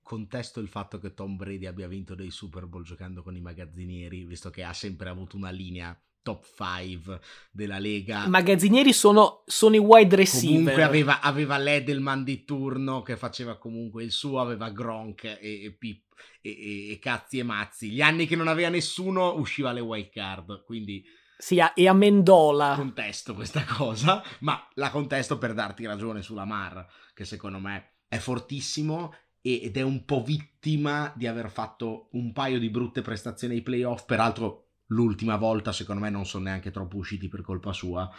Contesto 0.00 0.60
il 0.60 0.68
fatto 0.68 1.00
che 1.00 1.14
Tom 1.14 1.34
Brady 1.34 1.66
abbia 1.66 1.88
vinto 1.88 2.14
dei 2.14 2.30
Super 2.30 2.66
Bowl 2.66 2.84
giocando 2.84 3.24
con 3.24 3.34
i 3.34 3.40
magazzinieri, 3.40 4.24
visto 4.24 4.50
che 4.50 4.62
ha 4.62 4.72
sempre 4.72 5.08
avuto 5.08 5.36
una 5.36 5.50
linea 5.50 6.00
top 6.22 6.46
5 6.56 7.20
della 7.50 7.80
Lega. 7.80 8.26
I 8.26 8.28
magazzinieri 8.28 8.92
sono, 8.92 9.42
sono 9.46 9.74
i 9.74 9.78
wide 9.78 10.14
receiver. 10.14 10.58
Comunque 10.58 10.82
aveva, 10.84 11.20
aveva 11.22 11.58
l'Edelman 11.58 12.22
di 12.22 12.44
turno 12.44 13.02
che 13.02 13.16
faceva 13.16 13.58
comunque 13.58 14.04
il 14.04 14.12
suo, 14.12 14.38
aveva 14.38 14.70
Gronk 14.70 15.24
e, 15.24 15.64
e, 15.64 15.74
Pip, 15.76 16.14
e, 16.40 16.50
e, 16.50 16.92
e 16.92 16.98
cazzi 17.00 17.38
e 17.38 17.42
mazzi. 17.42 17.90
Gli 17.90 18.00
anni 18.00 18.28
che 18.28 18.36
non 18.36 18.46
aveva 18.46 18.68
nessuno 18.68 19.34
usciva 19.34 19.72
le 19.72 19.80
wild 19.80 20.10
card, 20.10 20.62
quindi 20.62 21.04
Sì, 21.40 21.58
e 21.74 21.86
a 21.86 21.92
Mendola. 21.92 22.74
contesto 22.74 23.32
questa 23.32 23.64
cosa, 23.64 24.22
ma 24.40 24.68
la 24.74 24.90
contesto 24.90 25.38
per 25.38 25.54
darti 25.54 25.86
ragione 25.86 26.20
sulla 26.20 26.44
Mar, 26.44 26.84
che 27.14 27.24
secondo 27.24 27.60
me 27.60 27.92
è 28.08 28.18
fortissimo 28.18 29.14
ed 29.40 29.76
è 29.76 29.82
un 29.82 30.04
po' 30.04 30.22
vittima 30.22 31.12
di 31.14 31.28
aver 31.28 31.48
fatto 31.48 32.08
un 32.12 32.32
paio 32.32 32.58
di 32.58 32.68
brutte 32.70 33.02
prestazioni 33.02 33.54
ai 33.54 33.62
playoff, 33.62 34.04
peraltro 34.04 34.70
l'ultima 34.86 35.36
volta 35.36 35.70
secondo 35.70 36.02
me 36.02 36.10
non 36.10 36.26
sono 36.26 36.44
neanche 36.44 36.72
troppo 36.72 36.96
usciti 36.96 37.28
per 37.28 37.42
colpa 37.42 37.72
sua 37.72 38.10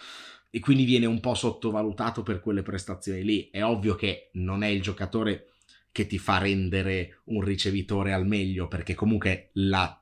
e 0.50 0.60
quindi 0.60 0.86
viene 0.86 1.06
un 1.06 1.20
po' 1.20 1.34
sottovalutato 1.34 2.24
per 2.24 2.40
quelle 2.40 2.62
prestazioni 2.62 3.24
lì. 3.24 3.50
È 3.52 3.62
ovvio 3.64 3.96
che 3.96 4.30
non 4.34 4.64
è 4.64 4.68
il 4.68 4.82
giocatore 4.82 5.52
che 5.92 6.08
ti 6.08 6.18
fa 6.18 6.38
rendere 6.38 7.22
un 7.26 7.42
ricevitore 7.42 8.14
al 8.14 8.26
meglio, 8.26 8.68
perché 8.68 8.94
comunque 8.96 9.50
la, 9.54 10.02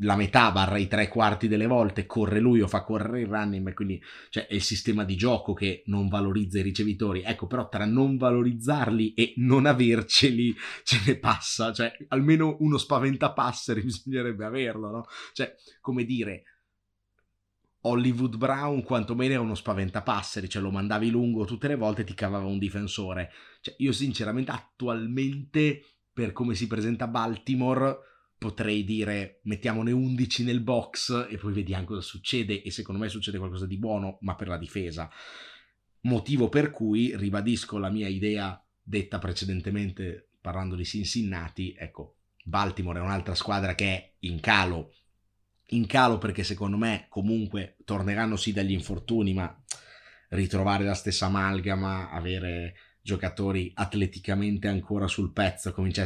la 0.00 0.16
metà 0.16 0.52
barra 0.52 0.76
i 0.76 0.88
tre 0.88 1.08
quarti 1.08 1.48
delle 1.48 1.66
volte 1.66 2.04
corre 2.04 2.40
lui 2.40 2.60
o 2.60 2.66
fa 2.66 2.82
correre 2.82 3.22
il 3.22 3.28
running 3.28 3.62
back, 3.62 3.76
quindi 3.76 4.02
cioè, 4.28 4.46
è 4.46 4.54
il 4.54 4.62
sistema 4.62 5.04
di 5.04 5.16
gioco 5.16 5.54
che 5.54 5.82
non 5.86 6.08
valorizza 6.08 6.58
i 6.58 6.62
ricevitori. 6.62 7.22
Ecco, 7.22 7.46
però 7.46 7.68
tra 7.68 7.86
non 7.86 8.16
valorizzarli 8.16 9.14
e 9.14 9.32
non 9.36 9.64
averceli 9.64 10.54
ce 10.84 11.00
ne 11.06 11.16
passa, 11.16 11.72
cioè 11.72 11.96
almeno 12.08 12.56
uno 12.60 12.76
spaventapasseri 12.76 13.80
bisognerebbe 13.84 14.44
averlo, 14.44 14.90
no? 14.90 15.06
Cioè, 15.32 15.54
come 15.80 16.04
dire, 16.04 16.42
Hollywood 17.80 18.36
Brown 18.36 18.82
quantomeno 18.82 19.32
era 19.32 19.42
uno 19.42 19.54
spaventapasseri, 19.54 20.48
cioè 20.48 20.60
lo 20.60 20.70
mandavi 20.70 21.08
lungo 21.08 21.44
tutte 21.44 21.68
le 21.68 21.76
volte 21.76 22.02
e 22.02 22.04
ti 22.04 22.14
cavava 22.14 22.46
un 22.46 22.58
difensore. 22.58 23.32
Cioè, 23.60 23.74
io 23.78 23.92
sinceramente 23.92 24.50
attualmente, 24.50 25.82
per 26.12 26.32
come 26.32 26.54
si 26.54 26.66
presenta 26.66 27.06
Baltimore, 27.06 27.98
potrei 28.38 28.84
dire 28.84 29.40
mettiamone 29.44 29.92
11 29.92 30.44
nel 30.44 30.60
box 30.60 31.28
e 31.30 31.36
poi 31.38 31.52
vediamo 31.52 31.86
cosa 31.86 32.00
succede 32.00 32.62
e 32.62 32.70
secondo 32.70 33.00
me 33.00 33.08
succede 33.08 33.38
qualcosa 33.38 33.66
di 33.66 33.78
buono, 33.78 34.18
ma 34.20 34.34
per 34.34 34.48
la 34.48 34.58
difesa. 34.58 35.10
Motivo 36.02 36.48
per 36.48 36.70
cui 36.70 37.16
ribadisco 37.16 37.78
la 37.78 37.90
mia 37.90 38.08
idea 38.08 38.62
detta 38.82 39.18
precedentemente 39.18 40.28
parlando 40.40 40.76
di 40.76 40.84
Cincinnati, 40.84 41.74
ecco, 41.76 42.18
Baltimore 42.44 43.00
è 43.00 43.02
un'altra 43.02 43.34
squadra 43.34 43.74
che 43.74 43.86
è 43.86 44.12
in 44.20 44.38
calo, 44.38 44.92
in 45.70 45.86
calo 45.86 46.18
perché 46.18 46.44
secondo 46.44 46.76
me 46.76 47.06
comunque 47.08 47.76
torneranno 47.84 48.36
sì 48.36 48.52
dagli 48.52 48.70
infortuni, 48.70 49.34
ma 49.34 49.64
ritrovare 50.28 50.84
la 50.84 50.94
stessa 50.94 51.26
amalgama, 51.26 52.10
avere 52.10 52.74
giocatori 53.06 53.70
atleticamente 53.72 54.66
ancora 54.66 55.06
sul 55.06 55.30
pezzo, 55.30 55.72
comincia 55.72 56.04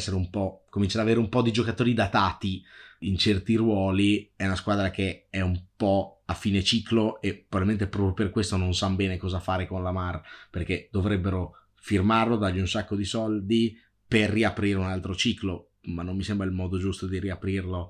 comincia 0.68 0.98
ad 0.98 1.04
avere 1.04 1.18
un 1.18 1.30
po' 1.30 1.40
di 1.40 1.50
giocatori 1.50 1.94
datati 1.94 2.62
in 3.00 3.16
certi 3.16 3.54
ruoli, 3.54 4.30
è 4.36 4.44
una 4.44 4.54
squadra 4.54 4.90
che 4.90 5.26
è 5.30 5.40
un 5.40 5.58
po' 5.74 6.20
a 6.26 6.34
fine 6.34 6.62
ciclo 6.62 7.18
e 7.22 7.34
probabilmente 7.34 7.88
proprio 7.88 8.12
per 8.12 8.30
questo 8.30 8.58
non 8.58 8.74
sanno 8.74 8.96
bene 8.96 9.16
cosa 9.16 9.40
fare 9.40 9.66
con 9.66 9.82
Lamar, 9.82 10.20
perché 10.50 10.90
dovrebbero 10.92 11.56
firmarlo, 11.74 12.36
dargli 12.36 12.60
un 12.60 12.68
sacco 12.68 12.94
di 12.94 13.04
soldi 13.04 13.74
per 14.06 14.28
riaprire 14.28 14.78
un 14.78 14.84
altro 14.84 15.14
ciclo, 15.14 15.70
ma 15.84 16.02
non 16.02 16.16
mi 16.16 16.22
sembra 16.22 16.46
il 16.46 16.52
modo 16.52 16.76
giusto 16.76 17.06
di 17.06 17.18
riaprirlo 17.18 17.88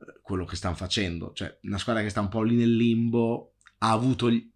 eh, 0.00 0.18
quello 0.20 0.44
che 0.44 0.56
stanno 0.56 0.74
facendo, 0.74 1.30
cioè 1.32 1.56
una 1.62 1.78
squadra 1.78 2.02
che 2.02 2.08
sta 2.08 2.20
un 2.20 2.28
po' 2.28 2.42
lì 2.42 2.56
nel 2.56 2.74
limbo, 2.74 3.54
ha 3.78 3.92
avuto 3.92 4.28
gli- 4.28 4.50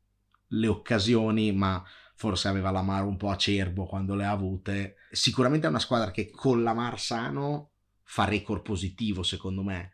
le 0.48 0.66
occasioni, 0.66 1.52
ma 1.52 1.80
forse 2.22 2.46
aveva 2.46 2.70
l'Amar 2.70 3.04
un 3.04 3.16
po' 3.16 3.30
acerbo 3.30 3.84
quando 3.84 4.14
le 4.14 4.24
ha 4.24 4.30
avute. 4.30 4.94
Sicuramente 5.10 5.66
è 5.66 5.70
una 5.70 5.80
squadra 5.80 6.12
che 6.12 6.30
con 6.30 6.62
l'Amar 6.62 7.00
sano 7.00 7.70
fa 8.04 8.26
record 8.26 8.62
positivo, 8.62 9.24
secondo 9.24 9.64
me, 9.64 9.90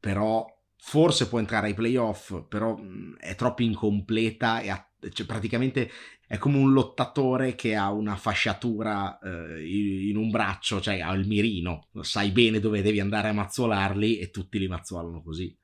però 0.00 0.44
forse 0.76 1.28
può 1.28 1.38
entrare 1.38 1.68
ai 1.68 1.74
playoff, 1.74 2.46
però 2.48 2.76
è 3.16 3.36
troppo 3.36 3.62
incompleta 3.62 4.58
e 4.58 4.70
ha, 4.70 4.90
cioè, 5.12 5.24
praticamente 5.24 5.88
è 6.26 6.36
come 6.36 6.58
un 6.58 6.72
lottatore 6.72 7.54
che 7.54 7.76
ha 7.76 7.92
una 7.92 8.16
fasciatura 8.16 9.16
eh, 9.20 10.08
in 10.08 10.16
un 10.16 10.30
braccio, 10.30 10.80
cioè 10.80 10.98
ha 10.98 11.12
il 11.12 11.28
mirino, 11.28 11.90
sai 12.00 12.32
bene 12.32 12.58
dove 12.58 12.82
devi 12.82 12.98
andare 12.98 13.28
a 13.28 13.32
mazzolarli 13.32 14.18
e 14.18 14.30
tutti 14.32 14.58
li 14.58 14.66
mazzolano 14.66 15.22
così. 15.22 15.56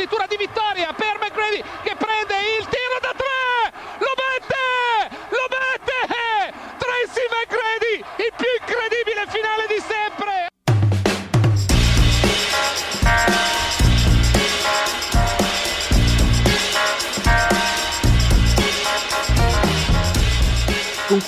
Addirittura 0.00 0.26
di 0.26 0.36
vittoria 0.36 0.92
per 0.94 1.18
McGrady 1.20 1.62
che 1.82 1.94
prende 1.94 2.09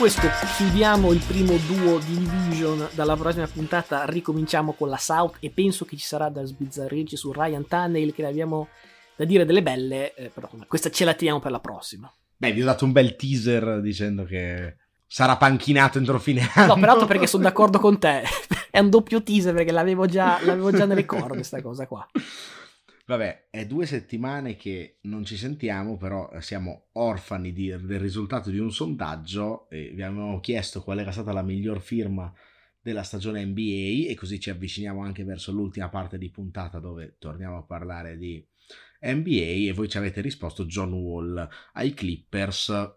questo 0.02 0.26
chiudiamo 0.56 1.12
il 1.12 1.22
primo 1.24 1.56
duo 1.58 2.00
di 2.00 2.18
Division. 2.18 2.88
Dalla 2.92 3.14
prossima 3.14 3.46
puntata 3.46 4.04
ricominciamo 4.04 4.72
con 4.72 4.88
la 4.88 4.96
South 4.96 5.36
e 5.38 5.50
penso 5.50 5.84
che 5.84 5.96
ci 5.96 6.04
sarà 6.04 6.28
da 6.28 6.42
sbizzarrirci 6.42 7.16
su 7.16 7.30
Ryan 7.30 7.68
Tunnel 7.68 8.12
che 8.12 8.22
ne 8.22 8.28
abbiamo 8.28 8.66
da 9.14 9.24
dire 9.24 9.44
delle 9.44 9.62
belle, 9.62 10.12
eh, 10.14 10.28
però 10.30 10.50
questa 10.66 10.90
ce 10.90 11.04
la 11.04 11.14
teniamo 11.14 11.38
per 11.38 11.52
la 11.52 11.60
prossima. 11.60 12.12
Beh, 12.36 12.50
vi 12.50 12.62
ho 12.62 12.64
dato 12.64 12.84
un 12.84 12.90
bel 12.90 13.14
teaser 13.14 13.80
dicendo 13.80 14.24
che 14.24 14.74
sarà 15.06 15.36
panchinato 15.36 15.98
entro 15.98 16.18
fine 16.18 16.50
anno. 16.52 16.74
No, 16.74 16.80
peraltro 16.80 17.06
perché 17.06 17.28
sono 17.28 17.44
d'accordo 17.44 17.78
con 17.78 18.00
te. 18.00 18.24
È 18.72 18.80
un 18.80 18.90
doppio 18.90 19.22
teaser 19.22 19.54
perché 19.54 19.70
l'avevo 19.70 20.06
già, 20.06 20.40
l'avevo 20.42 20.72
già 20.72 20.84
nelle 20.84 21.04
corde 21.06 21.34
questa 21.34 21.62
cosa 21.62 21.86
qua. 21.86 22.04
Vabbè, 23.12 23.48
è 23.50 23.66
due 23.66 23.84
settimane 23.84 24.56
che 24.56 24.96
non 25.02 25.22
ci 25.26 25.36
sentiamo, 25.36 25.98
però 25.98 26.30
siamo 26.40 26.86
orfani 26.92 27.52
di, 27.52 27.66
del 27.66 28.00
risultato 28.00 28.48
di 28.48 28.58
un 28.58 28.72
sondaggio 28.72 29.66
vi 29.68 30.00
avevamo 30.00 30.40
chiesto 30.40 30.82
qual 30.82 30.98
era 30.98 31.12
stata 31.12 31.30
la 31.30 31.42
miglior 31.42 31.82
firma 31.82 32.32
della 32.80 33.02
stagione 33.02 33.44
NBA 33.44 34.08
e 34.08 34.14
così 34.16 34.40
ci 34.40 34.48
avviciniamo 34.48 35.02
anche 35.02 35.24
verso 35.24 35.52
l'ultima 35.52 35.90
parte 35.90 36.16
di 36.16 36.30
puntata 36.30 36.78
dove 36.78 37.16
torniamo 37.18 37.58
a 37.58 37.64
parlare 37.64 38.16
di 38.16 38.42
NBA 39.02 39.68
e 39.68 39.72
voi 39.74 39.90
ci 39.90 39.98
avete 39.98 40.22
risposto 40.22 40.64
John 40.64 40.94
Wall 40.94 41.46
ai 41.74 41.92
Clippers. 41.92 42.94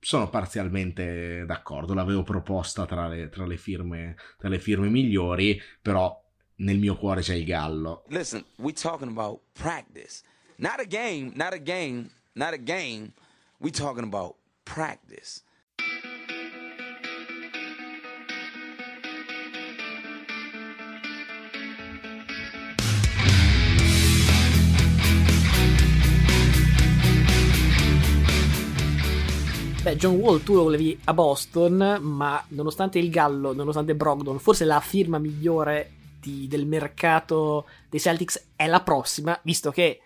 Sono 0.00 0.28
parzialmente 0.28 1.44
d'accordo, 1.46 1.94
l'avevo 1.94 2.24
proposta 2.24 2.84
tra 2.84 3.06
le, 3.06 3.28
tra 3.28 3.46
le, 3.46 3.56
firme, 3.56 4.16
tra 4.38 4.48
le 4.48 4.58
firme 4.58 4.88
migliori, 4.88 5.56
però 5.80 6.25
nel 6.56 6.78
mio 6.78 6.96
cuore 6.96 7.20
c'è 7.20 7.34
il 7.34 7.44
gallo. 7.44 8.04
Listen, 8.08 8.44
we 8.56 8.72
talking 8.72 9.08
about 9.08 9.40
practice. 9.52 10.22
Not 10.56 10.80
a 10.80 10.86
game, 10.86 11.32
not 11.34 11.52
a 11.52 11.58
game, 11.58 12.10
not 12.34 12.52
a 12.52 12.58
game. 12.58 13.12
We 13.58 13.70
talking 13.70 14.04
about 14.04 14.36
practice. 14.62 15.42
Beh, 29.82 29.94
John 29.94 30.16
Wall 30.16 30.42
tu 30.42 30.54
lo 30.54 30.64
volevi 30.64 30.98
a 31.04 31.14
Boston, 31.14 31.98
ma 32.00 32.44
nonostante 32.48 32.98
il 32.98 33.08
Gallo, 33.08 33.52
nonostante 33.52 33.94
Brogdon, 33.94 34.40
forse 34.40 34.64
la 34.64 34.80
firma 34.80 35.18
migliore 35.18 35.90
di, 36.26 36.48
del 36.48 36.66
mercato 36.66 37.68
dei 37.88 38.00
Celtics 38.00 38.54
è 38.56 38.66
la 38.66 38.82
prossima, 38.82 39.38
visto 39.44 39.70
che 39.70 40.00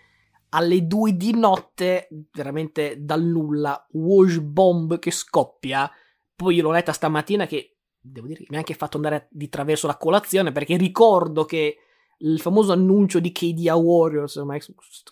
alle 0.49 0.85
due 0.85 1.15
di 1.17 1.33
notte, 1.33 2.09
veramente 2.33 2.97
dal 2.99 3.23
nulla, 3.23 3.87
Wash 3.91 4.39
Bomb 4.39 4.99
che 4.99 5.09
scoppia. 5.09 5.89
Poi 6.35 6.55
io 6.55 6.63
l'ho 6.63 6.71
letta 6.71 6.91
stamattina 6.91 7.47
che, 7.47 7.77
devo 7.99 8.27
dire, 8.27 8.45
mi 8.49 8.55
ha 8.55 8.59
anche 8.59 8.73
fatto 8.73 8.97
andare 8.97 9.27
di 9.31 9.49
traverso 9.49 9.87
la 9.87 9.97
colazione, 9.97 10.51
perché 10.51 10.77
ricordo 10.77 11.45
che 11.45 11.77
il 12.19 12.39
famoso 12.39 12.71
annuncio 12.73 13.19
di 13.19 13.31
KD 13.31 13.67
a 13.67 13.75
Warriors, 13.75 14.35
ormai 14.35 14.61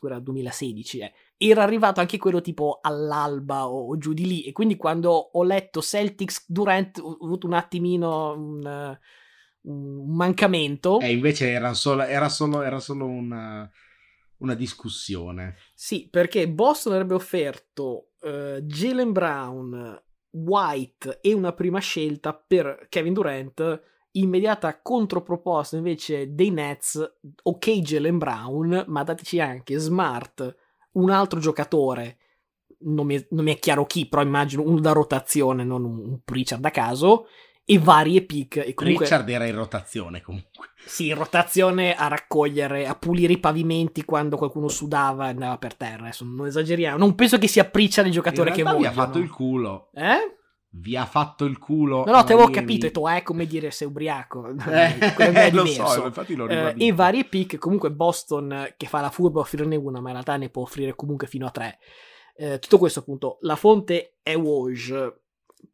era 0.04 0.20
2016, 0.20 1.00
eh, 1.00 1.14
era 1.38 1.64
arrivato 1.64 2.02
anche 2.02 2.18
quello 2.18 2.42
tipo 2.42 2.80
all'alba 2.82 3.68
o, 3.68 3.88
o, 3.88 3.98
giù 3.98 4.14
di 4.14 4.28
lì, 4.28 4.44
e 4.44 4.52
quindi 4.52 4.76
quando 4.76 5.12
ho 5.12 5.44
letto 5.44 5.82
Celtics 5.82 6.46
Durant 6.48 7.00
ho 7.00 7.18
avuto 7.22 7.48
un 7.48 7.54
attimino 7.54 8.34
un, 8.34 8.98
un 9.62 10.16
mancamento. 10.16 11.00
E 11.00 11.12
invece 11.12 11.50
era 11.50 11.74
solo, 11.74 12.04
era 12.04 12.30
solo, 12.30 12.62
era 12.62 12.80
solo 12.80 13.06
una, 13.06 13.70
una, 14.38 14.54
discussione. 14.54 15.58
Sì, 15.74 16.08
perché 16.10 16.48
Boston 16.50 16.94
avrebbe 16.94 17.16
offerto 17.16 18.12
uh, 18.22 18.60
Jalen 18.62 19.12
Brown, 19.12 20.04
White 20.32 21.20
e 21.22 21.34
una 21.34 21.54
prima 21.54 21.80
scelta 21.80 22.34
per 22.34 22.88
Kevin 22.90 23.14
Durant. 23.14 23.82
Immediata 24.12 24.82
controproposta 24.82 25.78
invece 25.78 26.34
dei 26.34 26.50
Nets, 26.50 27.18
ok 27.44 27.70
Jalen 27.80 28.18
Brown, 28.18 28.86
ma 28.88 29.04
dateci 29.04 29.40
anche 29.40 29.78
Smart, 29.78 30.56
un 30.94 31.12
altro 31.12 31.40
giocatore, 31.40 32.18
non 32.80 33.06
mi, 33.06 33.16
è, 33.16 33.28
non 33.32 33.44
mi 33.44 33.54
è 33.54 33.60
chiaro 33.60 33.86
chi, 33.86 34.08
però 34.08 34.22
immagino 34.22 34.64
uno 34.64 34.80
da 34.80 34.94
rotazione, 34.94 35.64
non 35.64 35.84
un, 35.84 36.00
un 36.00 36.20
Pritchard 36.24 36.62
da 36.62 36.72
caso, 36.72 37.28
e 37.72 37.78
varie 37.78 38.24
pick. 38.24 38.58
E 38.58 38.74
comunque, 38.74 39.06
Richard 39.06 39.30
era 39.30 39.46
in 39.46 39.54
rotazione 39.54 40.22
comunque. 40.22 40.70
Sì, 40.84 41.10
in 41.10 41.16
rotazione 41.16 41.94
a 41.94 42.08
raccogliere, 42.08 42.88
a 42.88 42.96
pulire 42.96 43.34
i 43.34 43.38
pavimenti 43.38 44.04
quando 44.04 44.38
qualcuno 44.38 44.68
sudava 44.70 45.28
e 45.28 45.30
andava 45.30 45.60
per 45.60 45.76
terra. 45.76 46.02
Adesso 46.02 46.26
non 46.26 46.48
esageriamo. 46.48 46.98
Non 46.98 47.14
penso 47.14 47.38
che 47.38 47.48
sia 47.48 47.66
Pritchard 47.66 48.08
il 48.08 48.14
giocatore 48.14 48.50
che 48.50 48.64
vogliono. 48.64 48.80
vi 48.80 48.86
ha 48.88 48.92
fatto 48.92 49.20
il 49.20 49.30
culo. 49.30 49.92
Eh? 49.94 50.38
Vi 50.72 50.96
ha 50.96 51.06
fatto 51.06 51.46
il 51.46 51.60
culo. 51.60 52.06
No, 52.06 52.12
no, 52.12 52.24
te 52.24 52.34
avevo 52.34 52.50
capito. 52.50 52.88
E 52.88 52.92
tu, 52.92 53.08
è 53.08 53.22
come 53.22 53.46
dire 53.46 53.70
sei 53.70 53.88
ubriaco. 53.88 54.50
Eh, 54.68 54.98
è 55.16 55.52
lo 55.52 55.68
so, 55.68 56.08
infatti 56.08 56.34
lo 56.34 56.48
eh, 56.48 56.74
E 56.76 56.92
varie 56.92 57.26
pick. 57.26 57.60
Comunque 57.60 57.92
Boston 57.92 58.74
che 58.78 58.88
fa 58.88 59.00
la 59.00 59.12
furba 59.12 59.42
offrirne 59.42 59.76
una, 59.76 60.00
ma 60.00 60.08
in 60.08 60.14
realtà 60.14 60.38
ne 60.38 60.50
può 60.50 60.64
offrire 60.64 60.96
comunque 60.96 61.28
fino 61.28 61.46
a 61.46 61.52
tre. 61.52 61.78
Eh, 62.36 62.58
tutto 62.58 62.80
questo 62.80 63.02
appunto. 63.02 63.38
La 63.42 63.56
fonte 63.56 64.16
è 64.24 64.36
Woj. 64.36 65.14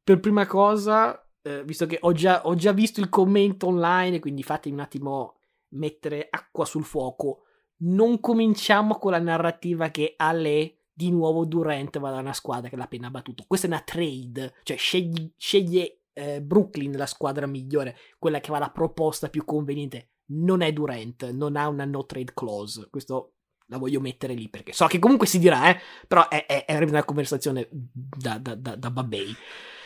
Per 0.03 0.19
prima 0.19 0.45
cosa, 0.45 1.24
eh, 1.45 1.63
visto 1.63 1.85
che 1.85 1.99
ho 2.01 2.11
già, 2.11 2.41
ho 2.47 2.55
già, 2.55 2.71
visto 2.71 2.99
il 2.99 3.09
commento 3.09 3.67
online, 3.67 4.19
quindi 4.19 4.41
fatemi 4.41 4.75
un 4.75 4.81
attimo 4.81 5.35
mettere 5.69 6.27
acqua 6.27 6.65
sul 6.65 6.83
fuoco. 6.83 7.43
Non 7.77 8.19
cominciamo 8.19 8.97
con 8.97 9.11
la 9.11 9.19
narrativa 9.19 9.89
che 9.89 10.15
Ale 10.17 10.85
di 10.91 11.11
nuovo 11.11 11.45
Durant 11.45 11.99
va 11.99 12.09
da 12.09 12.19
una 12.19 12.33
squadra 12.33 12.67
che 12.67 12.75
l'ha 12.75 12.85
appena 12.85 13.11
battuto. 13.11 13.43
Questa 13.45 13.67
è 13.67 13.69
una 13.69 13.81
trade, 13.81 14.55
cioè 14.63 14.75
scegli, 14.75 15.31
sceglie 15.37 16.05
eh, 16.13 16.41
Brooklyn 16.41 16.93
la 16.97 17.05
squadra 17.05 17.45
migliore, 17.45 17.95
quella 18.17 18.39
che 18.39 18.49
va 18.49 18.57
la 18.57 18.71
proposta 18.71 19.29
più 19.29 19.45
conveniente. 19.45 20.13
Non 20.27 20.61
è 20.61 20.73
Durant, 20.73 21.29
non 21.29 21.57
ha 21.57 21.67
una 21.67 21.85
no 21.85 22.07
trade 22.07 22.33
clause. 22.33 22.87
Questo 22.89 23.33
la 23.67 23.77
voglio 23.77 23.99
mettere 23.99 24.33
lì 24.33 24.49
perché 24.49 24.73
so 24.73 24.87
che 24.87 24.97
comunque 24.97 25.27
si 25.27 25.37
dirà, 25.37 25.69
eh, 25.69 25.79
però 26.07 26.27
è, 26.27 26.47
è, 26.47 26.65
è 26.65 26.83
una 26.83 27.03
conversazione 27.03 27.67
da, 27.71 28.39
da, 28.39 28.55
da, 28.55 28.75
da 28.75 28.89
babbei. 28.89 29.35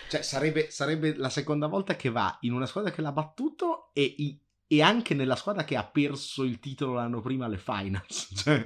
Cioè, 0.10 0.24
sarebbe, 0.24 0.72
sarebbe, 0.72 1.16
la 1.16 1.30
seconda 1.30 1.68
volta 1.68 1.96
che 1.96 2.10
va 2.10 2.36
in 2.42 2.54
una 2.54 2.66
squadra 2.66 2.92
che 2.92 3.02
l'ha 3.02 3.12
battuto 3.12 3.92
e, 3.94 4.40
e, 4.68 4.82
anche 4.82 5.14
nella 5.14 5.36
squadra 5.36 5.64
che 5.64 5.76
ha 5.76 5.86
perso 5.86 6.44
il 6.44 6.60
titolo 6.60 6.94
l'anno 6.94 7.22
prima 7.22 7.46
alle 7.46 7.58
finals. 7.58 8.34
Cioè... 8.36 8.66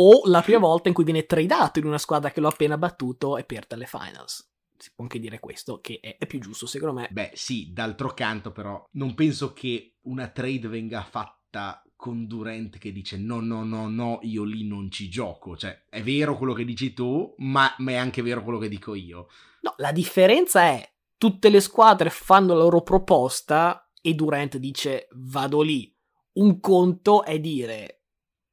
O 0.00 0.22
la 0.26 0.42
prima 0.42 0.60
volta 0.60 0.88
in 0.88 0.94
cui 0.94 1.04
viene 1.04 1.26
tradato 1.26 1.80
in 1.80 1.86
una 1.86 1.98
squadra 1.98 2.30
che 2.30 2.40
l'ha 2.40 2.48
appena 2.48 2.78
battuto 2.78 3.36
e 3.36 3.44
perde 3.44 3.74
alle 3.74 3.86
finals. 3.86 4.48
Si 4.76 4.92
può 4.94 5.04
anche 5.04 5.18
dire 5.18 5.40
questo, 5.40 5.80
che 5.80 5.98
è, 6.00 6.16
è 6.18 6.26
più 6.26 6.38
giusto 6.38 6.66
secondo 6.66 7.00
me. 7.00 7.08
Beh, 7.10 7.32
sì, 7.34 7.72
d'altro 7.72 8.14
canto, 8.14 8.52
però, 8.52 8.82
non 8.92 9.14
penso 9.14 9.52
che 9.52 9.96
una 10.02 10.28
trade 10.28 10.68
venga 10.68 11.02
fatta 11.02 11.82
con 11.98 12.28
Durant 12.28 12.78
che 12.78 12.92
dice 12.92 13.18
no, 13.18 13.40
no, 13.40 13.64
no, 13.64 13.88
no, 13.88 14.20
io 14.22 14.44
lì 14.44 14.64
non 14.64 14.88
ci 14.88 15.08
gioco. 15.08 15.56
Cioè, 15.56 15.86
è 15.90 16.00
vero 16.00 16.36
quello 16.36 16.52
che 16.52 16.64
dici 16.64 16.92
tu, 16.92 17.34
ma, 17.38 17.74
ma 17.78 17.90
è 17.90 17.96
anche 17.96 18.22
vero 18.22 18.44
quello 18.44 18.58
che 18.58 18.68
dico 18.68 18.94
io. 18.94 19.26
No, 19.62 19.74
la 19.78 19.90
differenza 19.90 20.62
è 20.62 20.88
tutte 21.18 21.48
le 21.48 21.60
squadre 21.60 22.08
fanno 22.08 22.54
la 22.54 22.62
loro 22.62 22.82
proposta 22.82 23.90
e 24.00 24.14
Durant 24.14 24.58
dice 24.58 25.08
vado 25.10 25.60
lì. 25.60 25.92
Un 26.34 26.60
conto 26.60 27.24
è 27.24 27.40
dire 27.40 28.02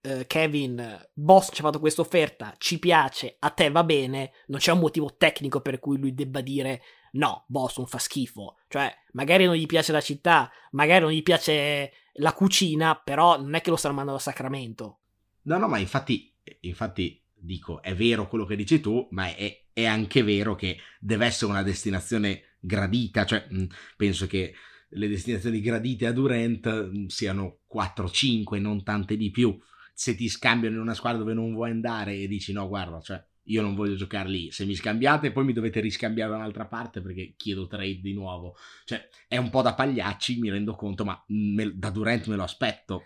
uh, 0.01 0.23
Kevin, 0.25 1.07
boss 1.13 1.51
ci 1.53 1.61
ha 1.61 1.65
fatto 1.65 1.79
questa 1.79 2.01
offerta, 2.01 2.55
ci 2.57 2.79
piace, 2.79 3.35
a 3.37 3.51
te 3.51 3.69
va 3.69 3.83
bene, 3.83 4.31
non 4.47 4.57
c'è 4.57 4.71
un 4.71 4.79
motivo 4.79 5.15
tecnico 5.17 5.61
per 5.61 5.77
cui 5.77 5.99
lui 5.99 6.15
debba 6.15 6.41
dire 6.41 6.81
no, 7.11 7.45
Boston 7.47 7.85
fa 7.85 7.99
schifo. 7.99 8.57
Cioè, 8.67 8.91
magari 9.11 9.45
non 9.45 9.53
gli 9.53 9.67
piace 9.67 9.91
la 9.91 10.01
città, 10.01 10.51
magari 10.71 11.01
non 11.01 11.11
gli 11.11 11.21
piace 11.21 11.91
la 12.17 12.33
cucina, 12.33 12.95
però 12.95 13.39
non 13.39 13.55
è 13.55 13.61
che 13.61 13.69
lo 13.69 13.75
stanno 13.75 13.95
mandando 13.95 14.19
a 14.19 14.23
Sacramento. 14.23 14.99
No, 15.43 15.57
no, 15.57 15.67
ma 15.67 15.77
infatti, 15.77 16.33
infatti 16.61 17.23
dico, 17.33 17.81
è 17.81 17.95
vero 17.95 18.27
quello 18.27 18.45
che 18.45 18.55
dici 18.55 18.79
tu, 18.79 19.07
ma 19.11 19.33
è, 19.35 19.67
è 19.71 19.85
anche 19.85 20.23
vero 20.23 20.55
che 20.55 20.77
deve 20.99 21.25
essere 21.25 21.51
una 21.51 21.63
destinazione 21.63 22.55
gradita, 22.59 23.25
cioè 23.25 23.47
penso 23.95 24.27
che 24.27 24.53
le 24.89 25.07
destinazioni 25.07 25.59
gradite 25.61 26.07
a 26.07 26.11
Durant 26.11 27.07
siano 27.07 27.59
4-5, 27.73 28.59
non 28.59 28.83
tante 28.83 29.17
di 29.17 29.29
più. 29.29 29.57
Se 29.93 30.15
ti 30.15 30.27
scambiano 30.27 30.75
in 30.75 30.81
una 30.81 30.93
squadra 30.93 31.19
dove 31.19 31.33
non 31.33 31.53
vuoi 31.53 31.71
andare 31.71 32.15
e 32.15 32.27
dici 32.27 32.51
no, 32.53 32.67
guarda, 32.67 32.99
cioè 33.01 33.23
io 33.45 33.61
non 33.61 33.75
voglio 33.75 33.95
giocare 33.95 34.29
lì. 34.29 34.51
Se 34.51 34.65
mi 34.65 34.75
scambiate, 34.75 35.31
poi 35.31 35.43
mi 35.43 35.53
dovete 35.53 35.79
riscambiare 35.79 36.31
da 36.31 36.37
un'altra 36.37 36.65
parte 36.65 37.01
perché 37.01 37.33
chiedo 37.37 37.67
trade 37.67 37.99
di 38.01 38.13
nuovo. 38.13 38.55
Cioè, 38.85 39.07
è 39.27 39.37
un 39.37 39.49
po' 39.49 39.61
da 39.61 39.73
pagliacci, 39.73 40.39
mi 40.39 40.49
rendo 40.49 40.75
conto, 40.75 41.03
ma 41.03 41.21
me, 41.27 41.71
da 41.75 41.89
Durant 41.89 42.27
me 42.27 42.35
lo 42.35 42.43
aspetto. 42.43 43.03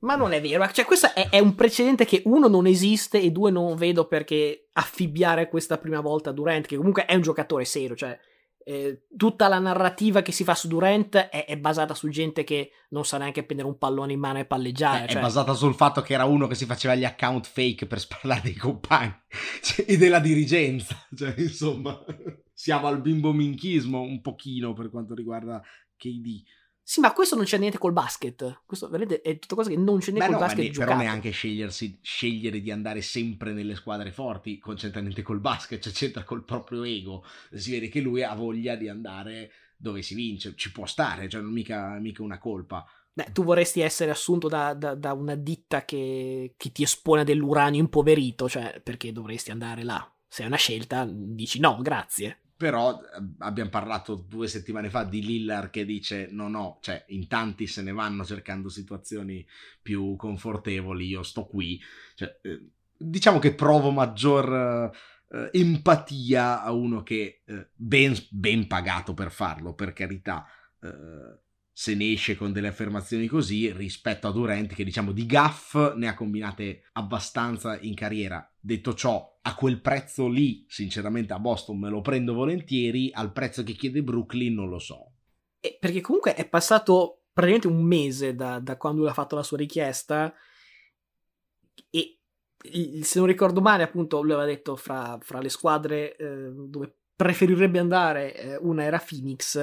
Ma 0.00 0.16
non 0.16 0.32
è 0.32 0.40
vero, 0.40 0.66
cioè 0.70 0.86
questo 0.86 1.12
è, 1.14 1.28
è, 1.28 1.38
un 1.40 1.54
precedente 1.54 2.06
che 2.06 2.22
uno 2.24 2.48
non 2.48 2.66
esiste 2.66 3.20
e 3.20 3.30
due 3.30 3.50
non 3.50 3.76
vedo 3.76 4.06
perché 4.06 4.68
affibbiare 4.72 5.48
questa 5.48 5.76
prima 5.76 6.00
volta 6.00 6.32
Durant, 6.32 6.66
che 6.66 6.76
comunque 6.76 7.04
è 7.04 7.14
un 7.14 7.20
giocatore 7.20 7.66
serio, 7.66 7.94
cioè 7.94 8.18
eh, 8.64 9.06
tutta 9.16 9.48
la 9.48 9.58
narrativa 9.58 10.22
che 10.22 10.32
si 10.32 10.44
fa 10.44 10.54
su 10.54 10.68
Durant 10.68 11.16
è, 11.16 11.46
è, 11.46 11.56
basata 11.56 11.94
su 11.94 12.08
gente 12.08 12.44
che 12.44 12.70
non 12.90 13.04
sa 13.04 13.18
neanche 13.18 13.42
prendere 13.42 13.68
un 13.68 13.78
pallone 13.78 14.12
in 14.12 14.20
mano 14.20 14.38
e 14.38 14.44
palleggiare. 14.44 15.04
Eh, 15.04 15.08
cioè... 15.08 15.18
È 15.18 15.22
basata 15.22 15.54
sul 15.54 15.74
fatto 15.74 16.02
che 16.02 16.14
era 16.14 16.24
uno 16.24 16.46
che 16.46 16.54
si 16.54 16.66
faceva 16.66 16.94
gli 16.94 17.04
account 17.04 17.46
fake 17.46 17.86
per 17.86 18.00
sparlare 18.00 18.42
dei 18.42 18.54
compagni 18.54 19.14
cioè, 19.62 19.86
e 19.88 19.96
della 19.96 20.20
dirigenza. 20.20 20.96
Cioè, 21.16 21.34
insomma, 21.38 21.98
siamo 22.52 22.86
al 22.86 23.00
bimbo 23.00 23.32
minchismo 23.32 24.00
un 24.00 24.20
pochino 24.20 24.72
per 24.72 24.90
quanto 24.90 25.14
riguarda 25.14 25.62
KD. 25.96 26.42
Sì, 26.82 27.00
ma 27.00 27.12
questo 27.12 27.36
non 27.36 27.44
c'è 27.44 27.58
niente 27.58 27.78
col 27.78 27.92
basket. 27.92 28.62
Questo 28.66 28.88
vedete, 28.88 29.20
è 29.20 29.38
tutta 29.38 29.54
cosa 29.54 29.70
che 29.70 29.76
non 29.76 29.98
c'è 29.98 30.10
niente 30.10 30.32
Beh, 30.32 30.32
col 30.32 30.40
no, 30.40 30.46
basket. 30.46 30.76
Ne, 30.76 30.84
però 30.84 30.96
neanche 30.96 31.30
scegliere 31.30 32.60
di 32.60 32.70
andare 32.70 33.00
sempre 33.00 33.52
nelle 33.52 33.76
squadre 33.76 34.10
forti 34.10 34.60
c'entra 34.74 35.00
niente 35.00 35.22
col 35.22 35.40
basket, 35.40 35.80
cioè 35.80 35.92
c'entra 35.92 36.24
col 36.24 36.44
proprio 36.44 36.82
ego. 36.82 37.24
Si 37.52 37.70
vede 37.70 37.88
che 37.88 38.00
lui 38.00 38.22
ha 38.22 38.34
voglia 38.34 38.74
di 38.74 38.88
andare 38.88 39.52
dove 39.76 40.02
si 40.02 40.14
vince, 40.14 40.54
ci 40.56 40.72
può 40.72 40.84
stare, 40.84 41.28
cioè 41.28 41.40
non 41.40 41.52
mica, 41.52 41.98
mica 42.00 42.22
una 42.22 42.38
colpa. 42.38 42.84
Beh, 43.12 43.32
tu 43.32 43.44
vorresti 43.44 43.80
essere 43.80 44.10
assunto 44.10 44.48
da, 44.48 44.74
da, 44.74 44.94
da 44.94 45.12
una 45.12 45.34
ditta 45.34 45.84
che, 45.84 46.54
che, 46.56 46.72
ti 46.72 46.82
espone 46.82 47.24
dell'uranio 47.24 47.80
impoverito, 47.80 48.48
cioè 48.48 48.80
perché 48.82 49.12
dovresti 49.12 49.50
andare 49.50 49.82
là? 49.84 50.12
Se 50.26 50.42
è 50.42 50.46
una 50.46 50.56
scelta, 50.56 51.08
dici 51.08 51.58
no, 51.60 51.78
grazie 51.82 52.39
però 52.60 53.00
eh, 53.00 53.22
abbiamo 53.38 53.70
parlato 53.70 54.16
due 54.16 54.46
settimane 54.46 54.90
fa 54.90 55.04
di 55.04 55.24
Lillard 55.24 55.70
che 55.70 55.86
dice 55.86 56.28
no 56.30 56.46
no, 56.48 56.78
cioè 56.82 57.02
in 57.08 57.26
tanti 57.26 57.66
se 57.66 57.80
ne 57.80 57.90
vanno 57.90 58.22
cercando 58.22 58.68
situazioni 58.68 59.46
più 59.80 60.14
confortevoli, 60.14 61.06
io 61.06 61.22
sto 61.22 61.46
qui, 61.46 61.80
cioè, 62.14 62.38
eh, 62.42 62.66
diciamo 62.98 63.38
che 63.38 63.54
provo 63.54 63.90
maggior 63.92 64.92
eh, 65.30 65.48
empatia 65.52 66.62
a 66.62 66.70
uno 66.72 67.02
che 67.02 67.40
eh, 67.46 67.70
ben, 67.74 68.14
ben, 68.28 68.66
pagato 68.66 69.14
per 69.14 69.30
farlo, 69.30 69.72
per 69.72 69.94
carità, 69.94 70.44
eh, 70.82 71.38
se 71.72 71.94
ne 71.94 72.12
esce 72.12 72.36
con 72.36 72.52
delle 72.52 72.68
affermazioni 72.68 73.26
così 73.26 73.72
rispetto 73.72 74.26
a 74.26 74.32
Durant 74.32 74.74
che 74.74 74.84
diciamo 74.84 75.12
di 75.12 75.26
gaff 75.26 75.94
ne 75.94 76.08
ha 76.08 76.14
combinate 76.14 76.88
abbastanza 76.92 77.78
in 77.80 77.94
carriera. 77.94 78.46
Detto 78.58 78.94
ciò, 78.94 79.38
a 79.42 79.54
quel 79.54 79.80
prezzo 79.80 80.28
lì, 80.28 80.66
sinceramente 80.68 81.32
a 81.32 81.38
Boston 81.38 81.78
me 81.78 81.88
lo 81.88 82.00
prendo 82.00 82.34
volentieri, 82.34 83.10
al 83.12 83.32
prezzo 83.32 83.62
che 83.62 83.72
chiede 83.72 84.02
Brooklyn 84.02 84.54
non 84.54 84.68
lo 84.68 84.78
so. 84.78 85.12
E 85.58 85.78
perché 85.80 86.00
comunque 86.00 86.34
è 86.34 86.48
passato 86.48 87.24
praticamente 87.32 87.68
un 87.68 87.82
mese 87.82 88.34
da, 88.34 88.58
da 88.58 88.76
quando 88.76 89.00
lui 89.00 89.10
ha 89.10 89.14
fatto 89.14 89.36
la 89.36 89.42
sua 89.42 89.56
richiesta 89.56 90.34
e 91.88 92.18
se 93.02 93.18
non 93.18 93.28
ricordo 93.28 93.60
male 93.60 93.82
appunto 93.82 94.20
lui 94.20 94.32
aveva 94.32 94.46
detto 94.46 94.76
fra, 94.76 95.18
fra 95.22 95.40
le 95.40 95.48
squadre 95.48 96.16
eh, 96.16 96.50
dove 96.52 96.96
preferirebbe 97.16 97.78
andare 97.78 98.34
eh, 98.34 98.56
una 98.56 98.84
era 98.84 98.98
Phoenix 98.98 99.58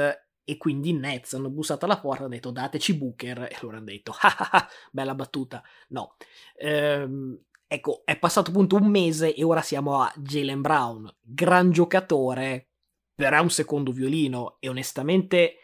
e 0.49 0.55
quindi 0.55 0.91
i 0.91 0.93
Nets 0.93 1.33
hanno 1.33 1.49
bussato 1.49 1.83
alla 1.83 1.99
porta 1.99 2.21
e 2.21 2.23
hanno 2.23 2.33
detto 2.35 2.51
dateci 2.51 2.95
Booker. 2.95 3.49
E 3.51 3.57
loro 3.59 3.75
hanno 3.75 3.87
detto 3.87 4.15
ah, 4.17 4.35
ah, 4.37 4.49
ah 4.53 4.69
bella 4.91 5.13
battuta. 5.13 5.61
No. 5.89 6.15
Ehm, 6.55 7.37
ecco 7.67 8.03
è 8.05 8.17
passato 8.17 8.51
appunto 8.51 8.77
un 8.77 8.87
mese 8.87 9.35
e 9.35 9.43
ora 9.43 9.61
siamo 9.61 10.01
a 10.01 10.11
Jalen 10.15 10.61
Brown 10.61 11.13
gran 11.19 11.69
giocatore 11.71 12.69
però 13.13 13.35
è 13.35 13.41
un 13.41 13.49
secondo 13.49 13.91
violino 13.91 14.55
e 14.61 14.69
onestamente 14.69 15.55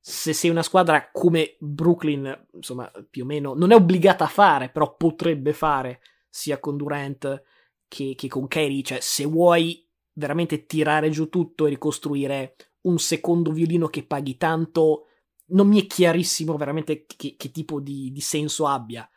se 0.00 0.32
sei 0.32 0.50
una 0.50 0.64
squadra 0.64 1.10
come 1.12 1.54
Brooklyn 1.60 2.48
insomma 2.54 2.90
più 3.08 3.22
o 3.22 3.26
meno 3.26 3.54
non 3.54 3.70
è 3.70 3.76
obbligata 3.76 4.24
a 4.24 4.28
fare 4.28 4.70
però 4.70 4.96
potrebbe 4.96 5.52
fare 5.52 6.00
sia 6.28 6.58
con 6.58 6.76
Durant 6.76 7.42
che, 7.86 8.14
che 8.16 8.26
con 8.26 8.48
Kerry 8.48 8.82
cioè 8.82 8.98
se 8.98 9.24
vuoi 9.24 9.88
veramente 10.14 10.66
tirare 10.66 11.10
giù 11.10 11.28
tutto 11.28 11.66
e 11.66 11.70
ricostruire 11.70 12.56
un 12.82 12.98
secondo 12.98 13.52
violino 13.52 13.88
che 13.88 14.04
paghi 14.04 14.36
tanto, 14.36 15.06
non 15.46 15.68
mi 15.68 15.82
è 15.82 15.86
chiarissimo 15.86 16.56
veramente 16.56 17.04
che, 17.06 17.34
che 17.36 17.50
tipo 17.50 17.80
di, 17.80 18.10
di, 18.12 18.20
senso 18.20 18.66
abbia. 18.66 19.08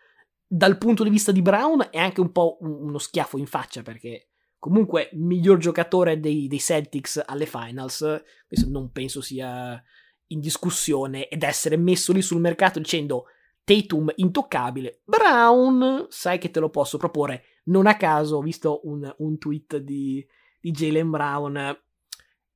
Dal 0.45 0.77
punto 0.77 1.03
di 1.03 1.09
vista 1.09 1.31
di 1.31 1.41
Brown 1.41 1.87
è 1.91 1.97
anche 1.97 2.21
un 2.21 2.31
po' 2.31 2.57
uno 2.61 2.97
schiaffo 2.97 3.37
in 3.37 3.47
faccia 3.47 3.81
perché 3.81 4.29
comunque 4.59 5.09
miglior 5.13 5.57
giocatore 5.57 6.19
dei, 6.19 6.47
dei 6.47 6.59
Celtics 6.59 7.21
alle 7.25 7.45
finals, 7.45 8.23
questo 8.47 8.69
non 8.69 8.91
penso 8.91 9.21
sia 9.21 9.81
in 10.27 10.39
discussione 10.39 11.27
ed 11.27 11.43
essere 11.43 11.77
messo 11.77 12.11
lì 12.11 12.21
sul 12.21 12.39
mercato 12.39 12.79
dicendo 12.79 13.25
Tatum 13.63 14.11
intoccabile, 14.15 15.01
Brown 15.03 16.05
sai 16.09 16.37
che 16.37 16.51
te 16.51 16.59
lo 16.59 16.69
posso 16.69 16.97
proporre. 16.97 17.43
Non 17.65 17.87
a 17.87 17.97
caso 17.97 18.37
ho 18.37 18.41
visto 18.41 18.81
un, 18.83 19.11
un 19.17 19.37
tweet 19.39 19.77
di, 19.77 20.25
di 20.59 20.71
Jalen 20.71 21.09
Brown 21.09 21.84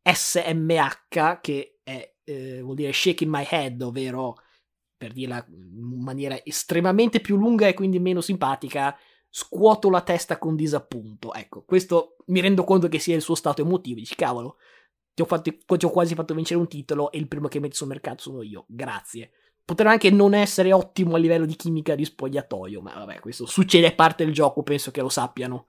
SMH, 0.01 1.39
che 1.41 1.79
è, 1.83 2.15
eh, 2.23 2.61
vuol 2.61 2.75
dire 2.75 2.91
shaking 2.91 3.29
my 3.29 3.45
head, 3.49 3.81
ovvero 3.81 4.35
per 4.97 5.13
dirla 5.13 5.45
in 5.47 6.01
maniera 6.01 6.37
estremamente 6.43 7.21
più 7.21 7.37
lunga 7.37 7.67
e 7.67 7.73
quindi 7.73 7.99
meno 7.99 8.19
simpatica, 8.19 8.97
scuoto 9.29 9.89
la 9.89 10.01
testa 10.01 10.37
con 10.37 10.55
disappunto. 10.55 11.33
Ecco, 11.33 11.63
questo 11.63 12.17
mi 12.27 12.41
rendo 12.41 12.63
conto 12.63 12.89
che 12.89 12.99
sia 12.99 13.15
il 13.15 13.21
suo 13.21 13.35
stato 13.35 13.61
emotivo. 13.61 13.99
Dici, 13.99 14.15
cavolo, 14.15 14.57
ti 15.13 15.21
ho, 15.21 15.25
fatto, 15.25 15.77
ti 15.77 15.85
ho 15.85 15.89
quasi 15.89 16.15
fatto 16.15 16.33
vincere 16.33 16.59
un 16.59 16.67
titolo 16.67 17.11
e 17.11 17.17
il 17.17 17.27
primo 17.27 17.47
che 17.47 17.59
metti 17.59 17.75
sul 17.75 17.87
mercato 17.87 18.23
sono 18.23 18.41
io. 18.41 18.65
Grazie. 18.67 19.31
Potrà 19.63 19.91
anche 19.91 20.09
non 20.09 20.33
essere 20.33 20.73
ottimo 20.73 21.15
a 21.15 21.17
livello 21.17 21.45
di 21.45 21.55
chimica 21.55 21.95
di 21.95 22.03
spogliatoio, 22.03 22.81
ma 22.81 22.93
vabbè, 22.95 23.19
questo 23.19 23.45
succede, 23.45 23.87
è 23.87 23.95
parte 23.95 24.25
del 24.25 24.33
gioco, 24.33 24.63
penso 24.63 24.91
che 24.91 25.01
lo 25.01 25.09
sappiano. 25.09 25.67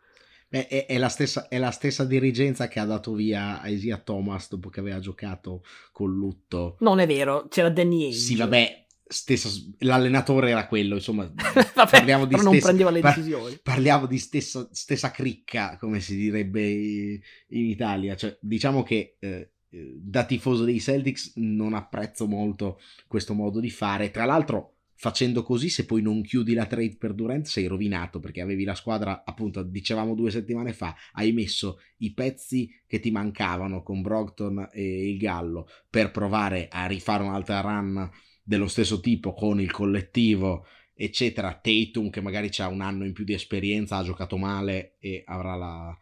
Beh, 0.51 0.67
è, 0.67 0.87
è, 0.87 0.99
la 0.99 1.09
stessa, 1.09 1.47
è, 1.47 1.59
la 1.59 1.71
stessa, 1.71 2.05
dirigenza 2.05 2.67
che 2.67 2.81
ha 2.81 2.85
dato 2.85 3.13
via 3.13 3.61
Asia 3.61 3.99
Thomas 3.99 4.49
dopo 4.49 4.69
che 4.69 4.81
aveva 4.81 4.99
giocato 4.99 5.63
con 5.93 6.13
Lutto. 6.13 6.77
Non 6.81 6.99
è 6.99 7.07
vero, 7.07 7.47
c'era 7.49 7.71
Danny 7.71 8.07
Ainge. 8.07 8.19
Sì, 8.19 8.35
vabbè, 8.35 8.87
stessa, 9.07 9.49
l'allenatore 9.79 10.51
era 10.51 10.67
quello, 10.67 10.97
insomma. 10.97 11.31
vabbè, 11.33 11.89
parliamo 11.89 12.25
di 12.25 12.35
stessa, 12.35 12.51
non 12.51 12.59
prendeva 12.59 12.91
le 12.91 13.01
decisioni. 13.01 13.53
Par, 13.53 13.75
parliamo 13.75 14.07
di 14.07 14.19
stessa, 14.19 14.69
stessa, 14.73 15.13
cricca, 15.13 15.77
come 15.79 16.01
si 16.01 16.17
direbbe 16.17 16.69
in 16.69 17.21
Italia. 17.47 18.17
Cioè, 18.17 18.37
diciamo 18.41 18.83
che 18.83 19.19
eh, 19.21 19.53
da 19.69 20.25
tifoso 20.25 20.65
dei 20.65 20.81
Celtics 20.81 21.35
non 21.37 21.75
apprezzo 21.75 22.27
molto 22.27 22.81
questo 23.07 23.35
modo 23.35 23.61
di 23.61 23.71
fare. 23.71 24.11
Tra 24.11 24.25
l'altro 24.25 24.79
facendo 25.01 25.43
così, 25.43 25.71
se 25.71 25.87
poi 25.87 26.03
non 26.03 26.21
chiudi 26.21 26.53
la 26.53 26.67
trade 26.67 26.97
per 26.99 27.15
Durant, 27.15 27.47
sei 27.47 27.67
rovinato 27.67 28.21
perché 28.21 28.43
avevi 28.43 28.65
la 28.65 28.75
squadra, 28.75 29.25
appunto, 29.25 29.63
dicevamo 29.63 30.15
due 30.15 30.31
settimane 30.31 30.75
fa, 30.75 30.95
hai 31.13 31.33
messo 31.33 31.81
i 32.01 32.13
pezzi 32.13 32.71
che 32.87 33.01
ti 33.01 33.11
mancavano 33.11 33.83
con 33.83 34.03
Brogton 34.03 34.69
e 34.71 35.09
il 35.09 35.17
Gallo 35.17 35.69
per 35.89 36.11
provare 36.11 36.69
a 36.71 36.85
rifare 36.85 37.23
un'altra 37.23 37.63
run 37.63 38.11
dello 38.43 38.69
stesso 38.69 39.01
tipo 39.01 39.33
con 39.33 39.59
il 39.59 39.71
collettivo, 39.71 40.67
eccetera. 40.93 41.59
Tatum, 41.59 42.11
che 42.11 42.21
magari 42.21 42.51
ha 42.59 42.69
un 42.69 42.83
anno 42.83 43.07
in 43.07 43.15
più 43.15 43.25
di 43.25 43.33
esperienza, 43.33 43.97
ha 43.97 44.05
giocato 44.05 44.37
male 44.37 44.97
e 44.99 45.23
avrà 45.25 45.57
la, 45.57 45.99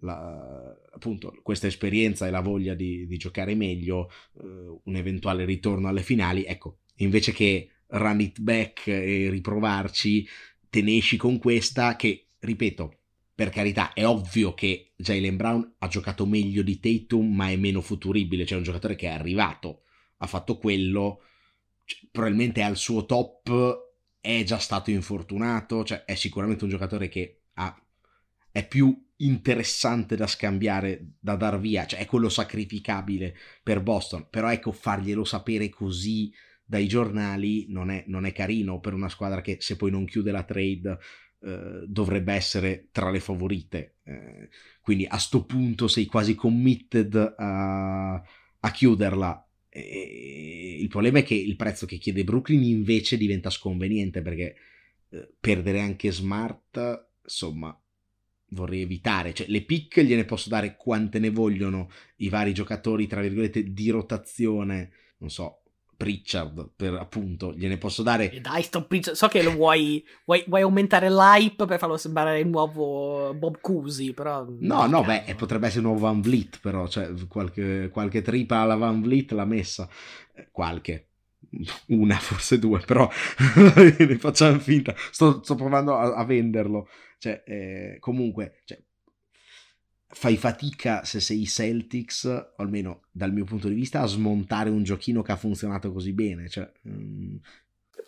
la, 0.00 0.76
appunto 0.92 1.40
questa 1.42 1.68
esperienza 1.68 2.26
e 2.26 2.30
la 2.30 2.40
voglia 2.40 2.74
di, 2.74 3.06
di 3.06 3.16
giocare 3.16 3.54
meglio, 3.54 4.10
eh, 4.42 4.78
un 4.84 4.94
eventuale 4.94 5.46
ritorno 5.46 5.88
alle 5.88 6.02
finali. 6.02 6.44
Ecco, 6.44 6.80
invece 6.96 7.32
che 7.32 7.70
run 7.92 8.20
it 8.20 8.40
back 8.40 8.86
e 8.86 9.28
riprovarci, 9.30 10.26
te 10.68 10.82
ne 10.82 10.96
esci 10.96 11.16
con 11.16 11.38
questa 11.38 11.96
che, 11.96 12.28
ripeto, 12.38 12.98
per 13.34 13.50
carità, 13.50 13.92
è 13.92 14.06
ovvio 14.06 14.54
che 14.54 14.92
Jalen 14.96 15.36
Brown 15.36 15.74
ha 15.78 15.88
giocato 15.88 16.26
meglio 16.26 16.62
di 16.62 16.78
Tatum, 16.78 17.34
ma 17.34 17.50
è 17.50 17.56
meno 17.56 17.80
futuribile, 17.80 18.46
cioè 18.46 18.58
un 18.58 18.64
giocatore 18.64 18.94
che 18.94 19.08
è 19.08 19.12
arrivato, 19.12 19.82
ha 20.18 20.26
fatto 20.26 20.58
quello, 20.58 21.22
cioè, 21.84 21.98
probabilmente 22.10 22.62
al 22.62 22.76
suo 22.76 23.04
top 23.04 23.90
è 24.20 24.42
già 24.44 24.58
stato 24.58 24.90
infortunato, 24.90 25.84
cioè 25.84 26.04
è 26.04 26.14
sicuramente 26.14 26.64
un 26.64 26.70
giocatore 26.70 27.08
che 27.08 27.40
ha, 27.54 27.76
è 28.50 28.66
più 28.66 28.96
interessante 29.16 30.16
da 30.16 30.26
scambiare, 30.26 31.14
da 31.18 31.36
dar 31.36 31.58
via, 31.58 31.86
cioè 31.86 32.00
è 32.00 32.06
quello 32.06 32.28
sacrificabile 32.28 33.36
per 33.62 33.82
Boston, 33.82 34.28
però 34.30 34.50
ecco 34.50 34.72
farglielo 34.72 35.24
sapere 35.24 35.68
così 35.68 36.32
dai 36.64 36.86
giornali 36.86 37.66
non 37.68 37.90
è, 37.90 38.04
non 38.06 38.24
è 38.24 38.32
carino 38.32 38.80
per 38.80 38.94
una 38.94 39.08
squadra 39.08 39.40
che 39.40 39.56
se 39.60 39.76
poi 39.76 39.90
non 39.90 40.04
chiude 40.04 40.30
la 40.30 40.44
trade 40.44 40.98
eh, 41.40 41.84
dovrebbe 41.86 42.32
essere 42.32 42.88
tra 42.92 43.10
le 43.10 43.20
favorite. 43.20 43.96
Eh, 44.04 44.48
quindi 44.80 45.06
a 45.06 45.18
sto 45.18 45.44
punto 45.44 45.88
sei 45.88 46.06
quasi 46.06 46.34
committed 46.34 47.34
a, 47.36 48.14
a 48.14 48.70
chiuderla. 48.70 49.48
E 49.68 50.78
il 50.80 50.88
problema 50.88 51.18
è 51.18 51.22
che 51.24 51.34
il 51.34 51.56
prezzo 51.56 51.86
che 51.86 51.98
chiede 51.98 52.24
Brooklyn 52.24 52.62
invece 52.62 53.16
diventa 53.16 53.50
sconveniente 53.50 54.22
perché 54.22 54.54
eh, 55.08 55.34
perdere 55.40 55.80
anche 55.80 56.12
Smart, 56.12 57.08
insomma, 57.22 57.76
vorrei 58.50 58.82
evitare. 58.82 59.34
Cioè, 59.34 59.48
le 59.48 59.62
pick 59.62 60.00
gliene 60.00 60.24
posso 60.24 60.48
dare 60.48 60.76
quante 60.76 61.18
ne 61.18 61.30
vogliono 61.30 61.90
i 62.16 62.28
vari 62.28 62.54
giocatori, 62.54 63.06
tra 63.06 63.20
virgolette, 63.20 63.72
di 63.72 63.90
rotazione. 63.90 64.92
Non 65.18 65.30
so, 65.30 65.61
Pritchard, 66.02 66.70
per 66.74 66.94
appunto, 66.94 67.54
gliene 67.54 67.78
posso 67.78 68.02
dare. 68.02 68.28
E 68.32 68.40
dai, 68.40 68.62
sto 68.62 68.84
Pritchard. 68.84 69.16
So 69.16 69.28
che 69.28 69.40
lo 69.40 69.52
vuoi, 69.52 70.04
vuoi, 70.24 70.42
vuoi, 70.48 70.62
aumentare 70.62 71.08
l'hype 71.08 71.64
per 71.64 71.78
farlo 71.78 71.96
sembrare 71.96 72.40
il 72.40 72.48
nuovo 72.48 73.32
Bob 73.34 73.60
Cousy, 73.60 74.12
però. 74.12 74.44
No, 74.58 74.86
no, 74.86 75.02
caso. 75.02 75.22
beh, 75.24 75.34
potrebbe 75.36 75.66
essere 75.66 75.82
il 75.82 75.86
nuovo 75.86 76.00
Van 76.00 76.20
Vliet, 76.20 76.58
però, 76.60 76.88
cioè, 76.88 77.12
qualche, 77.28 77.88
qualche 77.92 78.20
tripa 78.20 78.58
alla 78.58 78.74
Van 78.74 79.00
Vliet 79.00 79.30
l'ha 79.30 79.44
messa. 79.44 79.88
Eh, 80.34 80.48
qualche. 80.50 81.06
Una, 81.88 82.16
forse 82.16 82.58
due, 82.58 82.80
però 82.80 83.08
ne 83.98 84.18
facciamo 84.18 84.58
finta. 84.58 84.92
Sto, 85.12 85.40
sto 85.44 85.54
provando 85.54 85.94
a, 85.96 86.14
a, 86.14 86.24
venderlo. 86.24 86.88
Cioè, 87.18 87.44
eh, 87.46 87.96
comunque, 88.00 88.62
cioè, 88.64 88.82
fai 90.14 90.36
fatica 90.36 91.04
se 91.04 91.20
sei 91.20 91.46
Celtics, 91.46 92.24
o 92.24 92.52
almeno 92.56 93.02
dal 93.10 93.32
mio 93.32 93.44
punto 93.44 93.68
di 93.68 93.74
vista, 93.74 94.00
a 94.00 94.06
smontare 94.06 94.70
un 94.70 94.82
giochino 94.82 95.22
che 95.22 95.32
ha 95.32 95.36
funzionato 95.36 95.92
così 95.92 96.12
bene. 96.12 96.48
Cioè, 96.48 96.70
mm. 96.88 97.36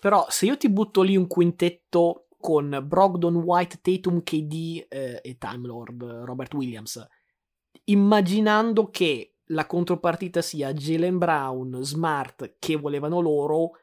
Però 0.00 0.26
se 0.28 0.46
io 0.46 0.56
ti 0.56 0.68
butto 0.68 1.02
lì 1.02 1.16
un 1.16 1.26
quintetto 1.26 2.28
con 2.38 2.84
Brogdon, 2.86 3.36
White, 3.36 3.78
Tatum, 3.80 4.22
KD 4.22 4.86
eh, 4.88 5.20
e 5.22 5.38
Time 5.38 5.66
Lord 5.66 6.02
Robert 6.02 6.52
Williams, 6.52 7.04
immaginando 7.84 8.90
che 8.90 9.36
la 9.48 9.66
contropartita 9.66 10.42
sia 10.42 10.72
Jalen 10.74 11.16
Brown, 11.16 11.82
Smart, 11.82 12.56
che 12.58 12.76
volevano 12.76 13.20
loro, 13.20 13.78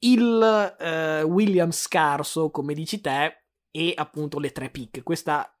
il 0.00 0.76
eh, 0.80 1.22
Williams 1.22 1.80
scarso, 1.80 2.50
come 2.50 2.74
dici 2.74 3.00
te, 3.00 3.44
e 3.70 3.92
appunto 3.96 4.38
le 4.38 4.50
tre 4.50 4.68
pick. 4.68 5.02
Questa 5.02 5.51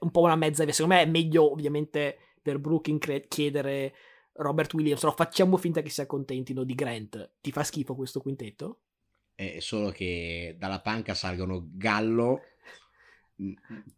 un 0.00 0.10
po' 0.10 0.20
una 0.20 0.36
mezza 0.36 0.64
via. 0.64 0.72
Secondo 0.72 0.96
me 0.96 1.02
è 1.02 1.06
meglio, 1.06 1.50
ovviamente, 1.50 2.18
per 2.42 2.58
Brooklyn 2.58 2.98
chiedere 3.28 3.94
Robert 4.34 4.72
Williams. 4.74 5.02
No, 5.02 5.12
facciamo 5.12 5.56
finta 5.56 5.82
che 5.82 5.90
si 5.90 6.00
accontentino 6.00 6.64
di 6.64 6.74
Grant. 6.74 7.32
Ti 7.40 7.52
fa 7.52 7.62
schifo 7.62 7.94
questo 7.94 8.20
quintetto? 8.20 8.80
È 9.34 9.58
solo 9.60 9.90
che 9.90 10.56
dalla 10.58 10.80
panca 10.80 11.14
salgono 11.14 11.68
Gallo, 11.72 12.40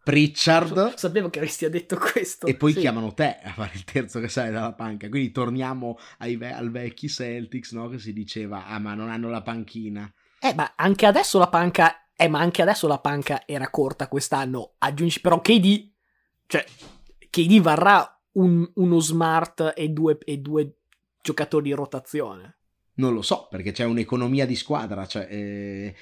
Pritchard. 0.03 0.95
Sapevo 0.95 1.31
che 1.31 1.39
avresti 1.39 1.69
detto 1.69 1.97
questo. 1.97 2.47
E 2.47 2.57
poi 2.57 2.73
sì. 2.73 2.81
chiamano 2.81 3.15
te 3.15 3.39
a 3.43 3.53
fare 3.53 3.73
il 3.75 3.85
terzo 3.85 4.19
che 4.21 4.29
sale 4.29 4.51
dalla 4.51 4.75
panca. 4.75 5.09
Quindi 5.09 5.31
torniamo 5.31 5.97
ve- 6.19 6.53
al 6.53 6.71
vecchi 6.71 7.09
Celtics, 7.09 7.73
no? 7.73 7.89
Che 7.89 7.99
si 7.99 8.13
diceva, 8.13 8.67
ah, 8.67 8.79
ma 8.79 8.95
non 8.95 9.11
hanno 9.11 9.29
la 9.29 9.43
panchina. 9.43 10.13
Eh, 10.41 10.55
ma 10.55 10.73
anche 10.77 11.07
adesso 11.07 11.39
la 11.39 11.49
panca 11.49 12.08
eh, 12.21 12.27
ma 12.27 12.41
anche 12.41 12.63
adesso 12.63 12.89
la 12.89 12.99
panca 12.99 13.47
era 13.47 13.71
corta 13.71 14.09
quest'anno. 14.09 14.73
Aggiungi 14.79 15.21
però 15.21 15.41
KD. 15.41 15.89
Cioè, 16.47 16.65
KD 17.31 17.61
varrà 17.61 18.21
un, 18.33 18.69
uno 18.75 18.99
smart 18.99 19.73
e 19.77 19.91
due, 19.91 20.19
e 20.25 20.39
due 20.39 20.79
giocatori 21.23 21.69
di 21.69 21.75
rotazione. 21.75 22.57
Non 22.95 23.15
lo 23.15 23.23
so, 23.23 23.47
perché 23.49 23.71
c'è 23.71 23.85
un'economia 23.85 24.47
di 24.47 24.57
squadra, 24.57 25.07
cioè, 25.07 25.29
eh, 25.31 25.95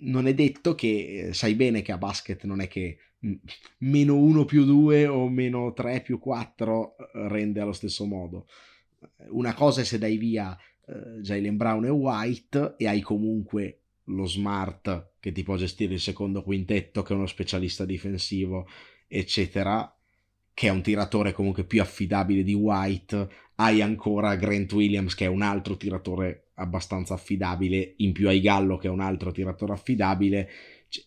non 0.00 0.26
è 0.26 0.34
detto 0.34 0.74
che 0.74 1.28
eh, 1.28 1.32
sai 1.32 1.54
bene 1.54 1.82
che 1.82 1.92
a 1.92 1.98
basket 1.98 2.42
non 2.46 2.60
è 2.60 2.66
che 2.66 2.98
mm, 3.24 3.34
meno 3.78 4.16
1 4.16 4.44
più 4.46 4.64
2 4.64 5.06
o 5.06 5.28
meno 5.28 5.72
3 5.72 6.00
più 6.00 6.18
4 6.18 6.96
eh, 6.96 7.28
rende 7.28 7.60
allo 7.60 7.72
stesso 7.72 8.06
modo. 8.06 8.48
Una 9.28 9.54
cosa 9.54 9.82
è 9.82 9.84
se 9.84 9.98
dai 9.98 10.16
via 10.16 10.58
eh, 10.86 11.20
Jalen 11.20 11.56
Brown 11.56 11.84
e 11.84 11.90
White 11.90 12.74
e 12.76 12.88
hai 12.88 13.00
comunque 13.02 13.79
lo 14.14 14.26
smart 14.26 15.12
che 15.20 15.32
ti 15.32 15.42
può 15.42 15.56
gestire 15.56 15.94
il 15.94 16.00
secondo 16.00 16.42
quintetto, 16.42 17.02
che 17.02 17.12
è 17.12 17.16
uno 17.16 17.26
specialista 17.26 17.84
difensivo, 17.84 18.68
eccetera, 19.06 19.92
che 20.52 20.66
è 20.66 20.70
un 20.70 20.82
tiratore 20.82 21.32
comunque 21.32 21.64
più 21.64 21.80
affidabile 21.80 22.42
di 22.42 22.54
White, 22.54 23.28
hai 23.56 23.82
ancora 23.82 24.36
Grant 24.36 24.72
Williams 24.72 25.14
che 25.14 25.24
è 25.24 25.28
un 25.28 25.42
altro 25.42 25.76
tiratore 25.76 26.50
abbastanza 26.54 27.14
affidabile, 27.14 27.94
in 27.98 28.12
più 28.12 28.28
hai 28.28 28.40
Gallo 28.40 28.76
che 28.76 28.88
è 28.88 28.90
un 28.90 29.00
altro 29.00 29.32
tiratore 29.32 29.72
affidabile 29.72 30.48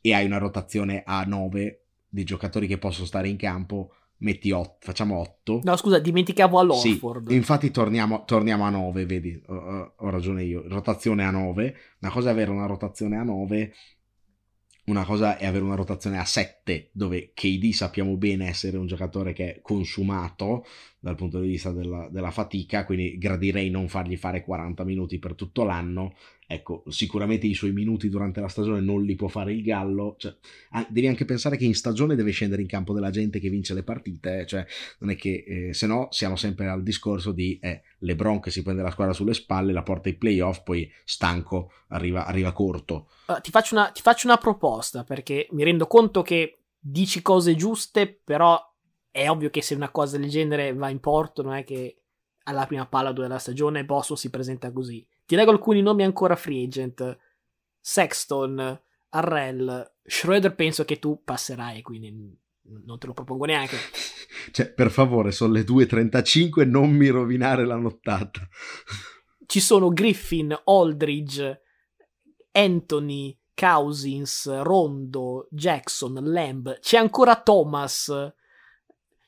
e 0.01 0.13
hai 0.13 0.25
una 0.25 0.37
rotazione 0.37 1.03
a 1.05 1.23
9 1.23 1.81
di 2.09 2.23
giocatori 2.23 2.67
che 2.67 2.77
possono 2.77 3.05
stare 3.05 3.27
in 3.27 3.37
campo 3.37 3.95
metti 4.23 4.51
8, 4.51 4.77
facciamo 4.79 5.19
8. 5.19 5.61
No, 5.63 5.75
scusa, 5.75 5.99
dimenticavo 5.99 6.59
all'Oxford. 6.59 7.29
Sì, 7.29 7.35
infatti 7.35 7.69
torniamo, 7.71 8.23
torniamo, 8.25 8.65
a 8.65 8.69
9, 8.69 9.05
vedi, 9.05 9.41
ho, 9.47 9.93
ho, 9.95 10.09
ragione 10.09 10.43
io. 10.43 10.63
Rotazione 10.67 11.23
a 11.25 11.31
9. 11.31 11.75
Una 12.01 12.11
cosa 12.11 12.29
è 12.29 12.31
avere 12.31 12.51
una 12.51 12.65
rotazione 12.65 13.17
a 13.17 13.23
9, 13.23 13.73
una 14.85 15.05
cosa 15.05 15.37
è 15.37 15.45
avere 15.45 15.63
una 15.63 15.75
rotazione 15.75 16.17
a 16.17 16.25
7, 16.25 16.89
dove 16.93 17.31
KD 17.33 17.71
sappiamo 17.71 18.17
bene 18.17 18.47
essere 18.47 18.77
un 18.77 18.87
giocatore 18.87 19.31
che 19.33 19.55
è 19.55 19.61
consumato 19.61 20.65
dal 20.99 21.15
punto 21.15 21.39
di 21.39 21.47
vista 21.47 21.71
della, 21.71 22.09
della 22.09 22.31
fatica, 22.31 22.85
quindi 22.85 23.17
gradirei 23.17 23.69
non 23.69 23.87
fargli 23.87 24.17
fare 24.17 24.43
40 24.43 24.83
minuti 24.83 25.19
per 25.19 25.35
tutto 25.35 25.63
l'anno 25.63 26.15
ecco, 26.47 26.83
sicuramente 26.89 27.47
i 27.47 27.53
suoi 27.53 27.71
minuti 27.71 28.09
durante 28.09 28.41
la 28.41 28.47
stagione 28.47 28.81
non 28.81 29.03
li 29.03 29.15
può 29.15 29.27
fare 29.27 29.53
il 29.53 29.63
Gallo, 29.63 30.15
cioè, 30.17 30.35
devi 30.89 31.07
anche 31.07 31.25
pensare 31.25 31.57
che 31.57 31.65
in 31.65 31.75
stagione 31.75 32.15
deve 32.15 32.31
scendere 32.31 32.61
in 32.61 32.67
campo 32.67 32.93
della 32.93 33.09
gente 33.09 33.39
che 33.39 33.49
vince 33.49 33.73
le 33.73 33.83
partite, 33.83 34.41
eh, 34.41 34.45
cioè, 34.45 34.65
non 34.99 35.11
è 35.11 35.15
che, 35.15 35.43
eh, 35.45 35.73
se 35.73 35.87
no, 35.87 36.07
siamo 36.11 36.35
sempre 36.35 36.67
al 36.67 36.83
discorso 36.83 37.31
di 37.31 37.57
eh, 37.61 37.81
LeBron 37.99 38.39
che 38.39 38.51
si 38.51 38.63
prende 38.63 38.81
la 38.81 38.91
squadra 38.91 39.13
sulle 39.13 39.33
spalle, 39.33 39.73
la 39.73 39.83
porta 39.83 40.09
ai 40.09 40.15
playoff, 40.15 40.63
poi 40.63 40.89
stanco, 41.03 41.71
arriva, 41.89 42.25
arriva 42.25 42.51
corto. 42.51 43.09
Uh, 43.27 43.39
ti, 43.41 43.51
faccio 43.51 43.75
una, 43.75 43.89
ti 43.91 44.01
faccio 44.01 44.27
una 44.27 44.37
proposta, 44.37 45.03
perché 45.03 45.47
mi 45.51 45.63
rendo 45.63 45.87
conto 45.87 46.21
che 46.21 46.59
dici 46.79 47.21
cose 47.21 47.55
giuste, 47.55 48.21
però 48.23 48.59
è 49.09 49.29
ovvio 49.29 49.49
che 49.49 49.61
se 49.61 49.75
una 49.75 49.91
cosa 49.91 50.17
del 50.17 50.29
genere 50.29 50.73
va 50.73 50.89
in 50.89 50.99
porto, 50.99 51.41
non 51.41 51.53
è 51.53 51.63
che 51.63 51.97
alla 52.45 52.65
prima 52.65 52.85
palla 52.87 53.11
della 53.11 53.37
stagione 53.37 53.85
Boston 53.85 54.17
si 54.17 54.29
presenta 54.29 54.71
così. 54.71 55.05
Ti 55.25 55.35
leggo 55.35 55.51
alcuni 55.51 55.81
nomi 55.81 56.03
ancora 56.03 56.35
free 56.35 56.65
agent. 56.65 57.17
Sexton, 57.79 58.81
Arrell, 59.09 59.95
Schroeder 60.03 60.55
penso 60.55 60.85
che 60.85 60.99
tu 60.99 61.21
passerai, 61.23 61.81
quindi 61.81 62.37
non 62.85 62.97
te 62.97 63.07
lo 63.07 63.13
propongo 63.13 63.45
neanche. 63.45 63.77
Cioè, 64.51 64.73
per 64.73 64.89
favore, 64.89 65.31
sono 65.31 65.53
le 65.53 65.61
2.35, 65.61 66.67
non 66.67 66.89
mi 66.89 67.07
rovinare 67.07 67.65
la 67.65 67.75
nottata. 67.75 68.41
Ci 69.45 69.59
sono 69.59 69.89
Griffin, 69.89 70.59
Aldridge, 70.65 71.61
Anthony, 72.51 73.37
Cousins, 73.53 74.61
Rondo, 74.61 75.47
Jackson, 75.51 76.19
Lamb, 76.23 76.79
c'è 76.79 76.97
ancora 76.97 77.41
Thomas. 77.41 78.33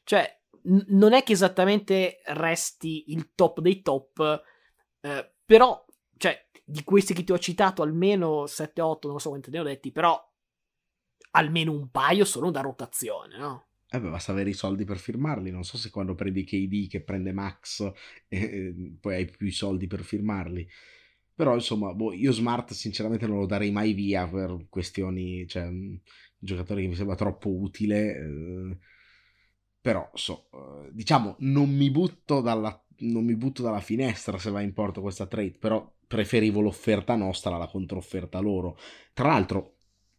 Cioè, 0.03 0.41
n- 0.63 0.85
non 0.87 1.13
è 1.13 1.23
che 1.23 1.33
esattamente 1.33 2.21
resti 2.25 3.11
il 3.11 3.31
top 3.35 3.59
dei 3.61 3.81
top, 3.81 4.43
eh, 5.01 5.33
però 5.45 5.84
cioè, 6.17 6.47
di 6.63 6.83
questi 6.83 7.13
che 7.13 7.23
ti 7.23 7.31
ho 7.31 7.39
citato, 7.39 7.81
almeno 7.81 8.47
7-8, 8.47 9.07
non 9.07 9.19
so 9.19 9.29
quanti 9.29 9.51
ne 9.51 9.59
ho 9.59 9.63
detti, 9.63 9.91
però 9.91 10.19
almeno 11.31 11.71
un 11.71 11.89
paio 11.89 12.25
sono 12.25 12.49
da 12.51 12.61
rotazione, 12.61 13.37
no? 13.37 13.67
Eh 13.87 13.99
beh, 13.99 14.09
basta 14.09 14.31
avere 14.31 14.49
i 14.49 14.53
soldi 14.53 14.83
per 14.83 14.97
firmarli. 14.97 15.51
Non 15.51 15.63
so 15.63 15.77
se 15.77 15.89
quando 15.89 16.15
prendi 16.15 16.43
KD 16.43 16.89
che 16.89 17.01
prende 17.03 17.31
Max, 17.31 17.91
eh, 18.27 18.73
poi 18.99 19.15
hai 19.15 19.25
più 19.25 19.51
soldi 19.51 19.87
per 19.87 20.03
firmarli. 20.03 20.67
Però, 21.33 21.53
insomma, 21.53 21.93
boh, 21.93 22.13
io 22.13 22.31
Smart 22.31 22.71
sinceramente 22.71 23.27
non 23.27 23.39
lo 23.39 23.45
darei 23.45 23.71
mai 23.71 23.93
via 23.93 24.27
per 24.27 24.67
questioni, 24.69 25.45
cioè, 25.47 25.63
un 25.67 25.99
giocatore 26.37 26.81
che 26.81 26.87
mi 26.87 26.95
sembra 26.95 27.15
troppo 27.15 27.49
utile. 27.49 28.15
Eh, 28.15 28.77
però, 29.81 30.09
so, 30.13 30.49
eh, 30.53 30.89
diciamo, 30.93 31.35
non 31.39 31.69
mi 31.69 31.91
butto 31.91 32.41
dalla 32.41 32.79
non 32.97 33.25
mi 33.25 33.35
butto 33.35 33.61
dalla 33.61 33.81
finestra 33.81 34.37
se 34.37 34.49
va 34.51 34.61
in 34.61 34.73
porto 34.73 35.01
questa 35.01 35.27
trade, 35.27 35.57
però 35.59 35.93
preferivo 36.07 36.61
l'offerta 36.61 37.15
nostra 37.15 37.55
alla 37.55 37.67
controfferta 37.67 38.39
loro. 38.39 38.77
Tra 39.13 39.27
l'altro, 39.27 39.75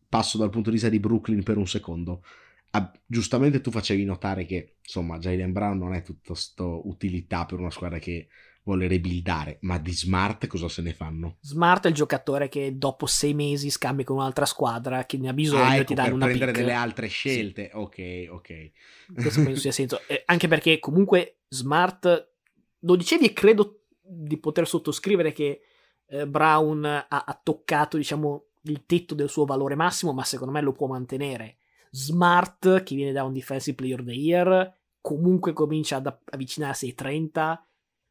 passo 0.09 0.39
dal 0.39 0.51
punto 0.51 0.69
di 0.69 0.77
vista 0.77 0.91
di 0.91 1.01
Brooklyn 1.01 1.43
per 1.43 1.57
un 1.57 1.67
secondo. 1.67 2.23
Ah, 2.71 2.93
giustamente 3.07 3.61
tu 3.61 3.71
facevi 3.71 4.05
notare 4.05 4.45
che 4.45 4.77
insomma 4.83 5.19
Jalen 5.19 5.53
Brown 5.53 5.79
non 5.79 5.95
è 5.95 6.03
tutta 6.03 6.33
questa 6.33 6.65
utilità 6.65 7.47
per 7.47 7.59
una 7.59 7.71
squadra 7.71 7.99
che 7.99 8.29
vuole 8.67 8.89
rebuildare, 8.89 9.59
ma 9.61 9.79
di 9.79 9.93
Smart 9.93 10.47
cosa 10.49 10.69
se 10.69 10.83
ne 10.83 10.93
fanno? 10.93 11.37
Smart 11.41 11.85
è 11.85 11.89
il 11.89 11.95
giocatore 11.95 12.49
che 12.49 12.77
dopo 12.77 13.07
sei 13.07 13.33
mesi 13.33 13.71
scambia 13.71 14.05
con 14.05 14.17
un'altra 14.17 14.45
squadra 14.45 15.07
che 15.07 15.17
ne 15.19 15.29
ha 15.29 15.33
bisogno 15.33 15.63
ah, 15.63 15.75
ecco, 15.75 15.83
e 15.83 15.85
ti 15.85 15.95
danno 15.95 16.15
una 16.17 16.27
prendere 16.27 16.51
pick. 16.51 16.65
delle 16.65 16.77
altre 16.77 17.07
scelte. 17.07 17.71
Sì. 17.71 17.77
Ok, 17.77 18.27
ok. 18.29 18.71
Questo 19.15 19.43
penso 19.45 19.61
sia 19.61 19.73
senso. 19.73 20.01
Eh, 20.09 20.25
anche 20.27 20.49
perché 20.49 20.81
comunque 20.81 21.43
Smart 21.49 22.33
lo 22.81 22.97
dicevi 22.97 23.27
e 23.27 23.33
credo 23.33 23.83
di 24.03 24.37
poter 24.37 24.67
sottoscrivere 24.67 25.33
che 25.33 25.61
eh, 26.09 26.27
Brown 26.27 26.85
ha, 26.85 27.07
ha, 27.09 27.41
toccato, 27.43 27.97
diciamo, 27.97 28.45
il 28.63 28.85
tetto 28.87 29.15
del 29.15 29.29
suo 29.29 29.45
valore 29.45 29.75
massimo, 29.75 30.13
ma 30.13 30.25
secondo 30.25 30.53
me 30.53 30.61
lo 30.61 30.73
può 30.73 30.87
mantenere. 30.87 31.57
Smart 31.91 32.83
che 32.83 32.95
viene 32.95 33.13
da 33.13 33.25
un 33.25 33.33
Defensive 33.33 33.77
Player 33.77 34.01
of 34.01 34.07
the 34.07 34.13
Year, 34.13 34.75
comunque 35.01 35.53
comincia 35.53 35.97
ad 35.97 36.15
avvicinarsi 36.25 36.87
ai 36.87 36.95
30. 36.95 37.67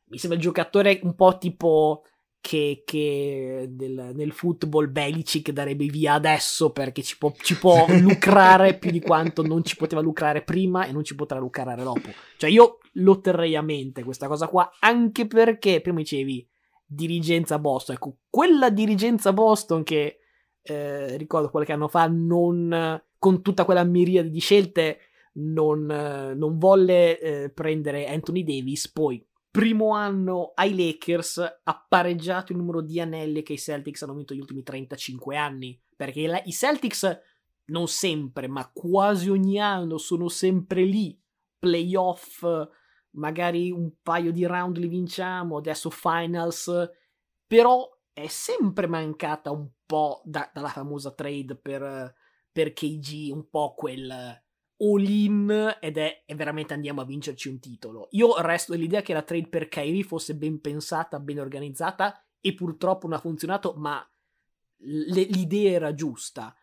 Mi 0.06 0.18
sembra 0.18 0.38
il 0.38 0.44
giocatore 0.44 1.00
un 1.04 1.16
po' 1.16 1.38
tipo 1.38 2.04
che, 2.46 2.84
che 2.86 3.66
del, 3.72 4.12
nel 4.14 4.32
football 4.32 4.92
Belicic 4.92 5.50
darebbe 5.50 5.88
via 5.88 6.14
adesso 6.14 6.72
perché 6.72 7.02
ci 7.02 7.18
può, 7.18 7.34
ci 7.42 7.58
può 7.58 7.88
lucrare 8.00 8.78
più 8.78 8.92
di 8.92 9.02
quanto 9.02 9.42
non 9.42 9.64
ci 9.64 9.76
poteva 9.76 10.02
lucrare 10.02 10.44
prima 10.44 10.86
e 10.86 10.92
non 10.92 11.04
ci 11.04 11.16
potrà 11.16 11.40
lucrare 11.40 11.82
dopo. 11.82 12.10
Cioè 12.38 12.50
io 12.50 12.78
lo 12.94 13.20
terrei 13.20 13.56
a 13.56 13.62
mente 13.62 14.04
questa 14.04 14.28
cosa 14.28 14.48
qua, 14.48 14.70
anche 14.80 15.26
perché 15.26 15.82
prima 15.82 15.98
dicevi 15.98 16.48
dirigenza 16.86 17.60
Boston, 17.60 17.96
ecco, 17.96 18.18
quella 18.30 18.70
dirigenza 18.70 19.34
Boston 19.34 19.84
che 19.84 20.20
eh, 20.62 21.18
ricordo 21.18 21.50
qualche 21.50 21.74
anno 21.74 21.88
fa 21.88 22.08
non, 22.08 23.02
con 23.18 23.42
tutta 23.42 23.66
quella 23.66 23.84
miriade 23.84 24.30
di 24.30 24.40
scelte 24.40 25.00
non, 25.34 25.86
non 25.86 26.58
volle 26.58 27.20
eh, 27.20 27.50
prendere 27.50 28.08
Anthony 28.08 28.44
Davis, 28.44 28.92
poi 28.92 29.26
primo 29.56 29.92
anno 29.92 30.52
ai 30.54 30.76
Lakers 30.76 31.38
ha 31.64 31.86
pareggiato 31.88 32.52
il 32.52 32.58
numero 32.58 32.82
di 32.82 33.00
anelli 33.00 33.42
che 33.42 33.54
i 33.54 33.58
Celtics 33.58 34.02
hanno 34.02 34.14
vinto 34.14 34.34
negli 34.34 34.42
ultimi 34.42 34.64
35 34.64 35.38
anni. 35.38 35.82
Perché 35.96 36.28
la, 36.28 36.42
i 36.44 36.52
Celtics 36.52 37.22
non 37.68 37.88
sempre, 37.88 38.50
ma 38.50 38.70
quasi 38.74 39.30
ogni 39.30 39.58
anno 39.58 39.98
sono 39.98 40.28
sempre 40.28 40.84
lì. 40.84 41.18
Playoff, 41.58 42.46
magari 43.16 43.72
un 43.72 43.92
paio 44.02 44.32
di 44.32 44.46
round 44.46 44.78
li 44.78 44.88
vinciamo, 44.88 45.58
adesso 45.58 45.90
finals. 45.90 46.72
Però 47.48 47.90
è 48.14 48.28
sempre 48.28 48.88
mancata 48.88 49.52
un 49.52 49.68
po' 49.86 50.22
da, 50.24 50.50
dalla 50.54 50.70
famosa 50.70 51.12
trade 51.12 51.56
per, 51.56 52.16
per 52.52 52.74
KG, 52.74 53.32
un 53.32 53.50
po' 53.50 53.74
quel 53.76 54.44
all-in 54.78 55.78
ed 55.80 55.98
è, 55.98 56.24
è, 56.26 56.36
veramente 56.36 56.74
andiamo 56.74 57.02
a 57.02 57.06
vincerci 57.06 57.50
un 57.50 57.60
titolo. 57.60 58.08
Io 58.12 58.40
resto 58.42 58.74
dell'idea 58.74 59.02
che 59.02 59.14
la 59.14 59.22
trade 59.22 59.48
per 59.48 59.68
Kyrie 59.68 60.04
fosse 60.04 60.36
ben 60.36 60.60
pensata, 60.60 61.20
ben 61.20 61.40
organizzata 61.40 62.22
e 62.42 62.54
purtroppo 62.54 63.08
non 63.08 63.18
ha 63.18 63.22
funzionato, 63.22 63.74
ma 63.78 64.06
l'idea 64.78 65.72
era 65.72 65.94
giusta. 65.94 66.56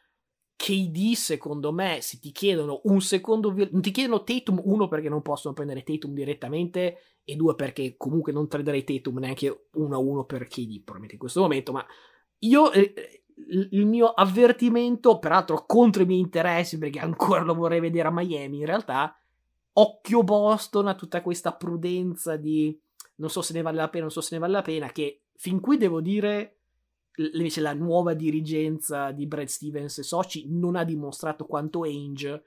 KD, 0.62 1.14
secondo 1.14 1.72
me, 1.72 1.98
se 2.02 2.20
ti 2.20 2.30
chiedono 2.30 2.82
un 2.84 3.00
secondo, 3.00 3.52
non 3.52 3.82
ti 3.82 3.90
chiedono 3.90 4.22
Tatum, 4.22 4.60
uno 4.62 4.86
perché 4.86 5.08
non 5.08 5.20
possono 5.20 5.54
prendere 5.54 5.82
Tatum 5.82 6.14
direttamente, 6.14 6.98
e 7.24 7.34
due 7.34 7.56
perché 7.56 7.96
comunque 7.96 8.30
non 8.30 8.46
traderei 8.46 8.84
Tatum 8.84 9.18
neanche 9.18 9.68
uno 9.72 9.96
a 9.96 9.98
uno 9.98 10.24
per 10.24 10.46
KD, 10.46 10.74
probabilmente 10.76 11.14
in 11.14 11.18
questo 11.18 11.40
momento, 11.40 11.72
ma 11.72 11.84
io 12.38 12.70
eh, 12.70 13.24
il 13.70 13.86
mio 13.86 14.06
avvertimento, 14.10 15.18
peraltro 15.18 15.64
contro 15.66 16.04
i 16.04 16.06
miei 16.06 16.20
interessi, 16.20 16.78
perché 16.78 17.00
ancora 17.00 17.42
lo 17.42 17.54
vorrei 17.54 17.80
vedere 17.80 18.06
a 18.06 18.12
Miami, 18.12 18.58
in 18.58 18.66
realtà, 18.66 19.12
occhio 19.72 20.22
Boston 20.22 20.86
a 20.86 20.94
tutta 20.94 21.22
questa 21.22 21.56
prudenza 21.56 22.36
di 22.36 22.80
non 23.16 23.30
so 23.30 23.42
se 23.42 23.52
ne 23.52 23.62
vale 23.62 23.78
la 23.78 23.88
pena, 23.88 24.04
non 24.04 24.12
so 24.12 24.20
se 24.20 24.36
ne 24.36 24.40
vale 24.40 24.52
la 24.52 24.62
pena, 24.62 24.92
che 24.92 25.22
fin 25.34 25.58
qui 25.58 25.76
devo 25.76 26.00
dire, 26.00 26.60
invece 27.16 27.60
la 27.60 27.74
nuova 27.74 28.14
dirigenza 28.14 29.10
di 29.10 29.26
Brad 29.26 29.46
Stevens 29.46 29.98
e 29.98 30.02
Soci 30.02 30.46
non 30.48 30.76
ha 30.76 30.84
dimostrato 30.84 31.44
quanto 31.44 31.82
Ainge, 31.82 32.44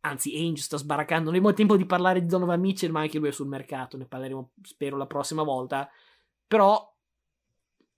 anzi 0.00 0.34
Ainge 0.34 0.62
sta 0.62 0.76
sbaraccando, 0.76 1.24
non 1.24 1.34
abbiamo 1.34 1.54
tempo 1.54 1.76
di 1.76 1.86
parlare 1.86 2.20
di 2.20 2.26
Donovan 2.26 2.60
Mitchell, 2.60 2.90
ma 2.90 3.00
anche 3.00 3.18
lui 3.18 3.28
è 3.28 3.32
sul 3.32 3.48
mercato, 3.48 3.96
ne 3.96 4.06
parleremo 4.06 4.52
spero 4.62 4.96
la 4.96 5.06
prossima 5.06 5.42
volta, 5.42 5.88
però 6.46 6.94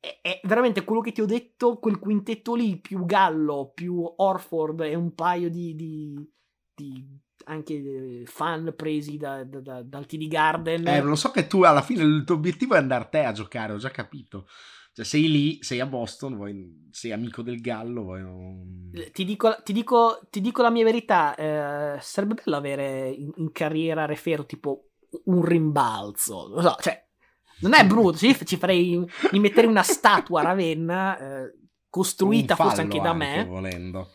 è, 0.01 0.19
è, 0.23 0.41
veramente 0.45 0.85
quello 0.85 1.01
che 1.01 1.13
ti 1.13 1.21
ho 1.21 1.27
detto, 1.27 1.79
quel 1.79 1.99
quintetto 1.99 2.55
lì, 2.55 2.79
più 2.79 3.05
Gallo, 3.05 3.73
più 3.75 4.03
Orford 4.17 4.81
e 4.83 4.95
un 4.95 5.15
paio 5.15 5.51
di, 5.51 5.75
di, 5.75 6.31
di 6.75 7.21
anche 7.47 7.75
eh, 7.75 8.23
fan 8.27 8.73
presi 8.77 9.17
da, 9.17 9.45
da, 9.45 9.61
da, 9.61 9.83
dal 9.83 10.07
TD 10.07 10.29
Garden. 10.29 10.87
Eh, 10.87 11.03
lo 11.03 11.17
so 11.17 11.31
che 11.31 11.47
tu 11.47 11.63
alla 11.63 11.83
fine 11.83 12.05
il 12.05 12.25
tuo 12.25 12.37
obiettivo 12.37 12.75
è 12.75 12.79
andare 12.79 13.09
te 13.11 13.25
a 13.25 13.33
giocare, 13.33 13.73
ho 13.73 13.79
già 13.79 13.91
capito. 13.91 14.47
Cioè, 14.99 15.07
sei 15.07 15.31
lì, 15.31 15.63
sei 15.63 15.79
a 15.79 15.87
Boston, 15.87 16.35
vuoi, 16.35 16.89
sei 16.91 17.13
amico 17.13 17.43
del 17.43 17.61
Gallo. 17.61 18.03
Vuoi 18.03 18.21
non... 18.21 18.91
ti, 19.13 19.25
dico, 19.25 19.57
ti, 19.63 19.73
dico, 19.73 20.27
ti, 20.29 20.41
dico, 20.41 20.61
la 20.61 20.71
mia 20.71 20.83
verità: 20.83 21.37
eh, 21.37 22.01
sarebbe 22.01 22.35
bello 22.43 22.57
avere 22.57 23.09
in, 23.09 23.31
in 23.37 23.53
carriera 23.53 24.07
Refero 24.07 24.45
tipo 24.45 24.89
un 25.27 25.45
rimbalzo. 25.45 26.49
Non 26.49 26.63
so, 26.65 26.77
cioè, 26.81 27.01
non 27.61 27.75
è 27.75 27.87
brutto, 27.87 28.17
ci, 28.17 28.37
ci 28.45 28.57
farei. 28.57 29.01
Mi 29.31 29.39
metterei 29.39 29.71
una 29.71 29.85
statua 29.85 30.41
a 30.41 30.47
Ravenna, 30.47 31.17
eh, 31.17 31.55
costruita 31.89 32.57
forse 32.57 32.81
anche 32.81 33.01
da 33.01 33.13
me. 33.13 33.45
volendo. 33.45 34.11